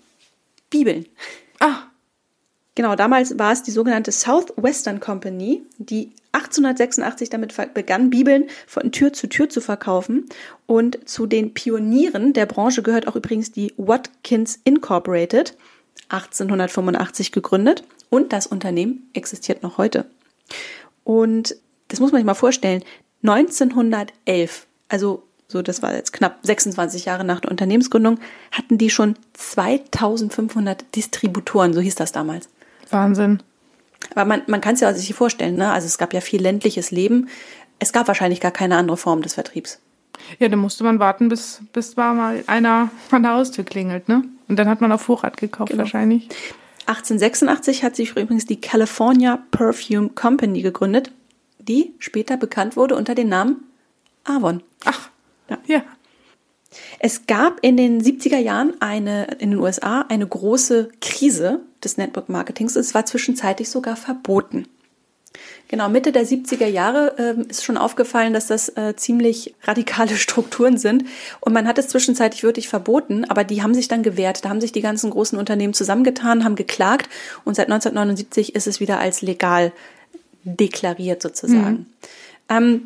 Bibeln. 0.71 1.07
Ah. 1.61 1.85
Genau, 2.77 2.97
damals 2.97 3.39
war 3.39 3.53
es 3.53 3.63
die 3.63 3.71
sogenannte 3.71 4.11
Southwestern 4.11 4.99
Company, 4.99 5.63
die 5.79 6.11
1886 6.33 7.31
damit 7.31 7.55
begann, 7.73 8.11
Bibeln 8.11 8.49
von 8.67 8.91
Tür 8.91 9.13
zu 9.13 9.29
Tür 9.29 9.49
zu 9.49 9.61
verkaufen. 9.61 10.29
Und 10.67 11.09
zu 11.09 11.27
den 11.27 11.55
Pionieren 11.55 12.33
der 12.33 12.47
Branche 12.47 12.83
gehört 12.83 13.07
auch 13.07 13.15
übrigens 13.15 13.53
die 13.53 13.73
Watkins 13.77 14.59
Incorporated, 14.65 15.57
1885 16.09 17.33
gegründet. 17.33 17.85
Und 18.11 18.33
das 18.33 18.47
Unternehmen 18.47 19.09
existiert 19.13 19.63
noch 19.63 19.79
heute. 19.79 20.07
Und 21.03 21.57
das 21.89 22.01
muss 22.01 22.13
man 22.13 22.21
sich 22.21 22.27
mal 22.27 22.35
vorstellen. 22.35 22.83
1911, 23.23 24.67
also 24.89 25.23
so 25.49 25.63
das 25.63 25.83
war 25.83 25.95
jetzt 25.95 26.13
knapp 26.13 26.39
26 26.43 27.05
Jahre 27.05 27.25
nach 27.25 27.41
der 27.41 27.51
Unternehmensgründung, 27.51 28.19
hatten 28.51 28.79
die 28.79 28.91
schon 28.91 29.15
2500 29.35 30.85
Distributoren, 30.97 31.73
so 31.73 31.81
hieß 31.81 31.95
das 31.95 32.13
damals. 32.13 32.49
Wahnsinn. 32.91 33.43
Aber 34.13 34.25
man, 34.25 34.43
man 34.47 34.61
kann 34.61 34.75
es 34.75 34.81
ja 34.81 34.93
sich 34.93 35.15
vorstellen, 35.15 35.57
ne? 35.57 35.73
Also 35.73 35.87
es 35.87 35.99
gab 35.99 36.13
ja 36.13 36.21
viel 36.21 36.43
ländliches 36.43 36.91
Leben. 36.91 37.29
Es 37.79 37.93
gab 37.93 38.09
wahrscheinlich 38.09 38.41
gar 38.41 38.51
keine 38.51 38.77
andere 38.77 38.97
Form 38.97 39.23
des 39.23 39.35
Vertriebs. 39.35 39.81
Ja, 40.39 40.49
da 40.49 40.57
musste 40.57 40.85
man 40.85 40.99
warten, 40.99 41.29
bis, 41.29 41.61
bis 41.73 41.97
mal 41.97 42.45
einer 42.47 42.91
an 43.11 43.23
der 43.23 43.35
Haustür 43.35 43.65
klingelt, 43.65 44.09
ne? 44.09 44.25
Und 44.49 44.57
dann 44.57 44.69
hat 44.69 44.81
man 44.81 44.93
auf 44.93 45.03
Vorrat 45.03 45.37
gekauft 45.37 45.71
genau. 45.71 45.83
wahrscheinlich. 45.83 46.29
1886 46.87 47.83
hat 47.83 47.97
sich 47.97 48.11
übrigens 48.11 48.45
die 48.45 48.61
California 48.61 49.43
Perfume 49.51 50.11
Company 50.11 50.61
gegründet, 50.61 51.11
die 51.59 51.95
später 51.99 52.37
bekannt 52.37 52.77
wurde 52.77 52.95
unter 52.95 53.15
dem 53.15 53.29
Namen 53.29 53.65
Avon. 54.25 54.63
Ach, 54.85 55.09
ja. 55.49 55.59
ja. 55.67 55.83
Es 56.99 57.27
gab 57.27 57.61
in 57.61 57.77
den 57.77 58.03
70er 58.03 58.39
Jahren 58.39 58.75
eine, 58.81 59.27
in 59.39 59.53
den 59.53 59.61
USA 59.61 60.03
eine 60.03 60.27
große 60.27 60.89
Krise 61.01 61.61
des 61.83 61.97
Network 61.97 62.29
Marketings. 62.29 62.77
Es 62.77 62.95
war 62.95 63.07
zwischenzeitlich 63.07 63.71
sogar 63.71 63.97
verboten. 63.97 64.67
Genau, 65.69 65.89
Mitte 65.89 66.13
der 66.13 66.27
70er 66.27 66.67
Jahre 66.67 67.15
äh, 67.19 67.41
ist 67.49 67.65
schon 67.65 67.77
aufgefallen, 67.77 68.33
dass 68.33 68.47
das 68.47 68.69
äh, 68.77 68.95
ziemlich 68.97 69.55
radikale 69.63 70.17
Strukturen 70.17 70.79
sind. 70.79 71.05
Und 71.41 71.53
man 71.53 71.67
hat 71.67 71.79
es 71.79 71.89
zwischenzeitlich 71.89 72.43
wirklich 72.43 72.69
verboten, 72.69 73.25
aber 73.25 73.45
die 73.45 73.63
haben 73.63 73.75
sich 73.75 73.89
dann 73.89 74.03
gewehrt. 74.03 74.45
Da 74.45 74.51
haben 74.51 74.61
sich 74.61 74.73
die 74.73 74.83
ganzen 74.83 75.11
großen 75.11 75.39
Unternehmen 75.39 75.75
zusammengetan, 75.75 76.45
haben 76.45 76.57
geklagt 76.57 77.09
und 77.45 77.57
seit 77.57 77.67
1979 77.67 78.55
ist 78.55 78.67
es 78.67 78.81
wieder 78.81 78.99
als 78.99 79.23
legal 79.23 79.73
deklariert 80.45 81.23
sozusagen. 81.23 81.71
Mhm. 81.71 81.87
Ähm, 82.51 82.83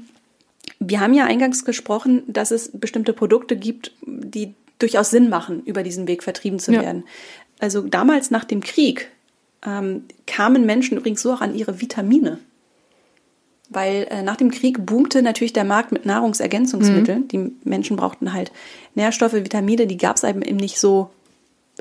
wir 0.79 1.01
haben 1.01 1.15
ja 1.15 1.25
eingangs 1.25 1.65
gesprochen, 1.65 2.23
dass 2.29 2.53
es 2.53 2.71
bestimmte 2.73 3.13
Produkte 3.13 3.57
gibt, 3.57 3.93
die 4.07 4.55
durchaus 4.79 5.11
Sinn 5.11 5.29
machen, 5.29 5.63
über 5.65 5.83
diesen 5.83 6.07
Weg 6.07 6.23
vertrieben 6.23 6.61
zu 6.61 6.73
ja. 6.73 6.83
werden. 6.83 7.05
Also 7.59 7.83
damals 7.83 8.31
nach 8.31 8.45
dem 8.45 8.61
Krieg 8.61 9.11
ähm, 9.67 10.05
kamen 10.27 10.67
Menschen 10.67 10.97
übrigens 10.97 11.23
so 11.23 11.33
auch 11.33 11.41
an 11.41 11.55
ihre 11.55 11.81
Vitamine. 11.81 12.39
Weil 13.71 14.07
äh, 14.11 14.23
nach 14.23 14.37
dem 14.37 14.51
Krieg 14.51 14.85
boomte 14.87 15.21
natürlich 15.23 15.53
der 15.53 15.65
Markt 15.65 15.93
mit 15.93 16.07
Nahrungsergänzungsmitteln. 16.07 17.21
Mhm. 17.21 17.29
Die 17.29 17.53
Menschen 17.65 17.97
brauchten 17.97 18.33
halt 18.33 18.51
Nährstoffe, 18.95 19.35
Vitamine, 19.35 19.87
die 19.87 19.99
gab 19.99 20.17
es 20.17 20.25
eben 20.25 20.41
nicht 20.57 20.81
so, 20.81 21.11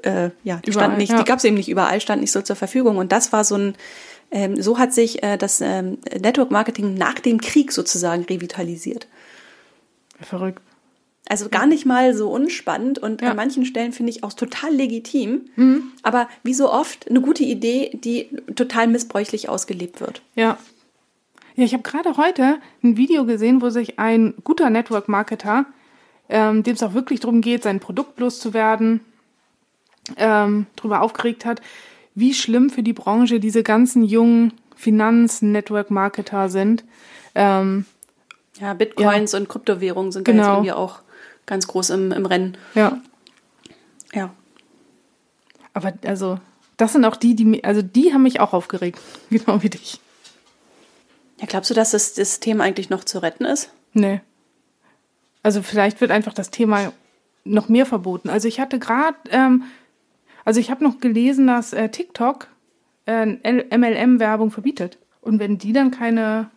äh, 0.03 0.31
ja, 0.43 0.57
die, 0.65 0.71
überall, 0.71 0.97
nicht, 0.97 1.11
ja. 1.11 1.17
die 1.17 1.23
gab 1.23 1.39
es 1.39 1.45
eben 1.45 1.55
nicht 1.55 1.69
überall, 1.69 2.01
stand 2.01 2.21
nicht 2.21 2.31
so 2.31 2.41
zur 2.41 2.57
Verfügung. 2.57 2.97
Und 2.97 3.11
das 3.11 3.31
war 3.31 3.43
so 3.43 3.55
ein, 3.55 3.75
ähm, 4.31 4.61
so 4.61 4.77
hat 4.77 4.93
sich 4.93 5.23
äh, 5.23 5.37
das 5.37 5.61
ähm, 5.61 5.97
Network 6.19 6.51
Marketing 6.51 6.95
nach 6.95 7.19
dem 7.19 7.39
Krieg 7.39 7.71
sozusagen 7.71 8.23
revitalisiert. 8.23 9.07
Verrückt. 10.19 10.61
Also 11.29 11.49
gar 11.49 11.65
nicht 11.65 11.85
mal 11.85 12.15
so 12.15 12.29
unspannend 12.29 12.99
und 12.99 13.21
ja. 13.21 13.31
an 13.31 13.35
manchen 13.35 13.65
Stellen 13.65 13.91
finde 13.91 14.11
ich 14.11 14.23
auch 14.23 14.33
total 14.33 14.73
legitim. 14.73 15.49
Mhm. 15.55 15.91
Aber 16.01 16.29
wie 16.43 16.53
so 16.53 16.71
oft 16.71 17.09
eine 17.09 17.21
gute 17.21 17.43
Idee, 17.43 17.91
die 17.93 18.29
total 18.55 18.87
missbräuchlich 18.87 19.49
ausgelebt 19.49 19.99
wird. 19.99 20.21
Ja. 20.35 20.57
Ja, 21.57 21.63
ich 21.63 21.73
habe 21.73 21.81
gerade 21.81 22.17
heute 22.17 22.59
ein 22.83 22.97
Video 22.97 23.25
gesehen, 23.25 23.63
wo 23.63 23.71
sich 23.71 23.97
ein 23.97 24.35
guter 24.43 24.69
Network-Marketer, 24.69 25.65
ähm, 26.29 26.61
dem 26.61 26.75
es 26.75 26.83
auch 26.83 26.93
wirklich 26.93 27.19
darum 27.19 27.41
geht, 27.41 27.63
sein 27.63 27.79
Produkt 27.79 28.19
loszuwerden, 28.19 29.01
ähm, 30.17 30.67
darüber 30.75 31.01
aufgeregt 31.01 31.45
hat, 31.45 31.61
wie 32.13 32.35
schlimm 32.35 32.69
für 32.69 32.83
die 32.83 32.93
Branche 32.93 33.39
diese 33.39 33.63
ganzen 33.63 34.03
jungen 34.03 34.53
Finanz-Network-Marketer 34.75 36.49
sind. 36.49 36.83
Ähm, 37.33 37.85
ja, 38.61 38.75
Bitcoins 38.75 39.31
ja. 39.31 39.39
und 39.39 39.49
Kryptowährungen 39.49 40.11
sind 40.11 40.25
genau. 40.25 40.37
da 40.37 40.43
jetzt 40.43 40.47
genau. 40.47 40.57
irgendwie 40.57 40.71
auch 40.73 40.99
ganz 41.47 41.65
groß 41.65 41.89
im, 41.89 42.11
im 42.11 42.27
Rennen. 42.27 42.55
Ja. 42.75 43.01
Ja. 44.13 44.29
Aber 45.73 45.91
also, 46.05 46.39
das 46.77 46.93
sind 46.93 47.03
auch 47.03 47.15
die, 47.15 47.35
die 47.35 47.63
also 47.63 47.81
die 47.81 48.13
haben 48.13 48.21
mich 48.21 48.39
auch 48.41 48.53
aufgeregt, 48.53 48.99
genau 49.31 49.63
wie 49.63 49.71
dich. 49.71 49.99
Ja, 51.39 51.45
glaubst 51.47 51.69
du, 51.69 51.73
dass 51.73 51.91
das 51.91 52.15
System 52.15 52.61
eigentlich 52.61 52.89
noch 52.89 53.03
zu 53.03 53.19
retten 53.19 53.45
ist? 53.45 53.69
Nee. 53.93 54.21
Also 55.43 55.61
vielleicht 55.61 56.01
wird 56.01 56.11
einfach 56.11 56.33
das 56.33 56.49
Thema 56.49 56.91
noch 57.45 57.69
mehr 57.69 57.85
verboten. 57.85 58.29
Also 58.29 58.47
ich 58.47 58.59
hatte 58.59 58.79
gerade, 58.79 59.17
ähm, 59.29 59.63
also 60.45 60.59
ich 60.59 60.71
habe 60.71 60.83
noch 60.83 60.99
gelesen, 60.99 61.47
dass 61.47 61.73
äh, 61.73 61.89
TikTok 61.89 62.47
äh, 63.05 63.25
MLM-Werbung 63.25 64.51
verbietet. 64.51 64.97
Und 65.21 65.39
wenn 65.39 65.57
die 65.57 65.73
dann 65.73 65.91
keine 65.91 66.49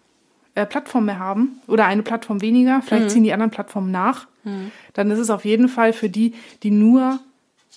äh, 0.55 0.66
Plattform 0.66 1.07
mehr 1.07 1.18
haben 1.18 1.61
oder 1.66 1.87
eine 1.87 2.03
Plattform 2.03 2.41
weniger, 2.41 2.83
vielleicht 2.83 3.05
mhm. 3.05 3.09
ziehen 3.09 3.24
die 3.24 3.33
anderen 3.33 3.51
Plattformen 3.51 3.91
nach, 3.91 4.26
mhm. 4.45 4.72
dann 4.95 5.11
ist 5.11 5.18
es 5.18 5.31
auf 5.31 5.45
jeden 5.45 5.68
Fall 5.68 5.93
für 5.93 6.09
die, 6.09 6.35
die 6.62 6.70
nur 6.70 7.20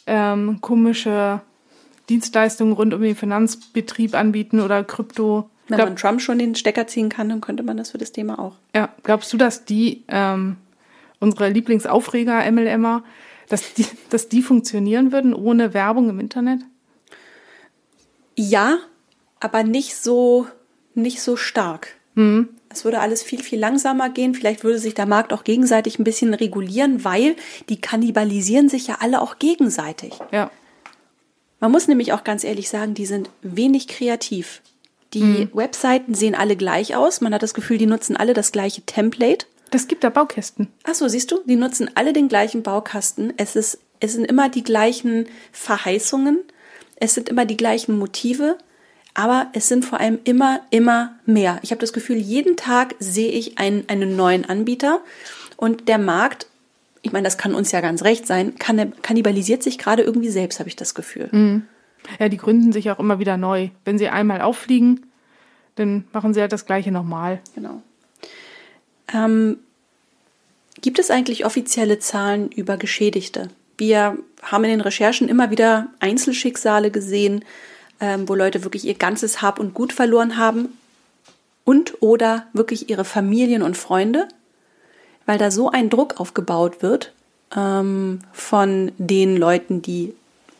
ähm, 0.08 0.60
komische 0.62 1.41
Dienstleistungen 2.10 2.74
rund 2.74 2.93
um 2.93 3.01
den 3.01 3.16
Finanzbetrieb 3.16 4.16
anbieten 4.16 4.60
oder 4.60 4.84
Krypto. 4.84 5.49
Wenn 5.68 5.78
Glaub, 5.78 5.89
man 5.89 5.95
Trump 5.95 6.22
schon 6.22 6.39
den 6.39 6.55
Stecker 6.55 6.88
ziehen 6.88 7.09
kann, 7.09 7.30
dann 7.30 7.41
könnte 7.41 7.64
man 7.64 7.78
das 7.78 7.91
für 7.91 7.97
das 7.97 8.11
Thema 8.11 8.39
auch. 8.39 8.55
Ja, 8.76 8.89
glaubst 9.03 9.32
du, 9.32 9.38
dass 9.38 9.66
die, 9.66 10.03
ähm, 10.09 10.57
unsere 11.20 11.49
Lieblingsaufreger, 11.49 12.51
MLMer, 12.51 13.03
dass 13.47 13.74
die, 13.74 13.86
dass 14.09 14.30
die 14.30 14.41
funktionieren 14.41 15.11
würden 15.11 15.34
ohne 15.34 15.74
Werbung 15.74 16.09
im 16.09 16.20
Internet? 16.20 16.61
Ja, 18.36 18.78
aber 19.39 19.64
nicht 19.64 19.95
so, 19.95 20.47
nicht 20.95 21.22
so 21.22 21.38
stark. 21.38 21.95
Mhm. 22.16 22.49
Es 22.70 22.84
würde 22.86 22.99
alles 22.99 23.22
viel, 23.22 23.43
viel 23.43 23.59
langsamer 23.59 24.09
gehen. 24.09 24.34
Vielleicht 24.34 24.64
würde 24.64 24.80
sich 24.80 24.95
der 24.95 25.05
Markt 25.05 25.32
auch 25.32 25.43
gegenseitig 25.43 25.99
ein 25.99 26.03
bisschen 26.03 26.34
regulieren, 26.34 27.05
weil 27.05 27.36
die 27.70 27.80
kannibalisieren 27.80 28.68
sich 28.68 28.88
ja 28.88 28.97
alle 28.99 29.22
auch 29.22 29.38
gegenseitig. 29.38 30.14
Ja. 30.32 30.49
Man 31.59 31.72
muss 31.72 31.88
nämlich 31.88 32.11
auch 32.14 32.24
ganz 32.24 32.43
ehrlich 32.43 32.70
sagen, 32.70 32.95
die 32.95 33.05
sind 33.05 33.30
wenig 33.41 33.88
kreativ. 33.88 34.61
Die 35.14 35.24
mhm. 35.24 35.49
Webseiten 35.53 36.14
sehen 36.14 36.36
alle 36.36 36.55
gleich 36.55 36.95
aus. 36.95 37.22
Man 37.22 37.34
hat 37.34 37.43
das 37.43 37.53
Gefühl, 37.53 37.78
die 37.78 37.86
nutzen 37.86 38.18
alle 38.18 38.34
das 38.34 38.51
gleiche 38.51 38.82
Template. 38.82 39.45
Das 39.72 39.88
gibt 39.88 40.03
da 40.03 40.09
Baukästen. 40.09 40.68
Ach 40.84 40.93
so, 40.93 41.07
siehst 41.07 41.32
du, 41.32 41.39
die 41.45 41.55
nutzen 41.55 41.89
alle 41.95 42.14
den 42.14 42.28
gleichen 42.28 42.64
Baukasten. 42.64 43.34
Es 43.38 43.55
ist, 43.55 43.80
es 43.99 44.14
sind 44.14 44.26
immer 44.26 44.49
die 44.49 44.64
gleichen 44.64 45.28
Verheißungen. 45.51 46.39
Es 46.95 47.16
sind 47.16 47.30
immer 47.30 47.45
die 47.45 47.57
gleichen 47.57 47.97
Motive 47.97 48.57
aber 49.14 49.47
es 49.53 49.68
sind 49.68 49.86
vor 49.86 49.99
allem 49.99 50.20
immer, 50.24 50.61
immer 50.70 51.16
mehr. 51.26 51.59
Ich 51.61 51.72
habe 51.72 51.82
das 51.82 51.93
Gefühl, 51.93 52.18
jeden 52.18 52.57
Tag 52.57 52.95
sehe 52.99 53.32
ich 53.32 53.57
einen, 53.57 53.88
einen 53.88 54.16
neuen 54.16 54.45
Anbieter 54.45 55.01
und 55.55 55.88
der 55.88 55.99
Markt, 55.99 56.47
ich 57.01 57.11
meine, 57.11 57.26
das 57.26 57.38
kann 57.38 57.53
uns 57.53 57.72
ja 57.72 57.82
ganz 57.82 58.03
recht 58.03 58.26
sein, 58.26 58.55
kann, 58.57 58.93
kannibalisiert 59.01 59.61
sich 59.61 59.78
gerade 59.78 60.03
irgendwie 60.03 60.30
selbst, 60.30 60.59
habe 60.59 60.70
ich 60.70 60.76
das 60.76 60.95
Gefühl. 60.95 61.30
Mhm. 61.32 61.64
Ja, 62.20 62.30
die 62.30 62.38
gründen 62.38 62.72
sich 62.72 62.89
auch 62.91 62.99
immer 62.99 63.20
wieder 63.20 63.38
neu. 63.38 63.70
Wenn 63.86 63.97
sie 63.97 64.10
einmal 64.10 64.41
auffliegen, 64.41 65.06
dann 65.76 66.06
machen 66.14 66.34
sie 66.34 66.41
halt 66.41 66.51
das 66.51 66.66
Gleiche 66.66 66.91
nochmal. 66.91 67.39
Genau. 67.56 67.82
Ähm, 69.14 69.58
gibt 70.82 70.99
es 70.99 71.12
eigentlich 71.12 71.45
offizielle 71.45 71.99
Zahlen 71.99 72.51
über 72.51 72.78
Geschädigte? 72.78 73.49
Wir 73.78 74.18
haben 74.41 74.64
in 74.64 74.72
den 74.72 74.82
Recherchen 74.82 75.30
immer 75.30 75.49
wieder 75.51 75.88
Einzelschicksale 75.99 76.91
gesehen, 76.91 77.43
ähm, 77.99 78.28
wo 78.28 78.36
Leute 78.36 78.64
wirklich 78.64 78.86
ihr 78.86 78.95
ganzes 78.95 79.41
Hab 79.41 79.60
und 79.60 79.74
Gut 79.74 79.93
verloren 79.93 80.38
haben 80.38 80.78
und 81.64 82.01
oder 82.01 82.47
wirklich 82.54 82.89
ihre 82.89 83.06
Familien 83.06 83.62
und 83.62 83.78
Freunde, 83.78 84.28
weil 85.26 85.38
da 85.38 85.51
so 85.51 85.72
ein 85.72 85.89
Druck 85.89 86.20
aufgebaut 86.20 86.82
wird 86.82 87.14
ähm, 87.56 88.20
von 88.32 88.91
den 88.97 89.38
Leuten, 89.38 89.82
die 89.82 90.14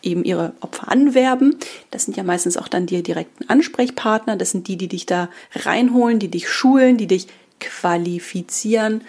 eben 0.04 0.24
ihre 0.24 0.54
Opfer 0.60 0.92
anwerben. 0.92 1.58
Das 1.92 2.06
sind 2.06 2.18
ja 2.18 2.24
meistens 2.24 2.58
auch 2.58 2.68
dann 2.68 2.86
die 2.86 3.02
direkten 3.02 3.50
Ansprechpartner. 3.50 4.36
Das 4.36 4.52
sind 4.52 4.68
die, 4.68 4.78
die 4.78 4.88
dich 4.88 5.06
da 5.06 5.30
reinholen, 5.54 6.20
die 6.20 6.30
dich 6.30 6.50
schulen, 6.50 6.98
die 6.98 7.08
dich 7.08 7.28
qualifizieren. 7.60 9.02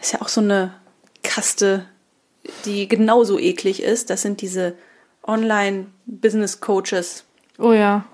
ist 0.00 0.12
ja 0.12 0.22
auch 0.22 0.28
so 0.28 0.40
eine 0.40 0.74
Kaste 1.22 1.86
die 2.64 2.88
genauso 2.88 3.38
eklig 3.38 3.82
ist. 3.82 4.10
Das 4.10 4.22
sind 4.22 4.40
diese 4.40 4.74
Online-Business-Coaches. 5.26 7.24
Oh 7.58 7.72
ja. 7.72 8.04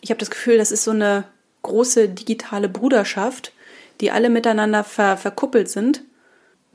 Ich 0.00 0.10
habe 0.10 0.18
das 0.18 0.30
Gefühl, 0.30 0.58
das 0.58 0.72
ist 0.72 0.84
so 0.84 0.90
eine 0.90 1.24
große 1.62 2.08
digitale 2.08 2.68
Bruderschaft, 2.68 3.52
die 4.00 4.10
alle 4.10 4.30
miteinander 4.30 4.84
ver 4.84 5.16
verkuppelt 5.16 5.68
sind. 5.68 6.02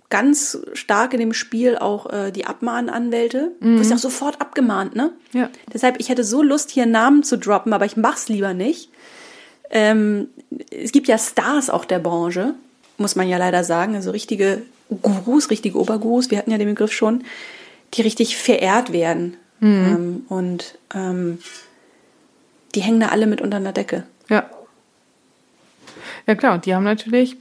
Ganz 0.10 0.60
stark 0.74 1.14
in 1.14 1.20
dem 1.20 1.34
Spiel 1.34 1.78
auch 1.78 2.12
äh, 2.12 2.32
die 2.32 2.46
Abmahnanwälte. 2.46 3.52
Mhm. 3.60 3.76
Du 3.76 3.80
wirst 3.80 3.90
ja 3.90 3.96
auch 3.96 4.02
sofort 4.02 4.42
abgemahnt, 4.42 4.96
ne? 4.96 5.12
Ja. 5.32 5.50
Deshalb, 5.74 6.00
ich 6.00 6.10
hätte 6.10 6.24
so 6.24 6.44
Lust, 6.44 6.70
hier 6.70 6.86
Namen 6.86 7.24
zu 7.24 7.38
droppen, 7.38 7.74
aber 7.74 7.86
ich 7.86 7.98
mach's 7.98 8.30
lieber 8.30 8.54
nicht. 8.54 8.90
Ähm, 9.72 10.28
es 10.70 10.92
gibt 10.92 11.08
ja 11.08 11.18
Stars 11.18 11.72
auch 11.72 11.86
der 11.86 11.98
Branche, 11.98 12.54
muss 12.98 13.16
man 13.16 13.28
ja 13.28 13.38
leider 13.38 13.64
sagen. 13.64 13.96
Also 13.96 14.12
richtige 14.12 14.62
Gurus, 15.02 15.50
richtige 15.50 15.80
Obergurus, 15.80 16.32
wir 16.32 16.38
hatten 16.38 16.52
ja 16.52 16.58
den 16.58 16.70
Begriff 16.70 16.92
schon, 16.92 17.24
die 17.94 18.02
richtig 18.02 18.38
verehrt 18.38 18.92
werden. 18.92 19.38
Mhm. 19.60 19.68
Ähm, 19.70 20.26
und 20.30 20.78
ähm, 20.94 21.40
die 22.76 22.82
hängen 22.82 23.00
da 23.00 23.08
alle 23.10 23.28
mit 23.28 23.42
unter 23.42 23.58
einer 23.58 23.72
Decke. 23.72 24.04
Ja. 24.30 24.50
Ja 26.26 26.36
klar, 26.36 26.54
und 26.56 26.66
die 26.66 26.74
haben 26.74 26.84
natürlich 26.84 27.38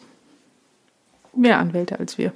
mehr 1.35 1.59
Anwälte 1.59 1.99
als 1.99 2.19
wir. 2.19 2.33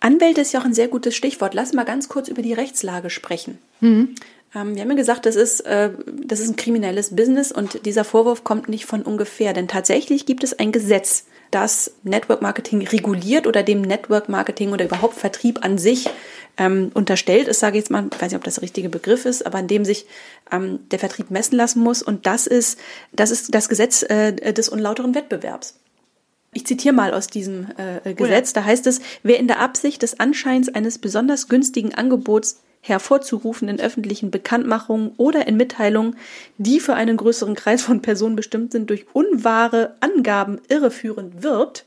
Anwälte 0.00 0.40
ist 0.40 0.52
ja 0.52 0.60
auch 0.60 0.64
ein 0.64 0.74
sehr 0.74 0.88
gutes 0.88 1.16
Stichwort. 1.16 1.54
Lass 1.54 1.72
mal 1.72 1.84
ganz 1.84 2.08
kurz 2.08 2.28
über 2.28 2.42
die 2.42 2.52
Rechtslage 2.52 3.10
sprechen. 3.10 3.58
Mhm. 3.80 4.14
Ähm, 4.54 4.74
wir 4.74 4.82
haben 4.82 4.90
ja 4.90 4.96
gesagt, 4.96 5.26
das 5.26 5.36
ist, 5.36 5.60
äh, 5.60 5.90
das 6.24 6.40
ist 6.40 6.48
ein 6.48 6.56
kriminelles 6.56 7.14
Business 7.14 7.52
und 7.52 7.84
dieser 7.86 8.04
Vorwurf 8.04 8.44
kommt 8.44 8.68
nicht 8.68 8.86
von 8.86 9.02
ungefähr, 9.02 9.52
denn 9.52 9.68
tatsächlich 9.68 10.26
gibt 10.26 10.44
es 10.44 10.58
ein 10.58 10.72
Gesetz, 10.72 11.26
das 11.50 11.92
Network 12.02 12.42
Marketing 12.42 12.86
reguliert 12.86 13.46
oder 13.46 13.62
dem 13.62 13.80
Network 13.80 14.28
Marketing 14.28 14.72
oder 14.72 14.84
überhaupt 14.84 15.14
Vertrieb 15.14 15.64
an 15.64 15.78
sich 15.78 16.08
ähm, 16.58 16.90
unterstellt 16.92 17.48
ist, 17.48 17.60
sage 17.60 17.78
ich 17.78 17.84
jetzt 17.84 17.90
mal, 17.90 18.06
ich 18.12 18.20
weiß 18.20 18.30
nicht, 18.30 18.36
ob 18.36 18.44
das 18.44 18.56
der 18.56 18.62
richtige 18.62 18.88
Begriff 18.88 19.24
ist, 19.24 19.46
aber 19.46 19.58
in 19.58 19.68
dem 19.68 19.84
sich 19.84 20.06
ähm, 20.50 20.80
der 20.90 20.98
Vertrieb 20.98 21.30
messen 21.30 21.56
lassen 21.56 21.80
muss. 21.80 22.02
Und 22.02 22.26
das 22.26 22.46
ist, 22.46 22.78
das 23.12 23.30
ist 23.30 23.54
das 23.54 23.68
Gesetz 23.68 24.02
äh, 24.02 24.52
des 24.52 24.68
unlauteren 24.68 25.14
Wettbewerbs. 25.14 25.78
Ich 26.52 26.66
zitiere 26.66 26.94
mal 26.94 27.14
aus 27.14 27.28
diesem 27.28 27.68
äh, 27.76 28.14
Gesetz. 28.14 28.52
Da 28.52 28.64
heißt 28.64 28.86
es, 28.86 29.00
wer 29.22 29.38
in 29.38 29.48
der 29.48 29.60
Absicht 29.60 30.02
des 30.02 30.18
Anscheins 30.18 30.68
eines 30.68 30.98
besonders 30.98 31.48
günstigen 31.48 31.94
Angebots 31.94 32.60
hervorzurufen 32.88 33.68
in 33.68 33.80
öffentlichen 33.80 34.30
Bekanntmachungen 34.30 35.12
oder 35.16 35.46
in 35.46 35.56
Mitteilungen, 35.56 36.16
die 36.56 36.80
für 36.80 36.94
einen 36.94 37.16
größeren 37.16 37.54
Kreis 37.54 37.82
von 37.82 38.02
Personen 38.02 38.36
bestimmt 38.36 38.72
sind, 38.72 38.90
durch 38.90 39.06
unwahre 39.12 39.94
Angaben 40.00 40.60
irreführend 40.68 41.42
wirbt, 41.42 41.84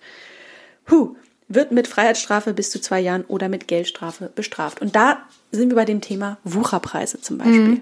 huh, 0.89 1.15
wird 1.47 1.71
mit 1.71 1.87
Freiheitsstrafe 1.87 2.53
bis 2.53 2.69
zu 2.69 2.79
zwei 2.79 2.99
Jahren 2.99 3.25
oder 3.25 3.49
mit 3.49 3.67
Geldstrafe 3.67 4.31
bestraft. 4.33 4.81
Und 4.81 4.95
da 4.95 5.19
sind 5.51 5.69
wir 5.69 5.75
bei 5.75 5.85
dem 5.85 6.01
Thema 6.01 6.37
Wucherpreise 6.43 7.19
zum 7.21 7.37
Beispiel. 7.37 7.59
Mhm. 7.59 7.81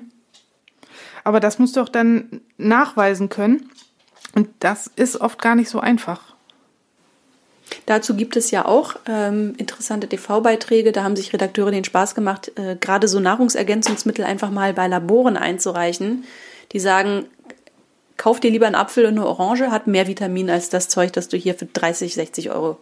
Aber 1.23 1.39
das 1.39 1.59
musst 1.59 1.75
du 1.75 1.81
auch 1.81 1.89
dann 1.89 2.41
nachweisen 2.57 3.29
können. 3.29 3.69
Und 4.33 4.49
das 4.59 4.87
ist 4.95 5.21
oft 5.21 5.41
gar 5.41 5.55
nicht 5.55 5.69
so 5.69 5.79
einfach. 5.79 6.35
Dazu 7.89 8.15
gibt 8.15 8.37
es 8.37 8.51
ja 8.51 8.65
auch 8.65 8.97
ähm, 9.07 9.55
interessante 9.57 10.07
TV-Beiträge. 10.07 10.91
Da 10.91 11.01
haben 11.01 11.15
sich 11.15 11.33
Redakteure 11.33 11.71
den 11.71 11.83
Spaß 11.83 12.13
gemacht, 12.13 12.51
äh, 12.55 12.75
gerade 12.75 13.07
so 13.07 13.19
Nahrungsergänzungsmittel 13.19 14.23
einfach 14.25 14.51
mal 14.51 14.73
bei 14.73 14.85
Laboren 14.85 15.35
einzureichen. 15.35 16.23
Die 16.71 16.79
sagen, 16.79 17.25
kauf 18.15 18.39
dir 18.39 18.51
lieber 18.51 18.67
einen 18.67 18.75
Apfel 18.75 19.07
und 19.07 19.17
eine 19.17 19.25
Orange, 19.25 19.71
hat 19.71 19.87
mehr 19.87 20.05
Vitamin 20.05 20.51
als 20.51 20.69
das 20.69 20.87
Zeug, 20.87 21.13
das 21.13 21.29
du 21.29 21.37
hier 21.37 21.55
für 21.55 21.65
30, 21.65 22.13
60 22.13 22.51
Euro, 22.51 22.77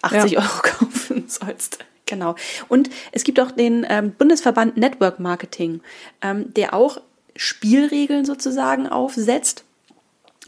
80 0.00 0.32
ja. 0.32 0.40
Euro 0.40 0.48
kaufen 0.62 1.24
sollst. 1.28 1.80
Genau. 2.06 2.34
Und 2.68 2.88
es 3.12 3.24
gibt 3.24 3.38
auch 3.40 3.50
den 3.50 3.86
ähm, 3.90 4.12
Bundesverband 4.12 4.78
Network 4.78 5.20
Marketing, 5.20 5.82
ähm, 6.22 6.54
der 6.54 6.72
auch 6.72 7.02
Spielregeln 7.36 8.24
sozusagen 8.24 8.86
aufsetzt 8.88 9.65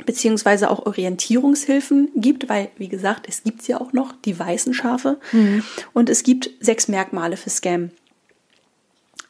beziehungsweise 0.07 0.71
auch 0.71 0.87
Orientierungshilfen 0.87 2.11
gibt, 2.17 2.49
weil, 2.49 2.71
wie 2.77 2.89
gesagt, 2.89 3.27
es 3.29 3.43
gibt 3.43 3.67
ja 3.69 3.81
auch 3.81 3.93
noch, 3.93 4.15
die 4.25 4.39
weißen 4.39 4.75
Schafe. 4.75 5.19
Mhm. 5.33 5.65
Und 5.93 6.09
es 6.09 6.23
gibt 6.23 6.51
sechs 6.61 6.89
Merkmale 6.89 7.37
für 7.37 7.51
Scam. 7.51 7.91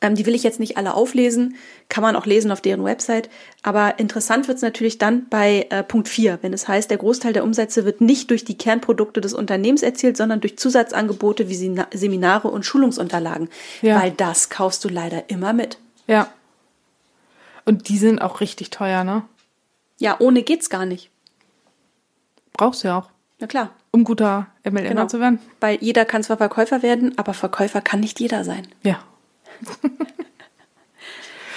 Ähm, 0.00 0.14
die 0.14 0.26
will 0.26 0.34
ich 0.34 0.42
jetzt 0.42 0.60
nicht 0.60 0.76
alle 0.76 0.94
auflesen, 0.94 1.56
kann 1.88 2.02
man 2.02 2.14
auch 2.14 2.26
lesen 2.26 2.52
auf 2.52 2.60
deren 2.60 2.84
Website. 2.84 3.28
Aber 3.62 3.98
interessant 3.98 4.46
wird 4.46 4.56
es 4.56 4.62
natürlich 4.62 4.98
dann 4.98 5.28
bei 5.28 5.66
äh, 5.70 5.82
Punkt 5.82 6.08
4, 6.08 6.38
wenn 6.42 6.52
es 6.52 6.68
heißt, 6.68 6.90
der 6.90 6.98
Großteil 6.98 7.32
der 7.32 7.44
Umsätze 7.44 7.84
wird 7.84 8.00
nicht 8.00 8.30
durch 8.30 8.44
die 8.44 8.56
Kernprodukte 8.56 9.20
des 9.20 9.34
Unternehmens 9.34 9.82
erzielt, 9.82 10.16
sondern 10.16 10.40
durch 10.40 10.56
Zusatzangebote 10.56 11.48
wie 11.48 11.74
Seminare 11.92 12.48
und 12.48 12.64
Schulungsunterlagen. 12.64 13.48
Ja. 13.82 14.00
Weil 14.00 14.12
das 14.12 14.50
kaufst 14.50 14.84
du 14.84 14.88
leider 14.88 15.30
immer 15.30 15.52
mit. 15.52 15.78
Ja. 16.06 16.32
Und 17.64 17.88
die 17.88 17.98
sind 17.98 18.22
auch 18.22 18.40
richtig 18.40 18.70
teuer, 18.70 19.04
ne? 19.04 19.24
Ja, 19.98 20.16
ohne 20.18 20.42
geht's 20.42 20.70
gar 20.70 20.86
nicht. 20.86 21.10
Brauchst 22.54 22.82
du 22.82 22.88
ja 22.88 22.98
auch. 22.98 23.10
Na 23.40 23.46
klar. 23.46 23.70
Um 23.90 24.04
guter 24.04 24.48
MLMer 24.64 24.88
genau. 24.88 25.06
zu 25.06 25.20
werden. 25.20 25.38
Weil 25.60 25.78
jeder 25.80 26.04
kann 26.04 26.22
zwar 26.22 26.36
Verkäufer 26.36 26.82
werden, 26.82 27.16
aber 27.18 27.34
Verkäufer 27.34 27.80
kann 27.80 28.00
nicht 28.00 28.20
jeder 28.20 28.44
sein. 28.44 28.66
Ja. 28.82 29.00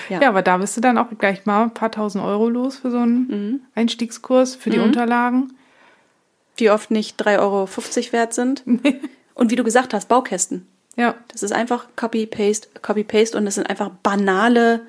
ja. 0.10 0.22
ja. 0.22 0.30
aber 0.30 0.42
da 0.42 0.58
bist 0.58 0.78
du 0.78 0.82
dann 0.82 0.98
auch 0.98 1.08
gleich 1.18 1.46
mal 1.46 1.64
ein 1.64 1.74
paar 1.74 1.92
tausend 1.92 2.24
Euro 2.24 2.50
los 2.50 2.78
für 2.78 2.92
so 2.92 3.00
einen 3.00 3.28
mhm. 3.28 3.62
Einstiegskurs, 3.76 4.56
für 4.56 4.70
die 4.70 4.78
mhm. 4.78 4.86
Unterlagen. 4.86 5.54
Die 6.60 6.70
oft 6.70 6.92
nicht 6.92 7.20
3,50 7.22 7.39
Euro 7.39 7.68
wert 8.14 8.34
sind. 8.34 8.64
und 9.34 9.52
wie 9.52 9.56
du 9.56 9.64
gesagt 9.64 9.94
hast, 9.94 10.08
Baukästen. 10.08 10.68
Ja. 10.96 11.16
Das 11.30 11.42
ist 11.42 11.52
einfach 11.52 11.88
Copy-Paste, 11.96 12.68
Copy-Paste 12.82 13.38
und 13.38 13.46
das 13.46 13.56
sind 13.56 13.70
einfach 13.70 13.89
banale 14.04 14.82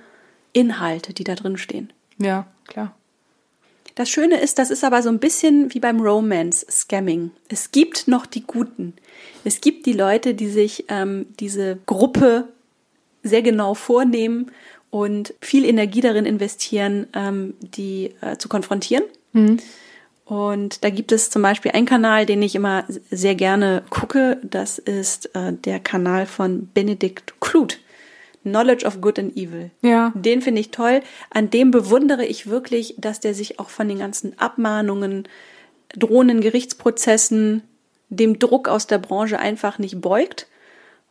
Inhalte, 0.52 1.14
die 1.14 1.24
da 1.24 1.34
drin 1.34 1.56
stehen. 1.56 1.92
Ja, 2.18 2.46
klar. 2.66 2.94
Das 3.94 4.08
Schöne 4.08 4.40
ist, 4.40 4.58
das 4.58 4.70
ist 4.70 4.84
aber 4.84 5.02
so 5.02 5.10
ein 5.10 5.18
bisschen 5.18 5.72
wie 5.74 5.80
beim 5.80 6.00
Romance-Scamming. 6.00 7.30
Es 7.48 7.70
gibt 7.70 8.08
noch 8.08 8.26
die 8.26 8.42
Guten. 8.42 8.94
Es 9.44 9.60
gibt 9.60 9.86
die 9.86 9.92
Leute, 9.92 10.34
die 10.34 10.48
sich 10.48 10.86
ähm, 10.88 11.26
diese 11.40 11.78
Gruppe 11.86 12.48
sehr 13.22 13.42
genau 13.42 13.74
vornehmen 13.74 14.50
und 14.90 15.34
viel 15.40 15.64
Energie 15.64 16.00
darin 16.00 16.26
investieren, 16.26 17.06
ähm, 17.14 17.54
die 17.60 18.14
äh, 18.20 18.36
zu 18.36 18.48
konfrontieren. 18.48 19.04
Mhm. 19.32 19.58
Und 20.24 20.84
da 20.84 20.90
gibt 20.90 21.12
es 21.12 21.30
zum 21.30 21.42
Beispiel 21.42 21.72
einen 21.72 21.86
Kanal, 21.86 22.26
den 22.26 22.42
ich 22.42 22.54
immer 22.54 22.84
sehr 23.10 23.34
gerne 23.34 23.82
gucke. 23.90 24.38
Das 24.42 24.78
ist 24.78 25.34
äh, 25.34 25.52
der 25.52 25.80
Kanal 25.80 26.26
von 26.26 26.68
Benedikt 26.72 27.34
Kluth. 27.40 27.78
Knowledge 28.42 28.84
of 28.86 29.00
Good 29.00 29.18
and 29.18 29.36
Evil. 29.36 29.70
Ja. 29.82 30.12
Den 30.14 30.42
finde 30.42 30.60
ich 30.60 30.70
toll. 30.70 31.02
An 31.30 31.50
dem 31.50 31.70
bewundere 31.70 32.24
ich 32.24 32.48
wirklich, 32.48 32.94
dass 32.98 33.20
der 33.20 33.34
sich 33.34 33.58
auch 33.58 33.70
von 33.70 33.88
den 33.88 33.98
ganzen 33.98 34.38
Abmahnungen, 34.38 35.28
drohenden 35.96 36.40
Gerichtsprozessen, 36.40 37.62
dem 38.08 38.38
Druck 38.38 38.68
aus 38.68 38.86
der 38.86 38.98
Branche 38.98 39.38
einfach 39.38 39.78
nicht 39.78 40.00
beugt 40.00 40.46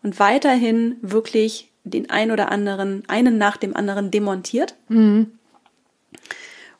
und 0.04 0.20
weiterhin 0.20 0.98
wirklich 1.02 1.72
den 1.84 2.10
ein 2.10 2.32
oder 2.32 2.52
anderen, 2.52 3.04
einen 3.08 3.38
nach 3.38 3.58
dem 3.58 3.76
anderen 3.76 4.12
demontiert. 4.12 4.76
Mhm. 4.88 5.32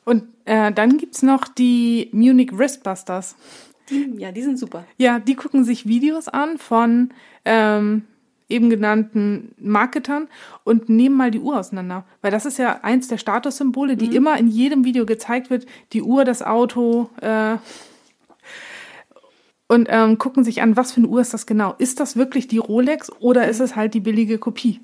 Und 0.04 0.24
äh, 0.44 0.72
dann 0.72 0.98
gibt 0.98 1.14
es 1.14 1.22
noch 1.22 1.48
die 1.48 2.08
Munich 2.12 2.50
Wristbusters. 2.52 3.36
Die, 3.90 4.14
ja, 4.16 4.32
die 4.32 4.42
sind 4.42 4.58
super. 4.58 4.84
Ja, 4.96 5.18
die 5.18 5.34
gucken 5.34 5.64
sich 5.64 5.86
Videos 5.86 6.28
an 6.28 6.58
von 6.58 7.10
ähm, 7.44 8.04
eben 8.52 8.70
genannten 8.70 9.54
Marketern 9.58 10.28
und 10.64 10.88
nehmen 10.88 11.16
mal 11.16 11.30
die 11.30 11.40
Uhr 11.40 11.58
auseinander. 11.58 12.04
Weil 12.20 12.30
das 12.30 12.46
ist 12.46 12.58
ja 12.58 12.80
eins 12.82 13.08
der 13.08 13.18
Statussymbole, 13.18 13.96
die 13.96 14.08
mhm. 14.08 14.12
immer 14.12 14.38
in 14.38 14.48
jedem 14.48 14.84
Video 14.84 15.06
gezeigt 15.06 15.50
wird. 15.50 15.66
Die 15.92 16.02
Uhr, 16.02 16.24
das 16.24 16.42
Auto. 16.42 17.10
Äh, 17.20 17.56
und 19.68 19.88
ähm, 19.90 20.18
gucken 20.18 20.44
sich 20.44 20.60
an, 20.60 20.76
was 20.76 20.92
für 20.92 20.98
eine 20.98 21.08
Uhr 21.08 21.20
ist 21.20 21.32
das 21.32 21.46
genau. 21.46 21.74
Ist 21.78 21.98
das 21.98 22.16
wirklich 22.16 22.46
die 22.46 22.58
Rolex 22.58 23.10
oder 23.20 23.48
ist 23.48 23.60
es 23.60 23.74
halt 23.74 23.94
die 23.94 24.00
billige 24.00 24.38
Kopie? 24.38 24.80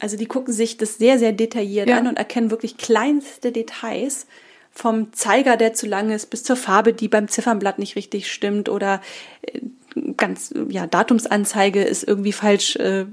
Also 0.00 0.16
die 0.16 0.26
gucken 0.26 0.52
sich 0.52 0.76
das 0.76 0.98
sehr, 0.98 1.18
sehr 1.18 1.32
detailliert 1.32 1.88
ja. 1.88 1.98
an 1.98 2.08
und 2.08 2.16
erkennen 2.16 2.50
wirklich 2.50 2.76
kleinste 2.76 3.52
Details 3.52 4.26
vom 4.70 5.12
Zeiger, 5.12 5.56
der 5.56 5.72
zu 5.72 5.86
lang 5.86 6.10
ist, 6.10 6.30
bis 6.30 6.42
zur 6.42 6.56
Farbe, 6.56 6.92
die 6.92 7.06
beim 7.06 7.28
Ziffernblatt 7.28 7.78
nicht 7.78 7.94
richtig 7.94 8.30
stimmt 8.30 8.68
oder 8.68 9.00
äh, 9.42 9.60
ganz, 10.16 10.52
ja, 10.68 10.86
Datumsanzeige 10.86 11.82
ist 11.82 12.04
irgendwie 12.04 12.32
falsch 12.32 12.76
äh, 12.76 13.06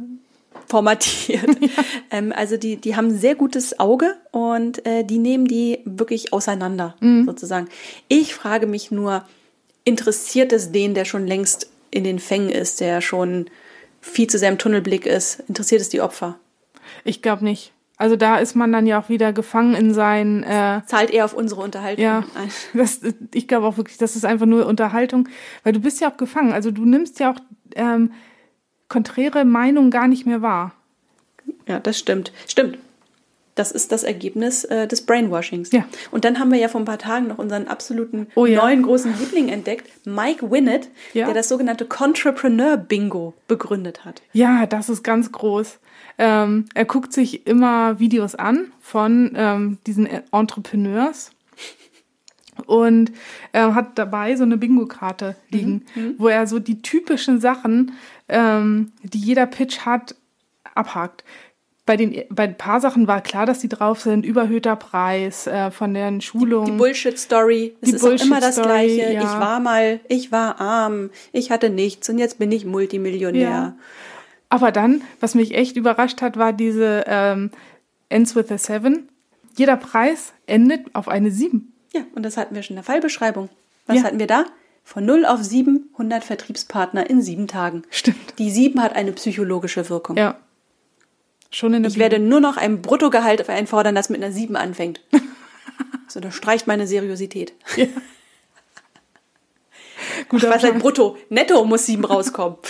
formatiert. 0.68 1.42
Ja. 1.62 1.84
Ähm, 2.10 2.34
also 2.36 2.58
die, 2.58 2.76
die 2.78 2.96
haben 2.96 3.10
ein 3.10 3.18
sehr 3.18 3.36
gutes 3.36 3.80
Auge 3.80 4.16
und 4.32 4.86
äh, 4.86 5.04
die 5.04 5.20
nehmen 5.20 5.46
die 5.46 5.80
wirklich 5.86 6.34
auseinander, 6.34 6.96
mhm. 7.00 7.26
sozusagen. 7.26 7.68
Ich 8.08 8.34
frage 8.34 8.68
mich 8.68 8.92
nur, 8.92 9.26
interessiert 9.84 10.52
es 10.52 10.72
den, 10.72 10.94
der 10.94 11.06
schon 11.06 11.28
längst 11.28 11.70
in 11.92 12.04
den 12.04 12.20
Fängen 12.20 12.50
ist, 12.50 12.80
der 12.80 13.02
schon 13.02 13.50
viel 14.02 14.28
zu 14.28 14.38
sehr 14.38 14.50
im 14.50 14.58
Tunnelblick 14.58 15.06
ist, 15.06 15.44
interessiert 15.48 15.82
es 15.82 15.90
die 15.90 16.02
Opfer? 16.02 16.40
Ich 17.04 17.22
glaube 17.22 17.44
nicht. 17.44 17.72
Also 18.02 18.16
da 18.16 18.40
ist 18.40 18.56
man 18.56 18.72
dann 18.72 18.88
ja 18.88 19.00
auch 19.00 19.10
wieder 19.10 19.32
gefangen 19.32 19.76
in 19.76 19.94
sein. 19.94 20.42
Äh, 20.42 20.82
Zahlt 20.88 21.12
eher 21.12 21.24
auf 21.24 21.36
unsere 21.36 21.62
Unterhaltung. 21.62 22.04
Ja, 22.04 22.24
das, 22.74 23.02
ich 23.32 23.48
glaube 23.48 23.68
auch 23.68 23.78
wirklich, 23.78 23.98
das 24.00 24.16
ist 24.16 24.26
einfach 24.26 24.48
nur 24.48 24.66
Unterhaltung, 24.66 25.30
weil 25.64 25.72
du 25.72 25.80
bist 25.80 26.02
ja 26.02 26.12
auch 26.12 26.18
gefangen. 26.18 26.52
Also 26.52 26.72
du 26.72 26.84
nimmst 26.84 27.20
ja 27.20 27.32
auch 27.32 27.38
ähm, 27.76 28.12
konträre 28.88 29.46
Meinungen 29.46 29.92
gar 29.92 30.08
nicht 30.08 30.26
mehr 30.26 30.42
wahr. 30.42 30.74
Ja, 31.68 31.80
das 31.80 32.00
stimmt. 32.00 32.34
Stimmt. 32.48 32.80
Das 33.54 33.72
ist 33.72 33.92
das 33.92 34.02
Ergebnis 34.04 34.64
äh, 34.64 34.88
des 34.88 35.06
Brainwashings. 35.06 35.72
Ja. 35.72 35.86
Und 36.10 36.26
dann 36.26 36.40
haben 36.40 36.52
wir 36.52 36.58
ja 36.58 36.70
vor 36.70 36.82
ein 36.82 36.86
paar 36.86 36.98
Tagen 36.98 37.28
noch 37.28 37.38
unseren 37.38 37.68
absoluten 37.68 38.28
oh, 38.34 38.48
ja. 38.48 38.64
neuen 38.64 38.82
großen 38.82 39.14
Liebling 39.20 39.50
entdeckt, 39.50 39.88
Mike 40.08 40.50
Winnett, 40.50 40.90
ja. 41.14 41.26
der 41.26 41.36
das 41.36 41.50
sogenannte 41.50 41.86
Contrepreneur 41.86 42.78
Bingo 42.78 43.36
begründet 43.48 44.06
hat. 44.06 44.24
Ja, 44.34 44.66
das 44.66 44.90
ist 44.90 45.04
ganz 45.04 45.32
groß. 45.32 45.78
Ähm, 46.24 46.66
er 46.76 46.86
guckt 46.86 47.14
sich 47.14 47.48
immer 47.48 48.00
Videos 48.00 48.36
an 48.36 48.72
von 48.80 49.32
ähm, 49.36 49.80
diesen 49.88 50.08
Entrepreneurs 50.32 51.32
und 52.68 53.12
äh, 53.54 53.72
hat 53.72 53.98
dabei 53.98 54.36
so 54.36 54.44
eine 54.44 54.58
Bingo-Karte 54.58 55.36
liegen, 55.50 55.84
mhm. 55.96 56.04
mhm. 56.04 56.16
wo 56.20 56.28
er 56.28 56.46
so 56.46 56.60
die 56.60 56.84
typischen 56.84 57.42
Sachen, 57.42 57.94
ähm, 58.30 58.92
die 59.02 59.18
jeder 59.18 59.48
Pitch 59.48 59.80
hat, 59.80 60.14
abhakt. 60.76 61.24
Bei, 61.88 61.98
den, 61.98 62.24
bei 62.30 62.44
ein 62.44 62.56
paar 62.56 62.82
Sachen 62.82 63.08
war 63.08 63.22
klar, 63.22 63.48
dass 63.48 63.58
die 63.58 63.68
drauf 63.68 64.02
sind. 64.02 64.24
Überhöhter 64.24 64.76
Preis 64.76 65.48
äh, 65.48 65.72
von 65.72 65.96
den 65.96 66.22
Schulungen. 66.22 66.66
Die, 66.66 66.72
die 66.74 66.78
Bullshit-Story. 66.78 67.78
Es 67.82 67.94
ist 67.94 68.02
Bullshit 68.04 68.28
immer 68.28 68.40
das 68.40 68.62
Gleiche. 68.62 69.12
Ja. 69.12 69.22
Ich 69.22 69.40
war 69.40 69.60
mal, 69.60 70.00
ich 70.08 70.32
war 70.32 70.62
arm, 70.62 71.10
ich 71.32 71.50
hatte 71.50 71.72
nichts 71.72 72.08
und 72.10 72.20
jetzt 72.20 72.38
bin 72.38 72.52
ich 72.52 72.64
Multimillionär. 72.64 73.42
Ja. 73.42 73.76
Aber 74.52 74.74
dann, 74.74 75.02
was 75.22 75.34
mich 75.34 75.56
echt 75.56 75.78
überrascht 75.78 76.22
hat, 76.22 76.36
war 76.36 76.52
diese 76.52 77.06
ähm, 77.08 77.52
Ends 78.10 78.36
with 78.36 78.52
a 78.52 78.58
Seven. 78.58 79.08
Jeder 79.56 79.78
Preis 79.78 80.34
endet 80.46 80.94
auf 80.94 81.08
eine 81.08 81.32
Sieben. 81.32 81.74
Ja, 81.94 82.02
und 82.16 82.24
das 82.24 82.36
hatten 82.36 82.54
wir 82.54 82.62
schon 82.62 82.74
in 82.74 82.76
der 82.76 82.84
Fallbeschreibung. 82.84 83.48
Was 83.86 83.98
ja. 83.98 84.04
hatten 84.04 84.20
wir 84.20 84.28
da? 84.28 84.44
Von 84.84 85.06
0 85.06 85.26
auf 85.26 85.42
7, 85.42 85.92
100 85.94 86.26
Vertriebspartner 86.26 87.10
in 87.10 87.22
sieben 87.22 87.48
Tagen. 87.48 87.84
Stimmt. 87.90 88.40
Die 88.40 88.52
7 88.52 88.82
hat 88.82 88.94
eine 88.94 89.14
psychologische 89.14 89.90
Wirkung. 89.90 90.18
Ja. 90.18 90.38
Schon 91.50 91.74
in 91.74 91.84
der 91.84 91.90
Ich 91.90 91.96
Bibel. 91.96 92.12
werde 92.12 92.20
nur 92.20 92.42
noch 92.42 92.58
ein 92.58 92.82
Bruttogehalt 92.82 93.48
einfordern, 93.48 93.96
das 93.96 94.10
mit 94.10 94.22
einer 94.22 94.34
7 94.34 94.58
anfängt. 94.58 95.00
so, 96.10 96.20
das 96.20 96.36
streicht 96.36 96.68
meine 96.68 96.88
Seriosität. 96.88 97.54
Ja. 97.78 97.86
Gut, 100.28 100.44
was 100.44 100.64
halt 100.64 100.80
brutto? 100.80 101.18
Netto 101.30 101.64
muss 101.64 101.86
7 101.86 102.04
rauskommen. 102.04 102.58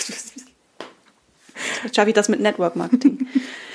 Schaffe 1.94 2.10
ich 2.10 2.14
das 2.14 2.28
mit 2.28 2.40
Network 2.40 2.76
Marketing. 2.76 3.26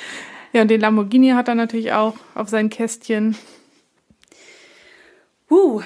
ja, 0.53 0.61
und 0.61 0.69
den 0.69 0.81
Lamborghini 0.81 1.29
hat 1.29 1.47
er 1.47 1.55
natürlich 1.55 1.93
auch 1.93 2.15
auf 2.35 2.49
sein 2.49 2.69
Kästchen. 2.69 3.35
Uh, 5.49 5.81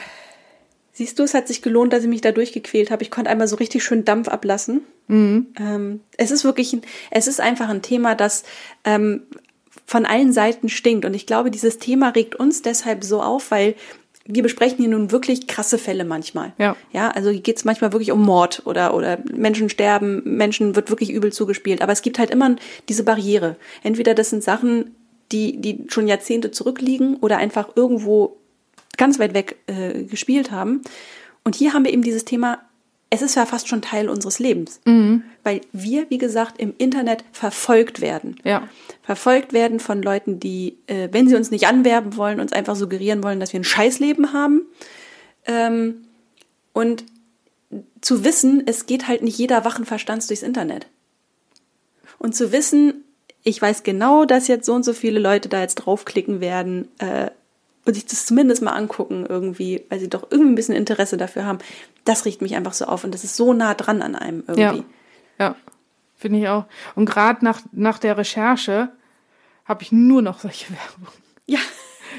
siehst 0.91 1.19
du, 1.19 1.23
es 1.23 1.33
hat 1.33 1.47
sich 1.47 1.61
gelohnt, 1.61 1.93
dass 1.93 2.03
ich 2.03 2.09
mich 2.09 2.21
da 2.21 2.31
durchgequält 2.31 2.91
habe. 2.91 3.03
Ich 3.03 3.11
konnte 3.11 3.29
einmal 3.29 3.47
so 3.47 3.55
richtig 3.55 3.83
schön 3.83 4.05
Dampf 4.05 4.27
ablassen. 4.27 4.81
Mhm. 5.07 5.47
Ähm, 5.59 5.99
es 6.17 6.31
ist 6.31 6.43
wirklich, 6.43 6.73
ein, 6.73 6.81
es 7.11 7.27
ist 7.27 7.39
einfach 7.39 7.69
ein 7.69 7.81
Thema, 7.81 8.15
das 8.15 8.43
ähm, 8.83 9.23
von 9.85 10.05
allen 10.05 10.33
Seiten 10.33 10.69
stinkt. 10.69 11.05
Und 11.05 11.13
ich 11.13 11.27
glaube, 11.27 11.51
dieses 11.51 11.77
Thema 11.77 12.09
regt 12.09 12.35
uns 12.35 12.61
deshalb 12.61 13.03
so 13.03 13.21
auf, 13.21 13.51
weil 13.51 13.75
wir 14.25 14.43
besprechen 14.43 14.77
hier 14.77 14.89
nun 14.89 15.11
wirklich 15.11 15.47
krasse 15.47 15.77
Fälle 15.77 16.05
manchmal. 16.05 16.53
Ja. 16.57 16.75
Ja, 16.91 17.09
also 17.09 17.29
hier 17.29 17.41
geht 17.41 17.57
es 17.57 17.65
manchmal 17.65 17.91
wirklich 17.91 18.11
um 18.11 18.23
Mord 18.23 18.63
oder, 18.65 18.93
oder 18.93 19.19
Menschen 19.33 19.69
sterben, 19.69 20.21
Menschen 20.23 20.75
wird 20.75 20.89
wirklich 20.89 21.11
übel 21.11 21.31
zugespielt. 21.33 21.81
Aber 21.81 21.91
es 21.91 22.01
gibt 22.01 22.19
halt 22.19 22.29
immer 22.29 22.55
diese 22.89 23.03
Barriere. 23.03 23.55
Entweder 23.83 24.13
das 24.13 24.29
sind 24.29 24.43
Sachen, 24.43 24.95
die, 25.31 25.59
die 25.59 25.85
schon 25.87 26.07
Jahrzehnte 26.07 26.51
zurückliegen 26.51 27.17
oder 27.17 27.37
einfach 27.37 27.69
irgendwo 27.75 28.37
ganz 28.97 29.19
weit 29.19 29.33
weg 29.33 29.57
äh, 29.67 30.03
gespielt 30.03 30.51
haben. 30.51 30.81
Und 31.43 31.55
hier 31.55 31.73
haben 31.73 31.85
wir 31.85 31.93
eben 31.93 32.03
dieses 32.03 32.25
Thema, 32.25 32.59
es 33.13 33.21
ist 33.21 33.35
ja 33.35 33.45
fast 33.45 33.67
schon 33.67 33.81
Teil 33.81 34.09
unseres 34.09 34.39
Lebens. 34.39 34.79
Weil 35.43 35.61
wir, 35.73 36.09
wie 36.09 36.17
gesagt, 36.17 36.59
im 36.59 36.73
Internet 36.77 37.25
verfolgt 37.33 37.99
werden. 37.99 38.37
Ja. 38.45 38.67
Verfolgt 39.03 39.51
werden 39.51 39.81
von 39.81 40.01
Leuten, 40.01 40.39
die, 40.39 40.77
äh, 40.87 41.09
wenn 41.11 41.27
sie 41.27 41.35
uns 41.35 41.51
nicht 41.51 41.67
anwerben 41.67 42.15
wollen, 42.15 42.39
uns 42.39 42.53
einfach 42.53 42.77
suggerieren 42.77 43.21
wollen, 43.21 43.41
dass 43.41 43.51
wir 43.51 43.59
ein 43.59 43.65
Scheißleben 43.65 44.31
haben. 44.31 44.61
Ähm, 45.45 46.05
und 46.71 47.03
zu 47.99 48.23
wissen, 48.23 48.63
es 48.65 48.85
geht 48.85 49.09
halt 49.09 49.23
nicht 49.23 49.37
jeder 49.37 49.65
wachen 49.65 49.85
Verstands 49.85 50.27
durchs 50.27 50.41
Internet. 50.41 50.87
Und 52.17 52.33
zu 52.33 52.53
wissen, 52.53 53.03
ich 53.43 53.61
weiß 53.61 53.83
genau, 53.83 54.23
dass 54.23 54.47
jetzt 54.47 54.65
so 54.65 54.73
und 54.73 54.83
so 54.83 54.93
viele 54.93 55.19
Leute 55.19 55.49
da 55.49 55.59
jetzt 55.59 55.75
draufklicken 55.75 56.39
werden 56.39 56.87
äh, 56.99 57.29
und 57.85 57.93
sich 57.93 58.05
das 58.05 58.25
zumindest 58.25 58.61
mal 58.61 58.71
angucken 58.73 59.25
irgendwie, 59.27 59.83
weil 59.89 59.99
sie 59.99 60.09
doch 60.09 60.27
irgendwie 60.29 60.51
ein 60.51 60.55
bisschen 60.55 60.75
Interesse 60.75 61.17
dafür 61.17 61.45
haben, 61.45 61.59
das 62.05 62.25
riecht 62.25 62.41
mich 62.41 62.55
einfach 62.55 62.73
so 62.73 62.85
auf 62.85 63.03
und 63.03 63.13
das 63.13 63.23
ist 63.23 63.35
so 63.35 63.53
nah 63.53 63.73
dran 63.73 64.01
an 64.01 64.15
einem 64.15 64.43
irgendwie. 64.47 64.83
Ja. 65.39 65.45
Ja. 65.47 65.55
Finde 66.15 66.39
ich 66.39 66.47
auch. 66.47 66.65
Und 66.95 67.05
gerade 67.05 67.43
nach, 67.43 67.61
nach 67.71 67.97
der 67.97 68.17
Recherche 68.17 68.89
habe 69.65 69.81
ich 69.83 69.91
nur 69.91 70.21
noch 70.21 70.39
solche 70.39 70.69
Werbung. 70.69 71.07
Ja. 71.47 71.59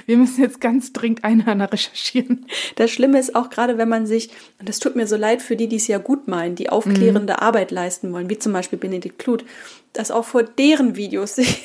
Wir 0.06 0.16
müssen 0.16 0.40
jetzt 0.40 0.60
ganz 0.60 0.92
dringend 0.94 1.22
Einhörner 1.22 1.70
recherchieren. 1.70 2.46
Das 2.76 2.90
Schlimme 2.90 3.18
ist 3.18 3.36
auch 3.36 3.50
gerade, 3.50 3.76
wenn 3.76 3.90
man 3.90 4.06
sich, 4.06 4.30
und 4.58 4.68
das 4.68 4.78
tut 4.78 4.96
mir 4.96 5.06
so 5.06 5.16
leid 5.16 5.42
für 5.42 5.54
die, 5.54 5.68
die 5.68 5.76
es 5.76 5.86
ja 5.86 5.98
gut 5.98 6.28
meinen, 6.28 6.54
die 6.54 6.70
aufklärende 6.70 7.42
Arbeit 7.42 7.70
leisten 7.70 8.10
wollen, 8.12 8.30
wie 8.30 8.38
zum 8.38 8.54
Beispiel 8.54 8.78
Benedikt 8.78 9.18
Kluth, 9.18 9.44
dass 9.92 10.10
auch 10.10 10.24
vor 10.24 10.42
deren 10.44 10.96
Videos 10.96 11.34
sich 11.36 11.62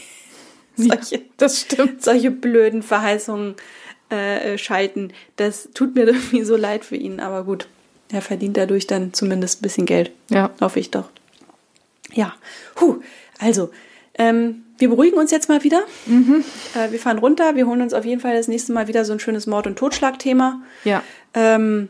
solche, 0.76 1.22
Das 1.38 1.62
stimmt. 1.62 2.04
solche 2.04 2.30
blöden 2.30 2.84
Verheißungen 2.84 3.56
äh, 4.10 4.58
schalten. 4.58 5.12
Das 5.36 5.70
tut 5.74 5.96
mir 5.96 6.08
irgendwie 6.08 6.44
so 6.44 6.56
leid 6.56 6.86
für 6.86 6.96
ihn, 6.96 7.20
aber 7.20 7.44
gut. 7.44 7.68
Er 8.10 8.22
verdient 8.22 8.56
dadurch 8.56 8.88
dann 8.88 9.14
zumindest 9.14 9.60
ein 9.60 9.64
bisschen 9.64 9.86
Geld. 9.86 10.12
Ja. 10.30 10.50
Hoffe 10.62 10.80
ich 10.80 10.92
doch. 10.92 11.10
Ja, 12.14 12.34
Puh. 12.76 13.02
also, 13.38 13.70
ähm, 14.18 14.64
wir 14.78 14.90
beruhigen 14.90 15.18
uns 15.18 15.32
jetzt 15.32 15.50
mal 15.50 15.64
wieder. 15.64 15.82
Äh, 16.08 16.92
wir 16.92 17.00
fahren 17.00 17.18
runter. 17.18 17.56
Wir 17.56 17.68
holen 17.68 17.82
uns 17.82 17.94
auf 17.94 18.06
jeden 18.06 18.22
Fall 18.22 18.36
das 18.36 18.48
nächste 18.48 18.74
Mal 18.74 18.88
wieder 18.88 19.04
so 19.06 19.14
ein 19.14 19.20
schönes 19.20 19.48
Mord- 19.48 19.68
und 19.68 19.78
Totschlagthema. 19.78 20.62
Ja. 20.84 21.04
Ähm, 21.34 21.90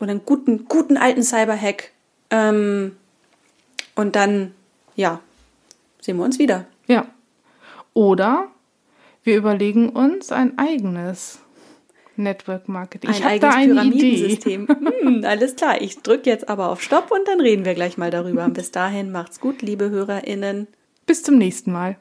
oder 0.00 0.10
einen 0.10 0.24
guten, 0.26 0.66
guten 0.66 0.96
alten 0.96 1.22
Cyberhack. 1.22 1.92
Ähm, 2.30 2.96
und 3.94 4.16
dann, 4.16 4.52
ja, 4.96 5.20
sehen 6.00 6.16
wir 6.16 6.24
uns 6.24 6.38
wieder. 6.38 6.66
Ja. 6.88 7.06
Oder 7.94 8.48
wir 9.22 9.36
überlegen 9.36 9.88
uns 9.88 10.32
ein 10.32 10.58
eigenes 10.58 11.38
Network 12.18 12.68
Marketing. 12.68 13.10
Ein 13.10 13.16
ich 13.16 13.24
habe 13.24 13.38
da 13.38 13.50
eigenes 13.50 13.78
eine 13.78 13.94
Idee. 13.94 13.98
Pyramidensystem. 13.98 14.68
Hm, 15.04 15.24
alles 15.24 15.56
klar. 15.56 15.82
Ich 15.82 15.98
drücke 15.98 16.30
jetzt 16.30 16.48
aber 16.48 16.70
auf 16.70 16.82
Stopp 16.82 17.10
und 17.10 17.28
dann 17.28 17.40
reden 17.40 17.64
wir 17.64 17.74
gleich 17.74 17.98
mal 17.98 18.10
darüber. 18.10 18.48
Bis 18.48 18.70
dahin 18.70 19.12
macht's 19.12 19.38
gut, 19.38 19.60
liebe 19.60 19.90
HörerInnen. 19.90 20.66
Bis 21.06 21.22
zum 21.22 21.36
nächsten 21.36 21.72
Mal. 21.72 21.96